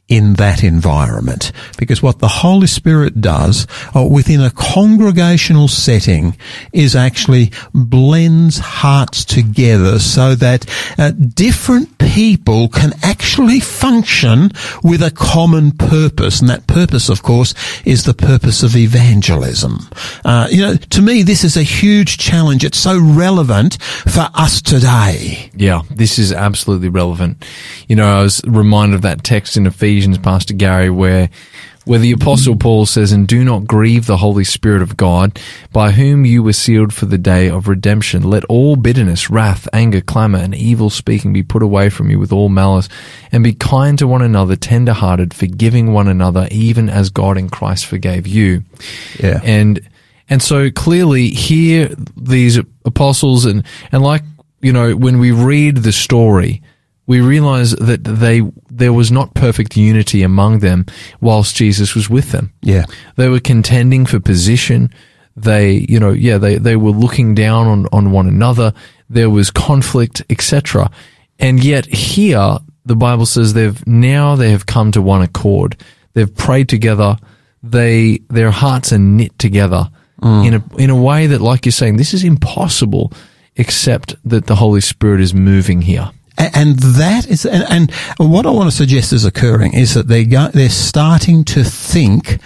in 0.09 0.33
that 0.33 0.63
environment. 0.63 1.51
Because 1.77 2.01
what 2.01 2.19
the 2.19 2.27
Holy 2.27 2.67
Spirit 2.67 3.21
does 3.21 3.67
uh, 3.95 4.03
within 4.03 4.41
a 4.41 4.51
congregational 4.51 5.67
setting 5.67 6.35
is 6.73 6.95
actually 6.95 7.51
blends 7.73 8.57
hearts 8.59 9.23
together 9.23 9.99
so 9.99 10.35
that 10.35 10.65
uh, 10.97 11.11
different 11.11 11.97
people 11.99 12.67
can 12.69 12.91
actually 13.03 13.59
function 13.59 14.51
with 14.83 15.01
a 15.01 15.11
common 15.11 15.71
purpose. 15.71 16.41
And 16.41 16.49
that 16.49 16.67
purpose, 16.67 17.09
of 17.09 17.23
course, 17.23 17.53
is 17.85 18.03
the 18.03 18.13
purpose 18.13 18.63
of 18.63 18.75
evangelism. 18.75 19.87
Uh, 20.25 20.47
you 20.49 20.61
know, 20.61 20.75
to 20.75 21.01
me, 21.01 21.21
this 21.21 21.43
is 21.43 21.55
a 21.55 21.63
huge 21.63 22.17
challenge. 22.17 22.65
It's 22.65 22.77
so 22.77 22.99
relevant 22.99 23.81
for 23.81 24.27
us 24.33 24.61
today. 24.61 25.51
Yeah, 25.55 25.83
this 25.91 26.17
is 26.17 26.33
absolutely 26.33 26.89
relevant. 26.89 27.45
You 27.87 27.95
know, 27.95 28.19
I 28.19 28.23
was 28.23 28.41
reminded 28.45 28.95
of 28.95 29.01
that 29.03 29.23
text 29.23 29.55
in 29.57 29.67
Ephesians, 29.67 29.98
Pastor 30.17 30.53
Garry, 30.53 30.89
where 30.89 31.29
where 31.85 31.99
the 31.99 32.11
apostle 32.11 32.55
Paul 32.55 32.85
says, 32.85 33.11
"And 33.11 33.27
do 33.27 33.43
not 33.43 33.65
grieve 33.65 34.05
the 34.05 34.17
Holy 34.17 34.43
Spirit 34.43 34.83
of 34.83 34.95
God, 34.95 35.39
by 35.73 35.91
whom 35.91 36.23
you 36.23 36.43
were 36.43 36.53
sealed 36.53 36.93
for 36.93 37.07
the 37.07 37.17
day 37.17 37.49
of 37.49 37.67
redemption. 37.67 38.21
Let 38.21 38.45
all 38.45 38.75
bitterness, 38.75 39.29
wrath, 39.31 39.67
anger, 39.73 40.01
clamor, 40.01 40.37
and 40.37 40.53
evil 40.53 40.91
speaking 40.91 41.33
be 41.33 41.41
put 41.41 41.63
away 41.63 41.89
from 41.89 42.11
you 42.11 42.19
with 42.19 42.31
all 42.31 42.49
malice, 42.49 42.89
and 43.31 43.43
be 43.43 43.53
kind 43.53 43.97
to 43.97 44.07
one 44.07 44.21
another, 44.21 44.55
tender-hearted, 44.55 45.33
forgiving 45.33 45.91
one 45.91 46.07
another, 46.07 46.47
even 46.51 46.89
as 46.89 47.09
God 47.09 47.37
in 47.37 47.49
Christ 47.49 47.87
forgave 47.87 48.27
you." 48.27 48.63
Yeah. 49.19 49.39
and 49.43 49.79
and 50.29 50.43
so 50.43 50.69
clearly 50.69 51.29
here 51.29 51.89
these 52.15 52.59
apostles 52.85 53.45
and 53.45 53.63
and 53.91 54.03
like 54.03 54.23
you 54.61 54.71
know 54.71 54.95
when 54.95 55.17
we 55.17 55.31
read 55.31 55.77
the 55.77 55.91
story 55.91 56.61
we 57.07 57.21
realize 57.21 57.71
that 57.71 58.03
they 58.03 58.43
there 58.79 58.93
was 58.93 59.11
not 59.11 59.33
perfect 59.33 59.77
unity 59.77 60.23
among 60.23 60.59
them 60.59 60.85
whilst 61.21 61.55
Jesus 61.55 61.93
was 61.93 62.09
with 62.09 62.31
them. 62.31 62.51
Yeah. 62.61 62.85
they 63.15 63.29
were 63.29 63.39
contending 63.39 64.05
for 64.05 64.19
position. 64.19 64.89
They 65.35 65.85
you 65.87 65.99
know 65.99 66.11
yeah 66.11 66.37
they 66.37 66.57
they 66.57 66.75
were 66.75 66.91
looking 66.91 67.35
down 67.35 67.67
on 67.67 67.87
on 67.91 68.11
one 68.11 68.27
another. 68.27 68.73
There 69.09 69.29
was 69.29 69.51
conflict 69.51 70.23
etc 70.29 70.89
and 71.39 71.63
yet 71.63 71.85
here 71.85 72.57
the 72.85 72.95
bible 72.95 73.25
says 73.25 73.53
they've 73.53 73.85
now 73.87 74.35
they 74.35 74.51
have 74.51 74.65
come 74.65 74.91
to 74.91 75.01
one 75.01 75.21
accord. 75.21 75.77
They've 76.13 76.33
prayed 76.33 76.67
together. 76.67 77.17
They 77.61 78.19
their 78.29 78.51
hearts 78.51 78.91
are 78.91 78.99
knit 78.99 79.37
together 79.37 79.89
mm. 80.21 80.45
in 80.45 80.53
a 80.55 80.77
in 80.77 80.89
a 80.89 81.01
way 81.01 81.27
that 81.27 81.41
like 81.41 81.65
you're 81.65 81.71
saying 81.71 81.97
this 81.97 82.13
is 82.13 82.23
impossible 82.23 83.13
except 83.55 84.15
that 84.23 84.47
the 84.47 84.55
holy 84.55 84.81
spirit 84.81 85.21
is 85.21 85.33
moving 85.33 85.81
here 85.81 86.11
And 86.39 86.79
that 86.79 87.27
is, 87.27 87.45
and, 87.45 87.63
and 87.69 87.91
what 88.17 88.45
I 88.45 88.49
want 88.49 88.69
to 88.69 88.75
suggest 88.75 89.11
is 89.11 89.25
occurring 89.25 89.73
is 89.73 89.93
that 89.93 90.07
they 90.07 90.23
go, 90.23 90.47
they're 90.47 90.69
starting 90.69 91.43
to 91.45 91.65
think 91.65 92.39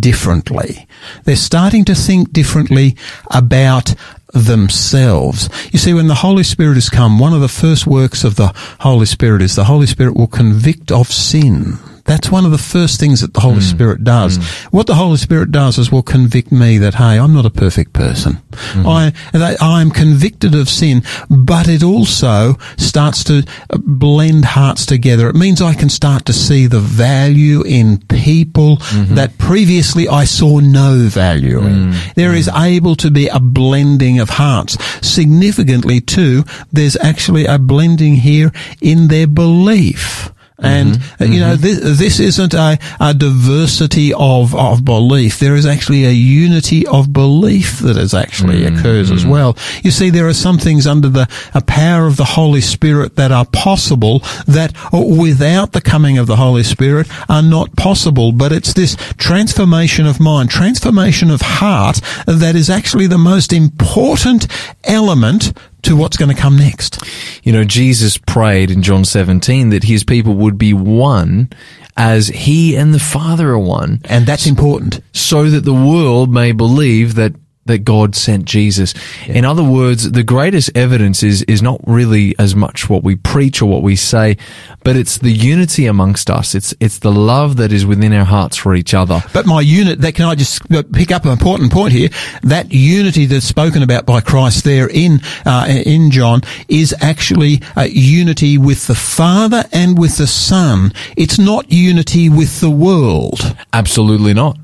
differently. 0.00 0.88
They're 1.24 1.36
starting 1.36 1.84
to 1.84 1.94
think 1.94 2.32
differently 2.32 2.96
about 3.30 3.94
themselves. 4.32 5.48
You 5.72 5.78
see, 5.78 5.92
when 5.92 6.08
the 6.08 6.14
Holy 6.14 6.42
Spirit 6.42 6.74
has 6.74 6.88
come, 6.88 7.18
one 7.18 7.34
of 7.34 7.40
the 7.40 7.48
first 7.48 7.86
works 7.86 8.24
of 8.24 8.36
the 8.36 8.52
Holy 8.80 9.06
Spirit 9.06 9.42
is 9.42 9.56
the 9.56 9.64
Holy 9.64 9.86
Spirit 9.86 10.16
will 10.16 10.26
convict 10.26 10.90
of 10.90 11.08
sin. 11.08 11.78
That's 12.04 12.30
one 12.30 12.44
of 12.44 12.50
the 12.50 12.58
first 12.58 13.00
things 13.00 13.22
that 13.22 13.32
the 13.32 13.40
Holy 13.40 13.56
hmm. 13.56 13.60
Spirit 13.60 14.04
does. 14.04 14.36
Hmm. 14.36 14.76
What 14.76 14.86
the 14.86 14.94
Holy 14.94 15.16
Spirit 15.16 15.50
does 15.50 15.78
is 15.78 15.90
will 15.90 16.02
convict 16.02 16.52
me 16.52 16.78
that, 16.78 16.94
hey, 16.94 17.18
I'm 17.18 17.32
not 17.32 17.46
a 17.46 17.50
perfect 17.50 17.92
person. 17.92 18.42
Hmm. 18.52 18.86
I, 18.86 19.12
that 19.32 19.62
I'm 19.62 19.90
convicted 19.90 20.54
of 20.54 20.68
sin, 20.68 21.02
but 21.30 21.68
it 21.68 21.82
also 21.82 22.56
starts 22.76 23.24
to 23.24 23.44
uh, 23.70 23.78
blend 23.78 24.44
hearts 24.44 24.86
together. 24.86 25.28
It 25.28 25.36
means 25.36 25.62
I 25.62 25.74
can 25.74 25.88
start 25.88 26.26
to 26.26 26.32
see 26.32 26.66
the 26.66 26.80
value 26.80 27.62
in 27.62 27.98
people 28.08 28.76
mm-hmm. 28.76 29.14
that 29.14 29.38
previously 29.38 30.06
I 30.08 30.24
saw 30.24 30.60
no 30.60 31.08
value 31.08 31.60
in. 31.60 31.94
There 32.16 32.34
is 32.34 32.48
able 32.48 32.96
to 32.96 33.10
be 33.10 33.28
a 33.28 33.40
blending 33.40 34.20
of 34.20 34.30
hearts. 34.30 34.76
Significantly 35.06 36.00
too, 36.00 36.44
there's 36.72 36.96
actually 36.96 37.46
a 37.46 37.58
blending 37.58 38.16
here 38.16 38.52
in 38.80 39.08
their 39.08 39.26
belief. 39.26 40.30
And 40.56 41.00
uh, 41.20 41.24
you 41.24 41.40
know 41.40 41.56
this, 41.56 41.98
this 41.98 42.20
isn't 42.20 42.54
a, 42.54 42.78
a 43.00 43.12
diversity 43.12 44.14
of 44.14 44.54
of 44.54 44.84
belief. 44.84 45.40
There 45.40 45.56
is 45.56 45.66
actually 45.66 46.04
a 46.04 46.12
unity 46.12 46.86
of 46.86 47.12
belief 47.12 47.80
that 47.80 47.96
is 47.96 48.14
actually 48.14 48.64
occurs 48.64 49.10
as 49.10 49.26
well. 49.26 49.56
You 49.82 49.90
see, 49.90 50.10
there 50.10 50.28
are 50.28 50.34
some 50.34 50.58
things 50.58 50.86
under 50.86 51.08
the 51.08 51.28
a 51.54 51.60
power 51.60 52.06
of 52.06 52.16
the 52.16 52.24
Holy 52.24 52.60
Spirit 52.60 53.16
that 53.16 53.32
are 53.32 53.46
possible 53.46 54.20
that 54.46 54.72
uh, 54.94 55.00
without 55.00 55.72
the 55.72 55.80
coming 55.80 56.18
of 56.18 56.28
the 56.28 56.36
Holy 56.36 56.62
Spirit 56.62 57.08
are 57.28 57.42
not 57.42 57.74
possible. 57.74 58.30
But 58.30 58.52
it's 58.52 58.74
this 58.74 58.96
transformation 59.16 60.06
of 60.06 60.20
mind, 60.20 60.50
transformation 60.50 61.30
of 61.30 61.40
heart 61.40 62.00
that 62.26 62.54
is 62.54 62.70
actually 62.70 63.08
the 63.08 63.18
most 63.18 63.52
important 63.52 64.46
element 64.84 65.52
to 65.84 65.96
what's 65.96 66.16
going 66.16 66.34
to 66.34 66.40
come 66.40 66.56
next. 66.58 66.98
You 67.42 67.52
know, 67.52 67.64
Jesus 67.64 68.16
prayed 68.18 68.70
in 68.70 68.82
John 68.82 69.04
17 69.04 69.70
that 69.70 69.84
his 69.84 70.04
people 70.04 70.34
would 70.34 70.58
be 70.58 70.72
one 70.72 71.50
as 71.96 72.28
he 72.28 72.74
and 72.76 72.92
the 72.92 72.98
Father 72.98 73.50
are 73.50 73.58
one, 73.58 74.00
And 74.04 74.26
that's 74.26 74.46
important. 74.46 75.00
so 75.12 75.48
that 75.50 75.60
the 75.64 75.72
world 75.74 76.32
may 76.32 76.52
believe 76.52 77.14
that 77.14 77.34
that 77.66 77.78
God 77.78 78.14
sent 78.14 78.44
Jesus. 78.44 78.94
In 79.26 79.44
other 79.44 79.64
words, 79.64 80.10
the 80.10 80.22
greatest 80.22 80.70
evidence 80.74 81.22
is 81.22 81.42
is 81.42 81.62
not 81.62 81.80
really 81.86 82.34
as 82.38 82.54
much 82.54 82.88
what 82.88 83.02
we 83.02 83.16
preach 83.16 83.62
or 83.62 83.66
what 83.66 83.82
we 83.82 83.96
say, 83.96 84.36
but 84.82 84.96
it's 84.96 85.18
the 85.18 85.32
unity 85.32 85.86
amongst 85.86 86.30
us. 86.30 86.54
It's 86.54 86.74
it's 86.80 86.98
the 86.98 87.12
love 87.12 87.56
that 87.56 87.72
is 87.72 87.86
within 87.86 88.12
our 88.12 88.24
hearts 88.24 88.56
for 88.56 88.74
each 88.74 88.94
other. 88.94 89.22
But 89.32 89.46
my 89.46 89.60
unit, 89.60 90.00
that 90.00 90.14
can 90.14 90.26
I 90.26 90.34
just 90.34 90.62
pick 90.92 91.10
up 91.10 91.24
an 91.24 91.32
important 91.32 91.72
point 91.72 91.92
here? 91.92 92.08
That 92.42 92.72
unity 92.72 93.26
that's 93.26 93.46
spoken 93.46 93.82
about 93.82 94.06
by 94.06 94.20
Christ 94.20 94.64
there 94.64 94.88
in 94.88 95.20
uh, 95.46 95.66
in 95.68 96.10
John 96.10 96.42
is 96.68 96.94
actually 97.00 97.62
uh, 97.76 97.82
unity 97.90 98.58
with 98.58 98.86
the 98.86 98.94
Father 98.94 99.64
and 99.72 99.98
with 99.98 100.18
the 100.18 100.26
Son. 100.26 100.92
It's 101.16 101.38
not 101.38 101.70
unity 101.70 102.28
with 102.28 102.60
the 102.60 102.70
world. 102.70 103.56
Absolutely 103.72 104.34
not. 104.34 104.58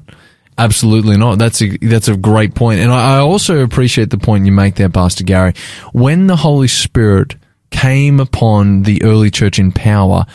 Absolutely 0.61 1.16
not. 1.16 1.38
That's 1.38 1.62
a 1.62 1.78
that's 1.78 2.08
a 2.08 2.16
great 2.16 2.54
point, 2.54 2.80
and 2.80 2.92
I, 2.92 3.16
I 3.16 3.18
also 3.20 3.61
appreciate 3.61 4.11
the 4.11 4.18
point 4.18 4.44
you 4.44 4.52
make 4.52 4.74
there, 4.74 4.90
Pastor 4.90 5.24
Garry. 5.24 5.54
When 5.94 6.26
the 6.26 6.36
Holy 6.36 6.68
Spirit 6.68 7.36
came 7.70 8.20
upon 8.20 8.82
the 8.82 9.02
early 9.02 9.30
church 9.30 9.58
in 9.58 9.72
power, 9.72 10.26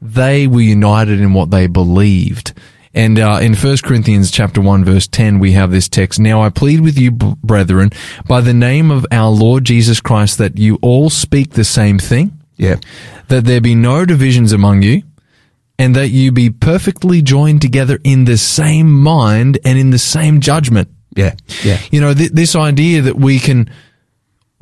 they 0.00 0.46
were 0.46 0.60
united 0.60 1.20
in 1.20 1.32
what 1.34 1.50
they 1.50 1.66
believed. 1.66 2.52
And 2.94 3.18
uh, 3.18 3.38
in 3.42 3.54
1 3.54 3.78
Corinthians 3.82 4.30
chapter 4.30 4.60
1 4.60 4.84
verse 4.84 5.08
10 5.08 5.38
we 5.38 5.52
have 5.52 5.70
this 5.70 5.88
text, 5.88 6.20
Now 6.20 6.42
I 6.42 6.50
plead 6.50 6.80
with 6.82 6.98
you, 6.98 7.10
brethren, 7.10 7.90
by 8.28 8.40
the 8.40 8.52
name 8.54 8.90
of 8.90 9.04
our 9.10 9.30
Lord 9.30 9.64
Jesus 9.64 10.00
Christ, 10.00 10.38
that 10.38 10.58
you 10.58 10.78
all 10.82 11.08
speak 11.10 11.52
the 11.54 11.64
same 11.64 11.98
thing, 11.98 12.38
Yeah. 12.56 12.76
that 13.28 13.46
there 13.46 13.60
be 13.62 13.74
no 13.74 14.04
divisions 14.04 14.52
among 14.52 14.82
you, 14.82 15.02
and 15.78 15.96
that 15.96 16.08
you 16.08 16.32
be 16.32 16.50
perfectly 16.50 17.22
joined 17.22 17.60
together 17.62 17.98
in 18.04 18.24
the 18.24 18.36
same 18.36 19.00
mind 19.00 19.58
and 19.64 19.78
in 19.78 19.90
the 19.90 19.98
same 19.98 20.40
judgment. 20.40 20.88
Yeah. 21.16 21.34
Yeah. 21.62 21.78
You 21.90 22.00
know, 22.00 22.14
th- 22.14 22.32
this 22.32 22.54
idea 22.56 23.02
that 23.02 23.16
we 23.16 23.38
can 23.38 23.70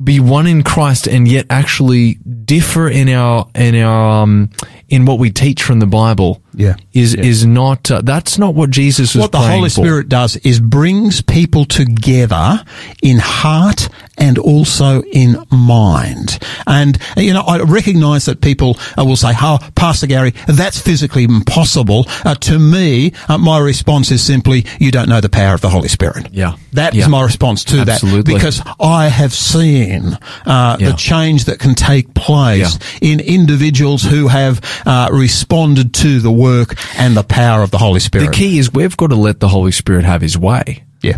be 0.03 0.19
one 0.19 0.47
in 0.47 0.63
Christ 0.63 1.07
and 1.07 1.27
yet 1.27 1.45
actually 1.49 2.15
differ 2.15 2.89
in 2.89 3.07
our 3.09 3.47
in 3.53 3.75
our 3.75 4.23
um, 4.23 4.49
in 4.89 5.05
what 5.05 5.19
we 5.19 5.29
teach 5.29 5.61
from 5.63 5.79
the 5.79 5.85
Bible. 5.85 6.41
Yeah. 6.55 6.75
is 6.91 7.13
Yeah. 7.15 7.23
is 7.23 7.45
not 7.45 7.89
uh, 7.91 8.01
that's 8.01 8.37
not 8.39 8.55
what 8.55 8.71
Jesus 8.71 9.13
was. 9.13 9.21
what 9.21 9.31
the 9.31 9.39
Holy 9.39 9.69
for. 9.69 9.81
Spirit 9.83 10.09
does 10.09 10.37
is 10.37 10.59
brings 10.59 11.21
people 11.21 11.65
together 11.65 12.63
in 13.03 13.19
heart 13.19 13.89
and 14.21 14.37
also 14.37 15.01
in 15.01 15.35
mind. 15.51 16.39
And, 16.67 16.97
you 17.17 17.33
know, 17.33 17.41
I 17.41 17.59
recognize 17.63 18.25
that 18.25 18.39
people 18.39 18.77
uh, 18.97 19.03
will 19.03 19.15
say, 19.15 19.33
oh, 19.41 19.57
Pastor 19.75 20.07
Garry, 20.07 20.31
that's 20.47 20.79
physically 20.79 21.23
impossible. 21.23 22.05
Uh, 22.23 22.35
to 22.35 22.59
me, 22.59 23.13
uh, 23.27 23.37
my 23.39 23.57
response 23.59 24.11
is 24.11 24.23
simply, 24.23 24.65
you 24.79 24.91
don't 24.91 25.09
know 25.09 25.19
the 25.21 25.29
power 25.29 25.53
of 25.55 25.61
the 25.61 25.69
Holy 25.69 25.87
Spirit. 25.89 26.29
Yeah. 26.31 26.55
That 26.73 26.93
is 26.93 26.99
Yeah. 27.01 27.07
my 27.07 27.23
response 27.23 27.63
to 27.65 27.79
Absolutely. 27.79 28.33
that. 28.33 28.39
Because 28.39 28.61
I 28.79 29.07
have 29.07 29.33
seen 29.33 30.17
uh, 30.45 30.77
Yeah. 30.79 30.91
the 30.91 30.93
change 30.97 31.45
that 31.45 31.59
can 31.59 31.73
take 31.75 32.13
place 32.13 32.77
in 33.01 33.19
individuals 33.19 34.03
who 34.03 34.27
have 34.27 34.61
uh, 34.85 35.09
responded 35.11 35.93
to 35.95 36.19
the 36.19 36.31
work 36.31 36.75
and 36.97 37.17
the 37.17 37.23
power 37.23 37.63
of 37.63 37.71
the 37.71 37.79
Holy 37.79 37.99
Spirit. 37.99 38.27
The 38.27 38.31
key 38.31 38.59
is 38.59 38.71
we've 38.71 38.95
got 38.95 39.07
to 39.09 39.15
let 39.15 39.39
the 39.39 39.47
Holy 39.47 39.71
Spirit 39.71 40.05
have 40.05 40.21
His 40.21 40.37
way. 40.37 40.83
Yeah. 41.01 41.17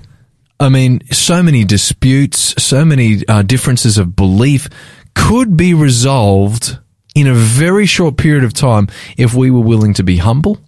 I 0.60 0.70
mean, 0.70 1.02
so 1.12 1.44
many 1.44 1.64
disputes, 1.64 2.56
so 2.64 2.86
many 2.86 3.28
uh, 3.28 3.42
differences 3.42 3.98
of 3.98 4.16
belief 4.16 4.70
could 5.16 5.58
be 5.58 5.74
resolved 5.74 6.78
in 7.16 7.28
a 7.28 7.34
very 7.34 7.86
short 7.86 8.18
period 8.18 8.44
of 8.44 8.54
time 8.54 8.88
if 9.18 9.34
we 9.34 9.52
were 9.52 9.60
willing 9.62 9.94
to 9.96 10.04
be 10.04 10.18
humble, 10.18 10.60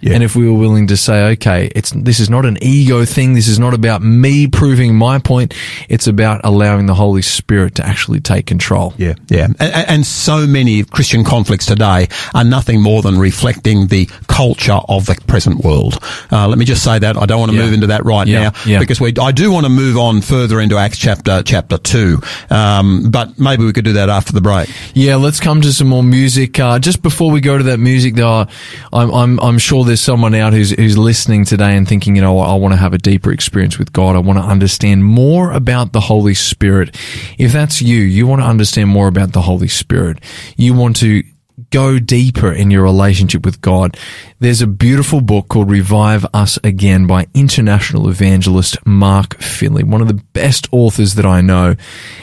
Yeah. 0.00 0.14
And 0.14 0.22
if 0.22 0.36
we 0.36 0.46
were 0.48 0.58
willing 0.58 0.86
to 0.88 0.96
say, 0.96 1.30
okay, 1.32 1.70
it's, 1.74 1.90
this 1.92 2.20
is 2.20 2.28
not 2.30 2.44
an 2.44 2.58
ego 2.60 3.04
thing. 3.04 3.34
This 3.34 3.48
is 3.48 3.58
not 3.58 3.74
about 3.74 4.02
me 4.02 4.46
proving 4.46 4.94
my 4.96 5.18
point. 5.18 5.54
It's 5.88 6.06
about 6.06 6.40
allowing 6.44 6.86
the 6.86 6.94
Holy 6.94 7.22
Spirit 7.22 7.76
to 7.76 7.86
actually 7.86 8.20
take 8.20 8.46
control. 8.46 8.94
Yeah, 8.98 9.14
yeah. 9.28 9.46
And, 9.58 9.60
and 9.88 10.06
so 10.06 10.46
many 10.46 10.84
Christian 10.84 11.24
conflicts 11.24 11.66
today 11.66 12.08
are 12.34 12.44
nothing 12.44 12.82
more 12.82 13.02
than 13.02 13.18
reflecting 13.18 13.86
the 13.86 14.06
culture 14.28 14.78
of 14.88 15.06
the 15.06 15.14
present 15.26 15.64
world. 15.64 15.98
Uh, 16.30 16.46
let 16.48 16.58
me 16.58 16.64
just 16.64 16.84
say 16.84 16.98
that. 16.98 17.16
I 17.16 17.26
don't 17.26 17.40
want 17.40 17.52
to 17.52 17.56
Yeah. 17.56 17.64
move 17.64 17.72
into 17.74 17.86
that 17.88 18.04
right 18.04 18.26
Yeah, 18.26 18.42
now 18.50 18.52
yeah. 18.66 18.78
because 18.78 19.00
we, 19.00 19.14
I 19.20 19.32
do 19.32 19.50
want 19.50 19.64
to 19.64 19.70
move 19.70 19.96
on 19.96 20.20
further 20.20 20.60
into 20.60 20.76
Acts 20.76 20.98
chapter, 20.98 21.42
chapter 21.42 21.78
two. 21.78 22.20
Um, 22.50 23.10
but 23.10 23.38
maybe 23.38 23.64
we 23.64 23.72
could 23.72 23.84
do 23.84 23.94
that 23.94 24.08
after 24.10 24.32
the 24.32 24.40
break. 24.40 24.68
Yeah, 24.94 25.16
let's 25.16 25.40
come 25.40 25.60
to 25.62 25.72
some 25.72 25.88
more 25.88 26.02
music. 26.02 26.58
Uh, 26.60 26.78
just 26.78 27.02
before 27.02 27.30
we 27.30 27.40
go 27.40 27.56
to 27.56 27.64
that 27.64 27.78
music, 27.78 28.14
though, 28.14 28.46
I'm, 28.92 29.10
I'm, 29.10 29.40
I'm 29.40 29.58
sure 29.58 29.84
there's 29.86 30.00
someone 30.00 30.34
out 30.34 30.52
who's, 30.52 30.70
who's 30.70 30.98
listening 30.98 31.44
today 31.44 31.76
and 31.76 31.88
thinking, 31.88 32.16
you 32.16 32.22
know, 32.22 32.38
I 32.38 32.54
want 32.54 32.72
to 32.72 32.78
have 32.78 32.92
a 32.92 32.98
deeper 32.98 33.32
experience 33.32 33.78
with 33.78 33.92
God. 33.92 34.16
I 34.16 34.18
want 34.18 34.38
to 34.38 34.44
understand 34.44 35.04
more 35.04 35.52
about 35.52 35.92
the 35.92 36.00
Holy 36.00 36.34
Spirit. 36.34 36.94
If 37.38 37.52
that's 37.52 37.80
you, 37.80 37.98
you 37.98 38.26
want 38.26 38.42
to 38.42 38.46
understand 38.46 38.90
more 38.90 39.08
about 39.08 39.32
the 39.32 39.42
Holy 39.42 39.68
Spirit. 39.68 40.22
You 40.56 40.74
want 40.74 40.96
to 40.96 41.22
go 41.70 41.98
deeper 41.98 42.52
in 42.52 42.70
your 42.70 42.82
relationship 42.82 43.44
with 43.44 43.60
God. 43.60 43.96
There's 44.40 44.60
a 44.60 44.66
beautiful 44.66 45.20
book 45.20 45.48
called 45.48 45.70
Revive 45.70 46.26
Us 46.34 46.58
Again 46.62 47.06
by 47.06 47.26
international 47.32 48.08
evangelist 48.08 48.76
Mark 48.86 49.40
Finley, 49.40 49.82
one 49.82 50.02
of 50.02 50.08
the 50.08 50.22
best 50.32 50.68
authors 50.70 51.14
that 51.14 51.24
I 51.24 51.40
know. 51.40 51.74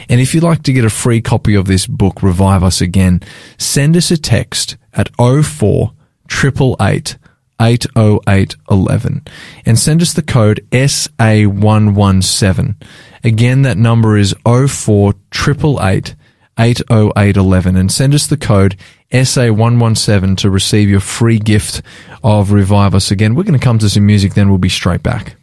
And 0.08 0.22
if 0.22 0.36
you'd 0.36 0.44
like 0.44 0.64
to 0.64 0.74
get 0.74 0.86
a 0.86 0.90
free 0.90 1.22
copy 1.22 1.56
of 1.56 1.66
this 1.66 1.88
book, 1.88 2.22
Revive 2.22 2.64
Us 2.64 2.80
Again, 2.80 3.22
send 3.58 3.98
us 3.98 4.12
a 4.12 4.18
text 4.18 4.78
at 4.94 5.10
04 5.18 5.94
888 6.30 7.18
80811 7.64 9.26
and 9.66 9.80
send 9.80 10.02
us 10.02 10.14
the 10.14 10.22
code 10.22 10.66
SA117. 10.72 12.76
Again, 13.24 13.62
that 13.62 13.78
number 13.78 14.18
is 14.18 14.36
04 14.46 15.14
80811 16.60 17.76
and 17.76 17.92
send 17.92 18.14
us 18.14 18.28
the 18.28 18.38
code 18.38 18.76
SA117 19.12 20.38
to 20.38 20.50
receive 20.50 20.90
your 20.90 21.00
free 21.00 21.40
gift 21.40 21.82
of 22.24 22.52
Revive 22.52 22.94
Us 22.94 23.12
Again. 23.12 23.34
We're 23.34 23.44
going 23.44 23.58
to 23.58 23.64
come 23.64 23.80
to 23.80 23.90
some 23.90 24.06
music, 24.06 24.34
then 24.34 24.50
we'll 24.50 24.58
be 24.58 24.70
straight 24.70 25.02
back. 25.02 25.36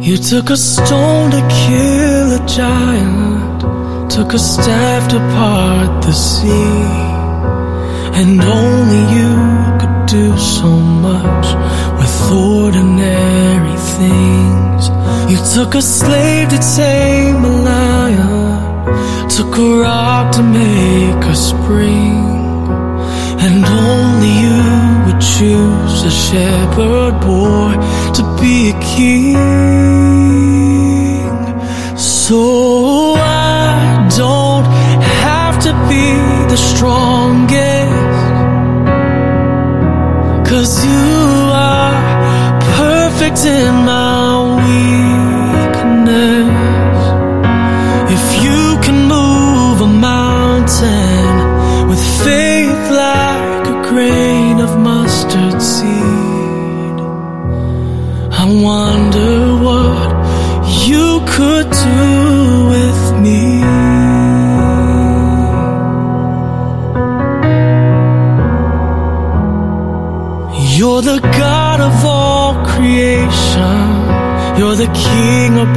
You 0.00 0.16
took 0.16 0.48
a 0.48 0.56
stone 0.56 1.30
to 1.30 1.42
kill 1.66 2.32
a 2.32 2.46
giant, 2.46 3.60
took 4.10 4.32
a 4.32 4.38
staff 4.38 5.10
to 5.10 5.18
part 5.18 6.02
the 6.02 6.12
sea, 6.12 6.88
and 8.18 8.40
only 8.40 9.02
you 9.16 9.32
could 9.78 10.06
do 10.06 10.38
so 10.38 10.70
much 10.70 11.48
with 12.00 12.32
ordinary 12.32 13.76
things. 13.98 14.88
You 15.30 15.36
took 15.54 15.74
a 15.74 15.82
slave 15.82 16.48
to 16.48 16.58
tame 16.76 17.44
a 17.44 17.54
lion, 17.70 19.28
took 19.28 19.54
a 19.58 19.80
rock 19.82 20.32
to 20.36 20.42
make 20.42 21.24
a 21.26 21.36
spring. 21.36 22.40
And 23.44 23.62
only 23.66 24.32
you 24.44 24.60
would 25.04 25.20
choose 25.20 26.04
a 26.04 26.10
shepherd 26.10 27.20
boy 27.20 27.74
to 28.14 28.22
be 28.40 28.70
a 28.70 28.80
king. 28.96 29.69
Strongest. 36.80 38.16
Cause 40.48 40.82
you 40.86 41.12
are 41.52 42.58
perfect 42.78 43.44
in 43.44 43.74
my 43.84 44.29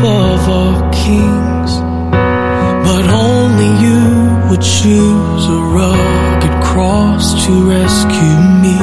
above 0.04 0.49
all 0.49 0.91
kings. 0.91 1.72
But 2.88 3.06
only 3.10 3.72
you 3.86 4.01
would 4.49 4.62
choose 4.62 5.43
a 5.47 5.60
rugged 5.80 6.56
cross 6.62 7.26
to 7.45 7.51
rescue 7.76 8.39
me. 8.64 8.80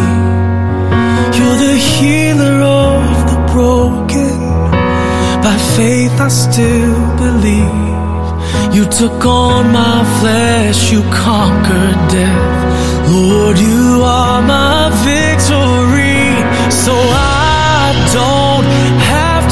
You're 1.37 1.61
the 1.69 1.77
healer 1.93 2.57
of 2.63 3.05
the 3.31 3.39
broken. 3.53 4.39
By 5.45 5.57
faith, 5.77 6.17
I 6.29 6.29
still 6.29 7.01
believe. 7.25 8.75
You 8.75 8.85
took 8.87 9.23
on 9.27 9.73
my 9.73 9.99
flesh, 10.21 10.91
you 10.91 11.03
conquered 11.29 12.01
death. 12.17 13.11
Lord, 13.11 13.59
you 13.59 14.03
are 14.05 14.41
my 14.41 14.89
victory. 15.05 16.25
So 16.85 16.95
I 16.95 17.93
don't 18.17 19.10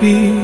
be 0.00 0.35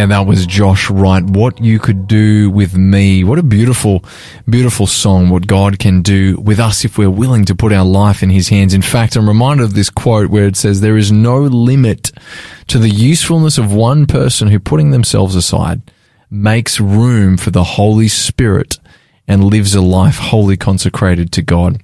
Yeah, 0.00 0.06
that 0.06 0.26
was 0.26 0.46
Josh 0.46 0.88
Wright. 0.88 1.22
What 1.22 1.62
you 1.62 1.78
could 1.78 2.06
do 2.06 2.48
with 2.48 2.74
me. 2.74 3.22
What 3.22 3.38
a 3.38 3.42
beautiful, 3.42 4.02
beautiful 4.48 4.86
song. 4.86 5.28
What 5.28 5.46
God 5.46 5.78
can 5.78 6.00
do 6.00 6.38
with 6.40 6.58
us 6.58 6.86
if 6.86 6.96
we're 6.96 7.10
willing 7.10 7.44
to 7.44 7.54
put 7.54 7.70
our 7.70 7.84
life 7.84 8.22
in 8.22 8.30
His 8.30 8.48
hands. 8.48 8.72
In 8.72 8.80
fact, 8.80 9.14
I'm 9.14 9.28
reminded 9.28 9.64
of 9.64 9.74
this 9.74 9.90
quote 9.90 10.30
where 10.30 10.46
it 10.46 10.56
says, 10.56 10.80
there 10.80 10.96
is 10.96 11.12
no 11.12 11.40
limit 11.40 12.12
to 12.68 12.78
the 12.78 12.88
usefulness 12.88 13.58
of 13.58 13.74
one 13.74 14.06
person 14.06 14.48
who 14.48 14.58
putting 14.58 14.90
themselves 14.90 15.34
aside 15.34 15.82
makes 16.30 16.80
room 16.80 17.36
for 17.36 17.50
the 17.50 17.64
Holy 17.64 18.08
Spirit 18.08 18.78
and 19.28 19.44
lives 19.44 19.74
a 19.74 19.82
life 19.82 20.16
wholly 20.16 20.56
consecrated 20.56 21.30
to 21.32 21.42
God. 21.42 21.78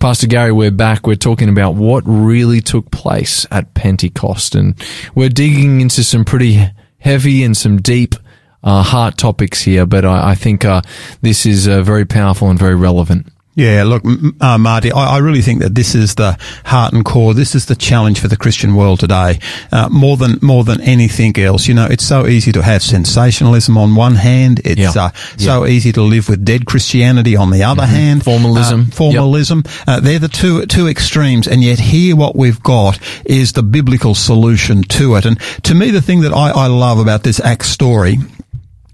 Pastor 0.00 0.26
Garry, 0.26 0.50
we're 0.50 0.72
back. 0.72 1.06
We're 1.06 1.14
talking 1.14 1.48
about 1.48 1.76
what 1.76 2.02
really 2.04 2.62
took 2.62 2.90
place 2.90 3.46
at 3.52 3.74
Pentecost 3.74 4.56
and 4.56 4.74
we're 5.14 5.28
digging 5.28 5.80
into 5.80 6.02
some 6.02 6.24
pretty 6.24 6.68
heavy 7.00 7.42
and 7.42 7.56
some 7.56 7.80
deep 7.80 8.14
uh, 8.62 8.82
heart 8.82 9.16
topics 9.16 9.62
here, 9.62 9.86
but 9.86 10.04
I, 10.04 10.30
I 10.30 10.34
think 10.34 10.64
uh, 10.64 10.82
this 11.22 11.46
is 11.46 11.66
uh, 11.66 11.82
very 11.82 12.04
powerful 12.04 12.48
and 12.50 12.58
very 12.58 12.76
relevant. 12.76 13.29
Yeah, 13.56 13.82
look, 13.82 14.04
uh, 14.40 14.58
Marty, 14.58 14.92
I, 14.92 15.16
I 15.16 15.18
really 15.18 15.42
think 15.42 15.60
that 15.60 15.74
this 15.74 15.94
is 15.96 16.14
the 16.14 16.38
heart 16.64 16.92
and 16.92 17.04
core. 17.04 17.34
This 17.34 17.56
is 17.56 17.66
the 17.66 17.74
challenge 17.74 18.20
for 18.20 18.28
the 18.28 18.36
Christian 18.36 18.76
world 18.76 19.00
today, 19.00 19.40
uh, 19.72 19.88
more 19.90 20.16
than 20.16 20.38
more 20.40 20.62
than 20.62 20.80
anything 20.80 21.36
else. 21.36 21.66
You 21.66 21.74
know, 21.74 21.86
it's 21.86 22.04
so 22.04 22.26
easy 22.28 22.52
to 22.52 22.62
have 22.62 22.80
sensationalism 22.82 23.76
on 23.76 23.96
one 23.96 24.14
hand. 24.14 24.60
It's 24.64 24.80
Yeah. 24.80 25.06
uh, 25.06 25.10
so 25.36 25.66
easy 25.66 25.90
to 25.92 26.00
live 26.02 26.28
with 26.28 26.44
dead 26.44 26.64
Christianity 26.64 27.34
on 27.34 27.50
the 27.50 27.64
other 27.64 27.86
hand. 27.86 28.20
Mm-hmm. 28.20 28.30
Formalism. 28.30 28.80
Uh, 28.88 28.94
formalism. 28.94 29.64
Uh, 29.86 29.98
they're 29.98 30.20
the 30.20 30.28
two 30.28 30.64
two 30.66 30.86
extremes, 30.86 31.48
and 31.48 31.62
yet 31.62 31.80
here 31.80 32.14
what 32.14 32.36
we've 32.36 32.62
got 32.62 33.00
is 33.24 33.52
the 33.52 33.64
biblical 33.64 34.14
solution 34.14 34.82
to 34.84 35.16
it. 35.16 35.26
And 35.26 35.38
to 35.64 35.74
me, 35.74 35.90
the 35.90 36.00
thing 36.00 36.20
that 36.20 36.32
I, 36.32 36.50
I 36.50 36.66
love 36.68 37.00
about 37.00 37.24
this 37.24 37.40
Acts 37.40 37.68
story 37.68 38.18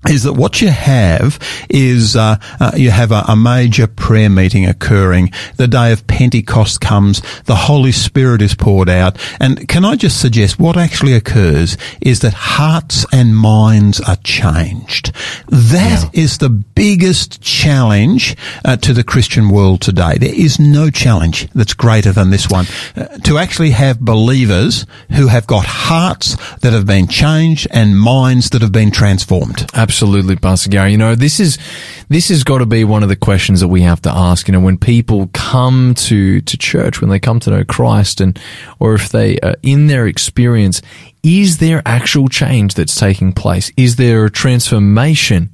is 0.08 0.22
that 0.24 0.34
what 0.34 0.60
you 0.60 0.68
have 0.68 1.38
is 1.68 2.16
uh, 2.16 2.36
uh, 2.60 2.72
you 2.76 2.90
have 2.90 3.12
a, 3.12 3.24
a 3.28 3.36
major 3.36 3.86
prayer 3.86 4.30
meeting 4.30 4.66
occurring. 4.66 5.32
The 5.56 5.68
day 5.68 5.92
of 5.92 6.06
Pentecost 6.06 6.80
comes. 6.80 7.22
The 7.44 7.54
Holy 7.54 7.92
Spirit 7.92 8.42
is 8.42 8.54
poured 8.54 8.88
out. 8.88 9.18
And 9.40 9.68
can 9.68 9.84
I 9.84 9.96
just 9.96 10.20
suggest 10.20 10.58
what 10.58 10.76
actually 10.76 11.14
occurs 11.14 11.76
is 12.00 12.20
that 12.20 12.34
hearts 12.34 13.04
and 13.12 13.36
minds 13.36 14.00
are 14.00 14.16
changed. 14.16 15.12
That 15.48 16.10
is 16.12 16.38
the 16.38 16.50
biggest 16.50 17.40
challenge 17.42 18.36
uh, 18.64 18.76
to 18.76 18.92
the 18.92 19.04
Christian 19.04 19.48
world 19.48 19.80
today. 19.80 20.18
There 20.18 20.34
is 20.34 20.58
no 20.58 20.90
challenge 20.90 21.48
that's 21.52 21.74
greater 21.74 22.12
than 22.12 22.30
this 22.30 22.48
one. 22.48 22.66
Uh, 22.96 23.06
to 23.18 23.38
actually 23.38 23.70
have 23.70 24.00
believers 24.00 24.86
who 25.12 25.28
have 25.28 25.46
got 25.46 25.64
hearts 25.66 26.36
that 26.58 26.72
have 26.72 26.86
been 26.86 27.08
changed 27.08 27.66
and 27.70 27.98
minds 27.98 28.50
that 28.50 28.62
have 28.62 28.72
been 28.72 28.90
transformed. 28.90 29.66
Absolutely, 29.74 29.95
Pastor 30.40 30.70
Garry. 30.70 30.92
You 30.92 30.98
know, 30.98 31.14
this 31.14 31.40
is 31.40 31.58
this 32.08 32.28
has 32.28 32.44
got 32.44 32.58
to 32.58 32.66
be 32.66 32.84
one 32.84 33.02
of 33.02 33.08
the 33.08 33.16
questions 33.16 33.60
that 33.60 33.68
we 33.68 33.82
have 33.82 34.02
to 34.02 34.10
ask. 34.10 34.48
You 34.48 34.52
know, 34.52 34.60
when 34.60 34.78
people 34.78 35.30
come 35.32 35.94
to 35.94 36.40
to 36.40 36.56
church, 36.56 37.00
when 37.00 37.10
they 37.10 37.18
come 37.18 37.40
to 37.40 37.50
know 37.50 37.64
Christ, 37.64 38.20
and 38.20 38.38
or 38.78 38.94
if 38.94 39.08
they 39.10 39.38
are 39.40 39.56
in 39.62 39.86
their 39.86 40.06
experience, 40.06 40.82
is 41.22 41.58
there 41.58 41.82
actual 41.86 42.28
change 42.28 42.74
that's 42.74 42.94
taking 42.94 43.32
place? 43.32 43.72
Is 43.76 43.96
there 43.96 44.24
a 44.24 44.30
transformation 44.30 45.52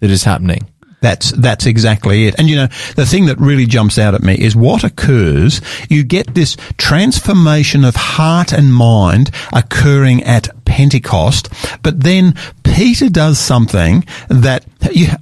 that 0.00 0.10
is 0.10 0.24
happening? 0.24 0.68
That's 1.00 1.30
that's 1.32 1.66
exactly 1.66 2.26
it. 2.26 2.34
And 2.38 2.48
you 2.48 2.56
know, 2.56 2.68
the 2.96 3.06
thing 3.06 3.26
that 3.26 3.38
really 3.38 3.66
jumps 3.66 3.98
out 3.98 4.14
at 4.14 4.22
me 4.22 4.34
is 4.34 4.54
what 4.54 4.84
occurs. 4.84 5.60
You 5.88 6.04
get 6.04 6.34
this 6.34 6.56
transformation 6.76 7.84
of 7.84 7.96
heart 7.96 8.52
and 8.52 8.72
mind 8.74 9.30
occurring 9.52 10.22
at 10.24 10.48
Pentecost, 10.64 11.48
but 11.82 12.00
then 12.00 12.34
Peter 12.62 13.08
does 13.08 13.38
something 13.38 14.04
that 14.28 14.64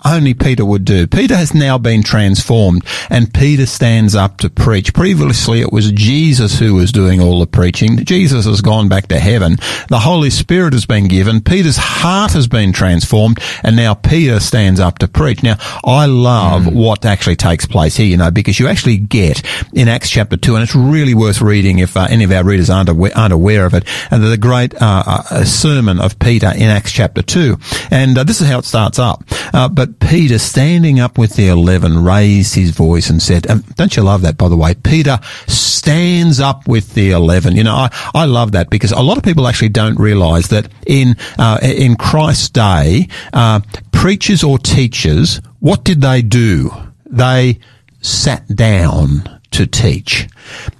only 0.05 0.35
Peter 0.35 0.65
would 0.65 0.85
do. 0.85 1.07
Peter 1.07 1.35
has 1.37 1.55
now 1.55 1.79
been 1.79 2.03
transformed, 2.03 2.85
and 3.11 3.33
Peter 3.33 3.67
stands 3.67 4.15
up 4.15 4.39
to 4.39 4.51
preach. 4.51 4.93
Previously, 4.95 5.61
it 5.61 5.73
was 5.73 5.91
Jesus 5.93 6.59
who 6.59 6.75
was 6.75 6.93
doing 6.93 7.21
all 7.21 7.41
the 7.41 7.47
preaching. 7.47 8.05
Jesus 8.05 8.45
has 8.45 8.61
gone 8.61 8.89
back 8.89 9.09
to 9.09 9.19
heaven. 9.19 9.57
The 9.89 9.99
Holy 9.99 10.31
Spirit 10.31 10.73
has 10.75 10.87
been 10.87 11.09
given. 11.09 11.41
Peter's 11.41 11.77
heart 11.79 12.33
has 12.33 12.47
been 12.47 12.73
transformed, 12.73 13.41
and 13.63 13.75
now 13.75 13.95
Peter 13.95 14.41
stands 14.41 14.81
up 14.81 14.99
to 14.99 15.09
preach. 15.09 15.43
Now, 15.43 15.57
I 15.85 16.07
love 16.07 16.73
what 16.73 17.05
actually 17.05 17.37
takes 17.37 17.67
place 17.67 17.97
here, 17.97 18.07
you 18.07 18.17
know, 18.17 18.31
because 18.31 18.59
you 18.59 18.69
actually 18.69 18.99
get 18.99 19.43
in 19.73 19.89
Acts 19.89 20.11
chapter 20.11 20.37
2, 20.37 20.55
and 20.55 20.63
it's 20.63 20.75
really 20.75 21.15
worth 21.15 21.41
reading 21.41 21.79
if 21.79 21.97
uh, 21.97 22.07
any 22.11 22.25
of 22.25 22.33
our 22.33 22.45
readers 22.45 22.71
aren't 22.71 22.89
aware, 22.89 23.17
aren't 23.17 23.33
aware 23.33 23.67
of 23.67 23.75
it, 23.75 23.85
and 24.11 24.23
the 24.23 24.37
great 24.37 24.75
uh, 24.81 25.03
uh, 25.07 25.45
sermon 25.45 26.01
of 26.01 26.19
Peter 26.19 26.51
in 26.55 26.65
Acts 26.65 26.93
chapter 26.93 27.23
2. 27.23 27.57
And 27.91 28.19
uh, 28.19 28.25
this 28.25 28.41
is 28.41 28.49
how 28.49 28.59
it 28.59 28.65
starts 28.65 28.99
up. 28.99 29.25
Uh, 29.53 29.69
but 29.69 29.99
Peter, 30.01 30.39
standing 30.39 31.01
up 31.01 31.19
with 31.19 31.35
the 31.37 31.49
eleven, 31.49 32.05
raised 32.05 32.55
his 32.55 32.71
voice 32.71 33.11
and 33.11 33.23
said, 33.23 33.49
um, 33.51 33.65
don't 33.77 33.97
you 33.97 34.03
love 34.03 34.23
that, 34.23 34.37
by 34.37 34.49
the 34.49 34.57
way? 34.57 34.75
Peter 34.75 35.19
stands 35.47 36.41
up 36.41 36.69
with 36.69 36.95
the 36.95 37.11
eleven. 37.13 37.57
You 37.57 37.65
know, 37.65 37.75
I, 37.75 38.11
I 38.15 38.25
love 38.25 38.53
that 38.53 38.71
because 38.71 38.93
a 38.93 39.01
lot 39.01 39.17
of 39.17 39.25
people 39.25 39.47
actually 39.47 39.71
don't 39.71 39.99
realize 39.99 40.49
that 40.49 40.69
in, 40.87 41.17
uh, 41.39 41.59
in 41.63 41.97
Christ's 41.97 42.51
day, 42.51 43.09
uh, 43.33 43.61
preachers 43.99 44.45
or 44.45 44.61
teachers, 44.61 45.41
what 45.59 45.83
did 45.83 46.01
they 46.01 46.23
do? 46.23 46.71
They 47.05 47.59
sat 48.01 48.47
down 48.47 49.41
to 49.51 49.67
teach. 49.67 50.29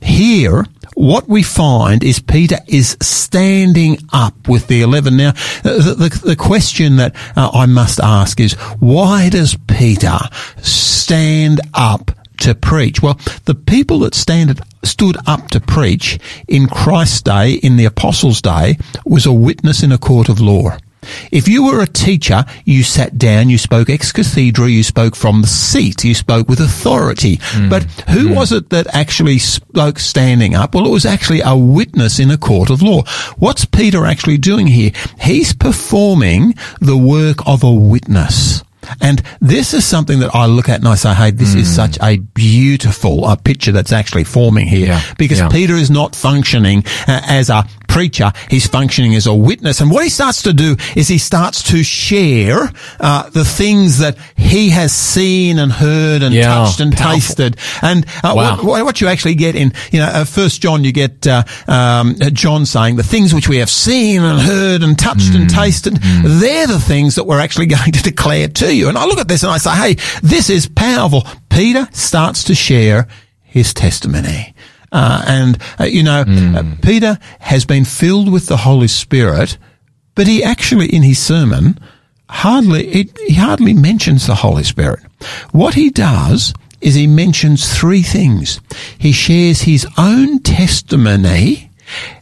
Here, 0.01 0.65
what 0.95 1.29
we 1.29 1.43
find 1.43 2.05
is 2.05 2.21
Peter 2.21 2.59
is 2.69 2.97
standing 3.03 3.99
up 4.13 4.47
with 4.47 4.69
the 4.69 4.83
11. 4.83 5.17
Now, 5.17 5.33
the, 5.65 5.97
the, 5.99 6.21
the 6.29 6.37
question 6.37 6.95
that 6.99 7.17
uh, 7.37 7.51
I 7.53 7.67
must 7.67 7.99
ask 7.99 8.39
is, 8.39 8.53
why 8.79 9.31
does 9.31 9.59
Peter 9.67 10.19
stand 10.63 11.61
up 11.75 12.13
to 12.43 12.55
preach? 12.55 13.03
Well, 13.03 13.19
the 13.47 13.57
people 13.57 13.99
that 14.01 14.15
stand, 14.15 14.61
stood 14.85 15.17
up 15.27 15.49
to 15.49 15.61
preach 15.61 16.21
in 16.47 16.69
Christ's 16.69 17.23
day, 17.23 17.55
in 17.55 17.79
the 17.79 17.85
apostles' 17.85 18.41
day, 18.41 18.79
was 19.05 19.27
a 19.27 19.33
witness 19.33 19.83
in 19.83 19.91
a 19.91 19.99
court 19.99 20.29
of 20.29 20.41
law. 20.41 20.77
If 21.31 21.49
you 21.49 21.65
were 21.65 21.83
a 21.83 21.87
teacher, 21.87 22.45
you 22.65 22.83
sat 22.83 23.19
down, 23.19 23.49
you 23.49 23.59
spoke 23.59 23.91
ex 23.91 24.13
cathedra, 24.13 24.69
you 24.69 24.83
spoke 24.83 25.15
from 25.15 25.43
the 25.43 25.49
seat, 25.49 26.05
you 26.05 26.15
spoke 26.15 26.49
with 26.49 26.61
authority. 26.61 27.39
Hmm. 27.41 27.69
But 27.69 27.85
who 28.09 28.29
hmm. 28.29 28.35
was 28.35 28.53
it 28.53 28.71
that 28.71 28.87
actually 28.95 29.39
spoke 29.39 29.99
standing 29.99 30.55
up? 30.55 30.75
Well, 30.75 30.87
it 30.87 30.91
was 30.91 31.07
actually 31.07 31.41
a 31.41 31.57
witness 31.57 32.19
in 32.19 32.31
a 32.31 32.39
court 32.39 32.71
of 32.71 32.83
law. 32.83 33.03
What's 33.39 33.65
Peter 33.65 34.07
actually 34.07 34.39
doing 34.39 34.67
here? 34.67 34.93
He's 35.21 35.53
performing 35.53 36.55
the 36.81 36.97
work 36.97 37.47
of 37.47 37.63
a 37.63 37.73
witness. 37.73 38.63
And 39.01 39.23
this 39.41 39.75
is 39.75 39.85
something 39.85 40.21
that 40.21 40.35
I 40.35 40.47
look 40.47 40.69
at 40.69 40.81
and 40.81 40.89
I 40.89 40.95
say, 40.95 41.15
hey, 41.15 41.31
this 41.31 41.55
is 41.55 41.73
such 41.75 41.99
a 42.03 42.19
beautiful 42.19 43.25
uh, 43.25 43.37
picture 43.37 43.73
that's 43.73 43.93
actually 43.93 44.25
forming 44.25 44.67
here. 44.67 44.89
Yeah, 44.89 45.03
Because 45.19 45.39
yeah. 45.39 45.49
Peter 45.49 45.75
is 45.75 45.91
not 45.91 46.15
functioning 46.17 46.85
uh, 47.07 47.21
as 47.29 47.51
a 47.51 47.65
preacher, 47.89 48.31
he's 48.51 48.67
functioning 48.67 49.15
as 49.15 49.27
a 49.27 49.35
witness. 49.35 49.81
And 49.81 49.91
what 49.91 50.05
he 50.05 50.11
starts 50.11 50.43
to 50.43 50.53
do 50.53 50.77
is 50.95 51.09
he 51.09 51.19
starts 51.19 51.63
to 51.65 51.83
share 51.83 52.71
uh, 53.01 53.31
the 53.31 53.45
things 53.45 53.99
that 53.99 54.17
he 54.37 54.69
has 54.71 54.93
seen 54.93 55.59
and 55.59 55.73
heard 55.73 56.23
and 56.23 56.35
Yeah, 56.35 56.47
touched 56.55 56.81
and 56.81 56.93
powerful. 56.95 57.15
tasted. 57.21 57.57
And 57.83 58.05
uh, 58.23 58.35
Wow. 58.37 58.63
what, 58.63 58.85
what- 58.85 58.99
you 59.01 59.07
actually 59.07 59.37
get 59.37 59.55
in, 59.55 59.73
you 59.93 60.01
know, 60.01 60.07
uh, 60.07 60.25
First 60.25 60.61
John, 60.61 60.83
you 60.83 60.91
get 60.93 61.25
uh, 61.27 61.45
um, 61.69 62.17
uh, 62.21 62.31
John 62.31 62.67
saying 62.67 62.97
the 62.97 63.03
things 63.05 63.33
which 63.33 63.49
we 63.49 63.59
have 63.59 63.71
seen 63.71 64.23
and 64.23 64.41
heard 64.41 64.83
and 64.83 64.99
touched 64.99 65.35
and 65.35 65.49
tasted. 65.49 65.95
They're 66.25 66.67
the 66.67 66.81
things 66.81 67.15
that 67.15 67.25
we're 67.25 67.39
actually 67.41 67.67
going 67.77 67.93
to 67.93 68.03
declare 68.03 68.49
to 68.49 68.75
you. 68.75 68.78
And 68.87 68.97
I 68.97 69.07
look 69.07 69.19
at 69.19 69.27
this 69.27 69.43
and 69.43 69.51
I 69.51 69.59
say, 69.59 69.71
hey, 69.75 69.95
this 70.23 70.51
is 70.51 70.69
powerful. 70.69 71.27
Peter 71.49 71.89
starts 71.93 72.45
to 72.45 72.55
share 72.55 73.09
his 73.43 73.75
testimony. 73.75 74.55
Uh, 74.93 75.25
and, 75.27 75.59
uh, 75.81 75.85
you 75.85 76.03
know, 76.03 76.25
uh, 76.27 76.63
Peter 76.83 77.19
has 77.41 77.65
been 77.65 77.85
filled 77.85 78.31
with 78.31 78.47
the 78.47 78.59
Holy 78.59 78.89
Spirit, 78.89 79.59
but 80.15 80.27
he 80.27 80.45
actually, 80.45 80.87
in 80.87 81.03
his 81.03 81.19
sermon, 81.19 81.79
hardly, 82.31 82.87
it, 82.89 83.19
he 83.27 83.35
hardly 83.35 83.75
mentions 83.75 84.27
the 84.27 84.35
Holy 84.37 84.65
Spirit. 84.65 85.01
What 85.53 85.75
he 85.75 85.91
does 85.91 86.55
is 86.81 86.95
he 86.95 87.07
mentions 87.07 87.77
three 87.77 88.03
things. 88.03 88.61
He 88.99 89.13
shares 89.13 89.63
his 89.63 89.87
own 89.99 90.39
testimony. 90.41 91.68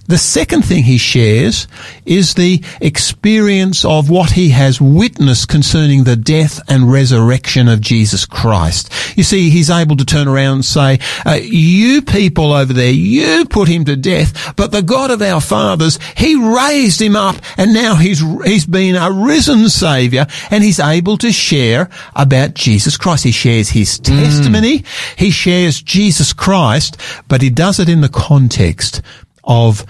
The 0.08 0.18
second 0.18 0.62
thing 0.62 0.84
he 0.84 0.98
shares 0.98 1.66
is 2.04 2.34
the 2.34 2.62
experience 2.80 3.84
of 3.84 4.08
what 4.08 4.30
he 4.30 4.50
has 4.50 4.80
witnessed 4.80 5.48
concerning 5.48 6.04
the 6.04 6.14
death 6.14 6.60
and 6.68 6.90
resurrection 6.90 7.68
of 7.68 7.80
Jesus 7.80 8.24
Christ. 8.24 8.92
You 9.16 9.24
see, 9.24 9.50
he's 9.50 9.70
able 9.70 9.96
to 9.96 10.04
turn 10.04 10.28
around 10.28 10.54
and 10.54 10.64
say, 10.64 11.00
uh, 11.24 11.38
you 11.42 12.02
people 12.02 12.52
over 12.52 12.72
there, 12.72 12.92
you 12.92 13.46
put 13.46 13.68
him 13.68 13.84
to 13.86 13.96
death, 13.96 14.54
but 14.56 14.70
the 14.70 14.82
God 14.82 15.10
of 15.10 15.22
our 15.22 15.40
fathers, 15.40 15.98
he 16.16 16.36
raised 16.36 17.00
him 17.00 17.16
up 17.16 17.36
and 17.56 17.74
now 17.74 17.96
he's, 17.96 18.20
he's 18.44 18.66
been 18.66 18.94
a 18.94 19.10
risen 19.10 19.68
savior 19.68 20.26
and 20.50 20.62
he's 20.62 20.78
able 20.78 21.16
to 21.18 21.32
share 21.32 21.90
about 22.14 22.54
Jesus 22.54 22.96
Christ. 22.96 23.24
He 23.24 23.32
shares 23.32 23.70
his 23.70 23.98
testimony. 23.98 24.84
He 25.16 25.30
shares 25.30 25.82
Jesus 25.82 26.32
Christ, 26.32 26.96
but 27.28 27.42
he 27.42 27.50
does 27.50 27.80
it 27.80 27.88
in 27.88 28.02
the 28.02 28.08
context 28.08 29.02
of 29.46 29.86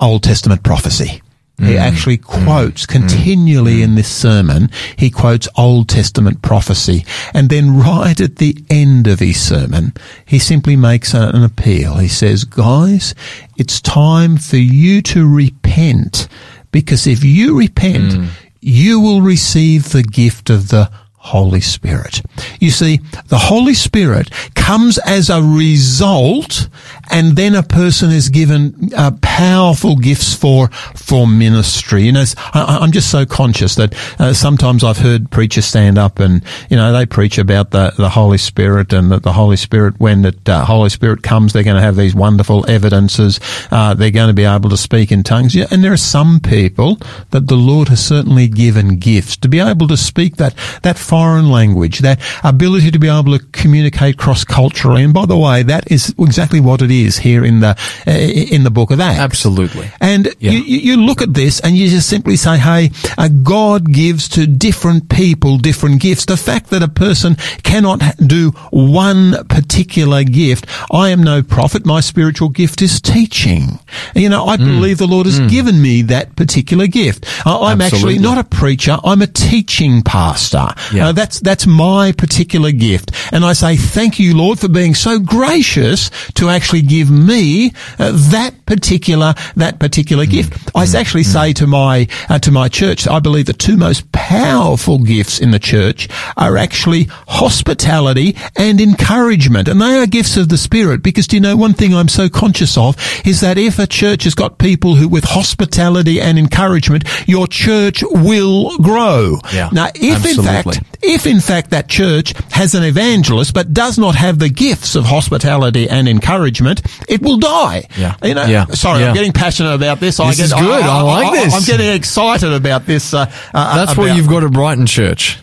Old 0.00 0.22
Testament 0.22 0.62
prophecy. 0.62 1.22
he 1.58 1.72
hmm. 1.72 1.78
actually 1.78 2.16
hmm. 2.16 2.44
quotes 2.44 2.84
hmm. 2.84 2.92
continually 2.92 3.82
in 3.82 3.94
this 3.94 4.08
sermon, 4.08 4.70
he 4.96 5.10
quotes 5.10 5.48
Old 5.56 5.88
Testament 5.88 6.42
prophecy. 6.42 7.04
And 7.34 7.50
then 7.50 7.78
right 7.78 8.18
at 8.20 8.36
the 8.36 8.56
end 8.70 9.06
of 9.06 9.20
his 9.20 9.40
sermon, 9.40 9.92
he 10.24 10.38
simply 10.38 10.76
makes 10.76 11.14
an 11.14 11.42
appeal. 11.42 11.96
He 11.96 12.08
says, 12.08 12.44
guys, 12.44 13.14
it's 13.56 13.80
time 13.80 14.36
for 14.36 14.56
you 14.56 15.02
to 15.02 15.28
repent 15.28 16.28
because 16.72 17.06
if 17.06 17.24
you 17.24 17.58
repent, 17.58 18.30
you 18.60 19.00
will 19.00 19.22
receive 19.22 19.90
the 19.90 20.02
gift 20.02 20.50
of 20.50 20.68
the 20.68 20.90
Holy 21.22 21.60
Spirit. 21.60 22.22
You 22.60 22.70
see, 22.70 23.00
the 23.26 23.38
Holy 23.38 23.74
Spirit 23.74 24.30
comes 24.54 24.98
as 24.98 25.28
a 25.28 25.42
result 25.42 26.68
and 27.10 27.36
then 27.36 27.54
a 27.54 27.62
person 27.62 28.10
is 28.10 28.30
given 28.30 28.90
uh, 28.96 29.10
powerful 29.20 29.96
gifts 29.96 30.34
for, 30.34 30.68
for 30.94 31.26
ministry. 31.26 32.04
You 32.04 32.12
know, 32.12 32.24
I, 32.54 32.78
I'm 32.80 32.90
just 32.90 33.10
so 33.10 33.26
conscious 33.26 33.74
that 33.74 33.94
uh, 34.18 34.32
sometimes 34.32 34.82
I've 34.82 34.96
heard 34.96 35.30
preachers 35.30 35.66
stand 35.66 35.98
up 35.98 36.20
and, 36.20 36.42
you 36.70 36.76
know, 36.76 36.90
they 36.92 37.04
preach 37.04 37.36
about 37.36 37.70
the, 37.70 37.92
the 37.96 38.08
Holy 38.08 38.38
Spirit 38.38 38.92
and 38.92 39.10
that 39.12 39.22
the 39.22 39.32
Holy 39.32 39.56
Spirit, 39.56 39.96
when 39.98 40.22
the 40.22 40.34
uh, 40.46 40.64
Holy 40.64 40.88
Spirit 40.88 41.22
comes, 41.22 41.52
they're 41.52 41.64
going 41.64 41.76
to 41.76 41.82
have 41.82 41.96
these 41.96 42.14
wonderful 42.14 42.64
evidences. 42.68 43.40
Uh, 43.70 43.92
they're 43.92 44.10
going 44.10 44.28
to 44.28 44.34
be 44.34 44.44
able 44.44 44.70
to 44.70 44.76
speak 44.76 45.12
in 45.12 45.22
tongues. 45.22 45.54
Yeah, 45.54 45.66
and 45.70 45.84
there 45.84 45.92
are 45.92 45.98
some 45.98 46.40
people 46.40 46.96
that 47.30 47.46
the 47.48 47.56
Lord 47.56 47.88
has 47.88 48.04
certainly 48.04 48.48
given 48.48 48.98
gifts 48.98 49.36
to 49.38 49.48
be 49.48 49.58
able 49.58 49.88
to 49.88 49.96
speak 49.96 50.36
that, 50.36 50.54
that 50.82 50.98
foreign 51.10 51.48
language, 51.50 51.98
that 52.00 52.18
ability 52.44 52.90
to 52.92 52.98
be 52.98 53.08
able 53.08 53.36
to 53.38 53.44
communicate 53.52 54.16
cross 54.16 54.44
culturally. 54.44 55.02
And 55.02 55.12
by 55.12 55.26
the 55.26 55.36
way, 55.36 55.62
that 55.64 55.90
is 55.90 56.14
exactly 56.18 56.60
what 56.60 56.82
it 56.82 56.90
is 56.90 57.18
here 57.18 57.44
in 57.44 57.60
the, 57.60 57.72
uh, 58.06 58.10
in 58.56 58.62
the 58.62 58.70
book 58.70 58.90
of 58.92 59.00
Acts. 59.00 59.18
Absolutely. 59.18 59.90
And 60.00 60.22
Yeah. 60.38 60.52
you, 60.52 60.60
you 60.88 60.96
look 60.96 61.20
at 61.22 61.34
this 61.34 61.60
and 61.60 61.76
you 61.76 61.88
just 61.88 62.08
simply 62.08 62.36
say, 62.36 62.58
hey, 62.58 62.90
uh, 63.18 63.28
God 63.28 63.90
gives 63.92 64.28
to 64.36 64.46
different 64.46 65.08
people 65.08 65.58
different 65.58 66.00
gifts. 66.00 66.24
The 66.26 66.36
fact 66.36 66.70
that 66.70 66.82
a 66.82 66.88
person 66.88 67.36
cannot 67.64 68.00
do 68.24 68.50
one 68.70 69.44
particular 69.48 70.22
gift, 70.24 70.66
I 70.92 71.08
am 71.10 71.22
no 71.22 71.42
prophet. 71.42 71.84
My 71.84 72.00
spiritual 72.00 72.50
gift 72.50 72.82
is 72.82 73.00
teaching. 73.00 73.80
You 74.14 74.28
know, 74.28 74.44
I 74.46 74.56
believe 74.56 74.98
the 74.98 75.06
Lord 75.06 75.26
has 75.26 75.40
given 75.50 75.80
me 75.82 76.02
that 76.02 76.36
particular 76.36 76.86
gift. 76.86 77.26
Uh, 77.46 77.62
I'm 77.68 77.80
actually 77.80 78.18
not 78.18 78.38
a 78.38 78.44
preacher. 78.44 78.96
I'm 79.04 79.22
a 79.22 79.26
teaching 79.26 80.02
pastor. 80.02 80.68
Yeah. 80.94 80.99
Uh, 81.00 81.12
that's, 81.12 81.40
that's 81.40 81.66
my 81.66 82.12
particular 82.12 82.72
gift. 82.72 83.12
And 83.32 83.44
I 83.44 83.52
say, 83.52 83.76
thank 83.76 84.18
you, 84.18 84.36
Lord, 84.36 84.58
for 84.58 84.68
being 84.68 84.94
so 84.94 85.18
gracious 85.18 86.10
to 86.34 86.48
actually 86.48 86.82
give 86.82 87.10
me 87.10 87.72
uh, 87.98 88.12
that 88.30 88.66
particular, 88.66 89.34
that 89.56 89.78
particular 89.78 90.26
gift. 90.26 90.70
I 90.74 90.86
actually 90.94 91.24
say 91.24 91.52
to 91.54 91.66
my, 91.66 92.08
uh, 92.28 92.38
to 92.40 92.50
my 92.50 92.68
church, 92.68 93.06
I 93.08 93.20
believe 93.20 93.46
the 93.46 93.52
two 93.52 93.76
most 93.76 94.10
powerful 94.12 94.98
gifts 94.98 95.40
in 95.40 95.50
the 95.50 95.58
church 95.58 96.08
are 96.36 96.56
actually 96.56 97.04
hospitality 97.28 98.36
and 98.56 98.80
encouragement. 98.80 99.68
And 99.68 99.80
they 99.80 99.98
are 99.98 100.06
gifts 100.06 100.36
of 100.36 100.48
the 100.48 100.58
Spirit 100.58 101.02
because 101.02 101.26
do 101.26 101.36
you 101.36 101.40
know 101.40 101.56
one 101.56 101.74
thing 101.74 101.94
I'm 101.94 102.08
so 102.08 102.28
conscious 102.28 102.76
of 102.76 102.96
is 103.26 103.40
that 103.40 103.58
if 103.58 103.78
a 103.78 103.86
church 103.86 104.24
has 104.24 104.34
got 104.34 104.58
people 104.58 104.94
who 104.96 105.08
with 105.08 105.24
hospitality 105.24 106.20
and 106.20 106.38
encouragement, 106.38 107.04
your 107.26 107.46
church 107.46 108.02
will 108.02 108.76
grow. 108.78 109.38
Yeah, 109.52 109.70
Now, 109.72 109.88
if 109.94 110.24
in 110.24 110.42
fact 110.42 110.89
if 111.02 111.26
in 111.26 111.40
fact 111.40 111.70
that 111.70 111.88
church 111.88 112.34
has 112.50 112.74
an 112.74 112.82
evangelist 112.84 113.54
but 113.54 113.72
does 113.72 113.98
not 113.98 114.14
have 114.14 114.38
the 114.38 114.48
gifts 114.48 114.94
of 114.96 115.04
hospitality 115.04 115.88
and 115.88 116.08
encouragement, 116.08 116.82
it 117.08 117.22
will 117.22 117.38
die. 117.38 117.86
Yeah. 117.96 118.16
You 118.22 118.34
know, 118.34 118.44
Yeah. 118.46 118.66
sorry, 118.66 119.00
Yeah. 119.00 119.08
I'm 119.08 119.14
getting 119.14 119.32
passionate 119.32 119.74
about 119.74 120.00
this. 120.00 120.18
This 120.18 120.40
is 120.40 120.52
good. 120.52 120.82
I 120.82 121.00
like 121.00 121.32
this. 121.44 121.54
I'm 121.54 121.62
getting 121.64 121.92
excited 121.94 122.52
about 122.52 122.86
this. 122.86 123.14
Uh, 123.14 123.30
uh, 123.54 123.76
That's 123.76 123.92
about, 123.92 124.02
what 124.08 124.16
you've 124.16 124.28
got 124.28 124.44
a 124.44 124.48
Brighton 124.50 124.86
Church. 124.86 125.38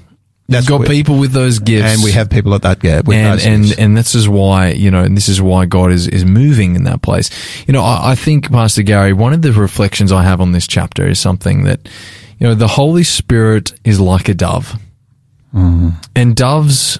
That's 0.49 0.69
You've 0.69 0.79
got 0.79 0.87
people 0.87 1.17
with 1.17 1.33
those 1.33 1.59
gifts. 1.59 1.93
And 1.93 2.03
we 2.03 2.13
have 2.13 2.29
people 2.29 2.53
at 2.55 2.61
that 2.61 2.79
gap 2.79 3.05
and 3.09 3.41
and 3.41 3.63
gifts. 3.65 3.77
and 3.77 3.97
this 3.97 4.15
is 4.15 4.29
why 4.29 4.69
you 4.69 4.89
know, 4.91 5.03
and 5.03 5.17
this 5.17 5.27
is 5.27 5.41
why 5.41 5.65
God 5.65 5.91
is 5.91 6.07
is 6.07 6.23
moving 6.23 6.75
in 6.77 6.85
that 6.85 7.01
place. 7.01 7.29
You 7.67 7.73
know, 7.73 7.81
I, 7.83 8.11
I 8.11 8.15
think 8.15 8.49
Pastor 8.49 8.81
Garry, 8.83 9.11
one 9.11 9.33
of 9.33 9.41
the 9.41 9.51
reflections 9.51 10.11
I 10.13 10.23
have 10.23 10.39
on 10.39 10.53
this 10.53 10.65
chapter 10.65 11.05
is 11.05 11.19
something 11.19 11.63
that, 11.63 11.89
you 12.39 12.47
know, 12.47 12.55
the 12.55 12.67
Holy 12.69 13.03
Spirit 13.03 13.73
is 13.83 13.99
like 13.99 14.29
a 14.29 14.33
dove, 14.33 14.79
Mm-hmm. 15.57 15.89
and 16.15 16.35
doves 16.35 16.99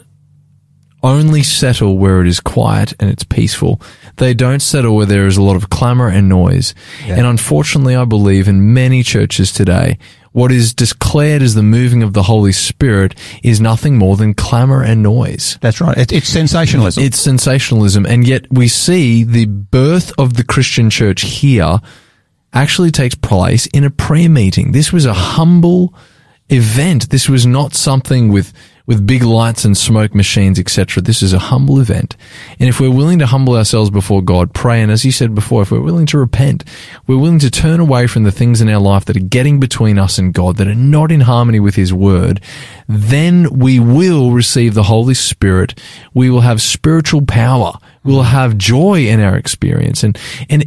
only 1.04 1.44
settle 1.44 1.98
where 1.98 2.22
it 2.22 2.28
is 2.28 2.40
quiet 2.40 2.94
and 3.00 3.10
it's 3.10 3.24
peaceful. 3.24 3.80
They 4.18 4.34
don't 4.34 4.62
settle 4.62 4.96
where 4.96 5.06
there 5.06 5.28
is 5.28 5.38
a 5.38 5.44
lot 5.44 5.56
of 5.56 5.70
clamor 5.70 6.10
and 6.10 6.28
noise. 6.28 6.74
And 7.06 7.26
unfortunately, 7.26 7.96
I 7.96 8.06
believe 8.06 8.48
in 8.48 8.74
many 8.74 9.04
churches 9.04 9.52
today, 9.52 10.00
what 10.32 10.52
is 10.52 10.74
declared 10.74 11.42
as 11.42 11.54
the 11.54 11.64
moving 11.64 12.04
of 12.04 12.14
the 12.14 12.24
Holy 12.24 12.52
Spirit 12.52 13.16
is 13.44 13.62
nothing 13.62 13.98
more 13.98 14.18
than 14.18 14.34
clamor 14.34 14.84
and 14.84 15.02
noise. 15.02 15.58
That's 15.62 15.80
right. 15.80 15.98
It, 15.98 16.12
it's 16.12 16.28
sensationalism. 16.28 17.04
It's 17.04 17.20
sensationalism. 17.20 18.06
And 18.06 18.28
yet 18.28 18.52
we 18.52 18.68
see 18.68 19.24
the 19.24 19.46
birth 19.46 20.12
of 20.18 20.36
the 20.36 20.44
Christian 20.44 20.90
church 20.90 21.22
here 21.22 21.78
actually 22.54 22.92
takes 22.92 23.16
place 23.16 23.68
in 23.68 23.84
a 23.84 23.90
prayer 23.90 24.30
meeting. 24.30 24.72
This 24.72 24.92
was 24.92 25.06
a 25.06 25.14
humble 25.14 25.94
event. 26.50 27.10
This 27.10 27.30
was 27.30 27.46
not 27.46 27.74
something 27.74 28.32
with 28.32 28.54
with 28.88 29.06
big 29.06 29.22
lights 29.22 29.66
and 29.66 29.78
smoke 29.78 30.16
machines, 30.16 30.58
etc. 30.58 31.04
This 31.04 31.22
is 31.22 31.34
a 31.34 31.40
humble 31.40 31.80
event. 31.80 32.16
And 32.58 32.70
if 32.70 32.80
we're 32.80 32.90
willing 32.90 33.20
to 33.20 33.26
humble 33.26 33.58
ourselves 33.58 33.90
before 33.90 34.22
God, 34.22 34.54
pray, 34.54 34.82
and 34.82 34.90
as 34.90 35.04
you 35.04 35.12
said 35.12 35.36
before, 35.36 35.62
if 35.62 35.72
we're 35.72 35.82
willing 35.82 36.06
to 36.08 36.18
repent, 36.18 36.64
we're 37.06 37.18
willing 37.18 37.40
to 37.40 37.52
turn 37.52 37.82
away 37.82 38.08
from 38.08 38.24
the 38.24 38.32
things 38.32 38.62
in 38.62 38.70
our 38.70 38.80
life 38.80 39.04
that 39.06 39.18
are 39.18 39.20
getting 39.20 39.60
between 39.60 40.00
us 40.00 40.18
and 40.18 40.34
God, 40.34 40.56
that 40.56 40.70
are 40.70 40.74
not 40.74 41.12
in 41.12 41.20
harmony 41.20 41.60
with 41.60 41.76
His 41.76 41.94
Word, 41.94 42.40
then 42.88 43.60
we 43.60 43.78
will 43.78 44.32
receive 44.32 44.74
the 44.74 44.84
Holy 44.84 45.14
Spirit. 45.14 45.78
We 46.14 46.30
will 46.30 46.42
have 46.42 46.62
spiritual 46.62 47.24
power. 47.24 47.74
We'll 48.06 48.24
have 48.24 48.58
joy 48.58 49.08
in 49.08 49.20
our 49.20 49.36
experience. 49.36 50.02
And, 50.02 50.18
and 50.50 50.64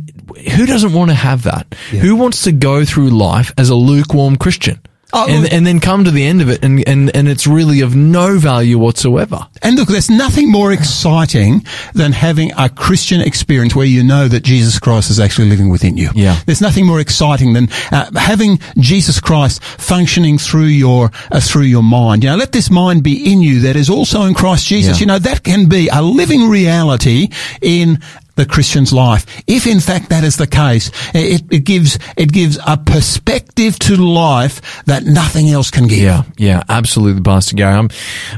who 0.54 0.66
doesn't 0.66 0.92
want 0.92 1.10
to 1.10 1.14
have 1.14 1.44
that? 1.44 1.74
Who 1.88 2.16
wants 2.16 2.42
to 2.42 2.52
go 2.52 2.84
through 2.84 3.08
life 3.10 3.54
as 3.56 3.70
a 3.70 3.74
lukewarm 3.74 4.36
Christian? 4.36 4.78
Oh, 5.12 5.26
and, 5.28 5.42
look- 5.42 5.52
and 5.52 5.66
then 5.66 5.80
come 5.80 6.04
to 6.04 6.10
the 6.10 6.24
end 6.24 6.40
of 6.42 6.48
it 6.48 6.62
and, 6.64 6.86
and, 6.88 7.14
and 7.16 7.28
it's 7.28 7.46
really 7.46 7.80
of 7.80 7.96
no 7.96 8.38
value 8.38 8.78
whatsoever. 8.78 9.46
And 9.62 9.76
look, 9.76 9.88
there's 9.88 10.10
nothing 10.10 10.50
more 10.50 10.72
exciting 10.72 11.64
than 11.94 12.12
having 12.12 12.52
a 12.56 12.68
Christian 12.68 13.20
experience 13.20 13.74
where 13.74 13.86
you 13.86 14.02
know 14.04 14.28
that 14.28 14.44
Jesus 14.44 14.78
Christ 14.78 15.10
is 15.10 15.18
actually 15.20 15.48
living 15.48 15.68
within 15.68 15.96
you. 15.96 16.10
Yeah. 16.14 16.38
There's 16.46 16.60
nothing 16.60 16.86
more 16.86 17.00
exciting 17.00 17.52
than 17.54 17.68
uh, 17.90 18.10
having 18.18 18.58
Jesus 18.78 19.20
Christ 19.20 19.62
functioning 19.62 20.38
through 20.38 20.64
your 20.66 21.10
uh, 21.30 21.40
through 21.40 21.62
your 21.62 21.82
mind. 21.82 22.22
You 22.24 22.30
know, 22.30 22.36
let 22.36 22.52
this 22.52 22.70
mind 22.70 23.02
be 23.02 23.32
in 23.32 23.42
you 23.42 23.60
that 23.62 23.76
is 23.76 23.90
also 23.90 24.22
in 24.22 24.34
Christ 24.34 24.66
Jesus. 24.66 24.96
Yeah. 24.98 25.00
You 25.00 25.06
know, 25.06 25.18
that 25.18 25.42
can 25.42 25.68
be 25.68 25.88
a 25.92 26.02
living 26.02 26.48
reality 26.48 27.28
in 27.60 27.98
the 28.40 28.46
Christian's 28.46 28.92
life. 28.92 29.26
If 29.46 29.66
in 29.66 29.80
fact 29.80 30.08
that 30.08 30.24
is 30.24 30.36
the 30.36 30.46
case, 30.46 30.90
it, 31.14 31.42
it 31.50 31.64
gives 31.64 31.98
it 32.16 32.32
gives 32.32 32.58
a 32.66 32.78
perspective 32.78 33.78
to 33.80 33.96
life 33.96 34.84
that 34.86 35.04
nothing 35.04 35.50
else 35.50 35.70
can 35.70 35.86
give. 35.86 35.98
Yeah, 35.98 36.22
yeah, 36.38 36.62
absolutely, 36.68 37.22
Pastor 37.22 37.56
Garry. 37.56 37.74
Um, 37.74 37.90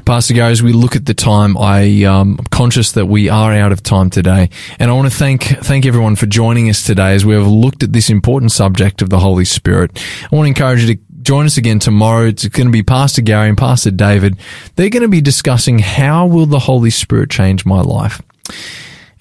Pastor 0.05 0.35
Garry, 0.35 0.51
as 0.51 0.63
we 0.63 0.73
look 0.73 0.97
at 0.97 1.07
the 1.07 1.15
time, 1.15 1.57
I 1.57 2.03
um, 2.05 2.37
I'm 2.39 2.47
conscious 2.47 2.93
that 2.93 3.07
we 3.07 3.29
are 3.29 3.53
out 3.53 3.71
of 3.71 3.83
time 3.83 4.11
today, 4.11 4.51
and 4.79 4.91
I 4.91 4.95
want 4.95 5.11
to 5.11 5.17
thank 5.17 5.45
thank 5.45 5.87
everyone 5.87 6.17
for 6.17 6.27
joining 6.27 6.69
us 6.69 6.85
today 6.85 7.15
as 7.15 7.25
we 7.25 7.35
have 7.35 7.47
looked 7.47 7.83
at 7.85 7.93
this 7.93 8.11
important 8.11 8.51
subject 8.51 9.03
of 9.03 9.11
the 9.11 9.21
Holy 9.21 9.45
Spirit. 9.45 10.03
I 10.31 10.35
want 10.35 10.47
to 10.47 10.49
encourage 10.49 10.83
you 10.83 10.97
to 10.97 11.01
join 11.23 11.47
us 11.47 11.57
again 11.57 11.79
tomorrow. 11.79 12.27
It's 12.27 12.47
going 12.49 12.67
to 12.67 12.73
be 12.73 12.83
Pastor 12.83 13.23
Garry 13.23 13.49
and 13.49 13.57
Pastor 13.57 13.93
David. 13.93 14.37
They're 14.75 14.91
going 14.91 15.03
to 15.03 15.09
be 15.09 15.21
discussing 15.21 15.79
how 15.79 16.27
will 16.27 16.47
the 16.47 16.59
Holy 16.59 16.91
Spirit 16.91 17.31
change 17.31 17.65
my 17.65 17.81
life. 17.81 18.21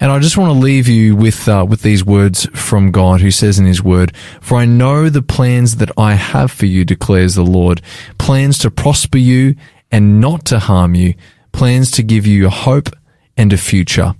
And 0.02 0.10
I 0.10 0.18
just 0.18 0.36
want 0.36 0.52
to 0.52 0.58
leave 0.58 0.88
you 0.88 1.14
with 1.14 1.48
uh, 1.48 1.64
with 1.66 1.82
these 1.82 2.04
words 2.04 2.46
from 2.54 2.90
God, 2.90 3.20
who 3.20 3.30
says 3.30 3.60
in 3.60 3.66
His 3.66 3.84
Word, 3.84 4.12
"For 4.40 4.58
I 4.58 4.64
know 4.64 5.08
the 5.08 5.22
plans 5.22 5.76
that 5.76 5.92
I 5.96 6.14
have 6.14 6.50
for 6.50 6.66
you," 6.66 6.84
declares 6.84 7.36
the 7.36 7.44
Lord, 7.44 7.80
plans 8.18 8.58
to 8.58 8.70
prosper 8.72 9.18
you 9.18 9.54
and 9.92 10.20
not 10.20 10.44
to 10.46 10.58
harm 10.58 10.96
you, 10.96 11.14
plans 11.52 11.92
to 11.92 12.02
give 12.02 12.26
you 12.26 12.48
a 12.48 12.50
hope 12.50 12.88
and 13.36 13.52
a 13.52 13.56
future. 13.56 14.16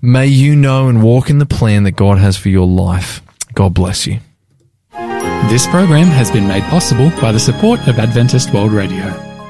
May 0.00 0.28
you 0.28 0.54
know 0.54 0.88
and 0.88 1.02
walk 1.02 1.30
in 1.30 1.40
the 1.40 1.46
plan 1.46 1.82
that 1.82 1.96
God 1.96 2.18
has 2.18 2.36
for 2.36 2.50
your 2.50 2.68
life. 2.68 3.20
God 3.54 3.74
bless 3.74 4.06
you. 4.06 4.20
This 5.48 5.66
program 5.66 6.06
has 6.06 6.30
been 6.30 6.46
made 6.46 6.62
possible 6.70 7.10
by 7.20 7.32
the 7.32 7.40
support 7.40 7.80
of 7.88 7.98
Adventist 7.98 8.54
World 8.54 8.70
Radio. 8.70 9.27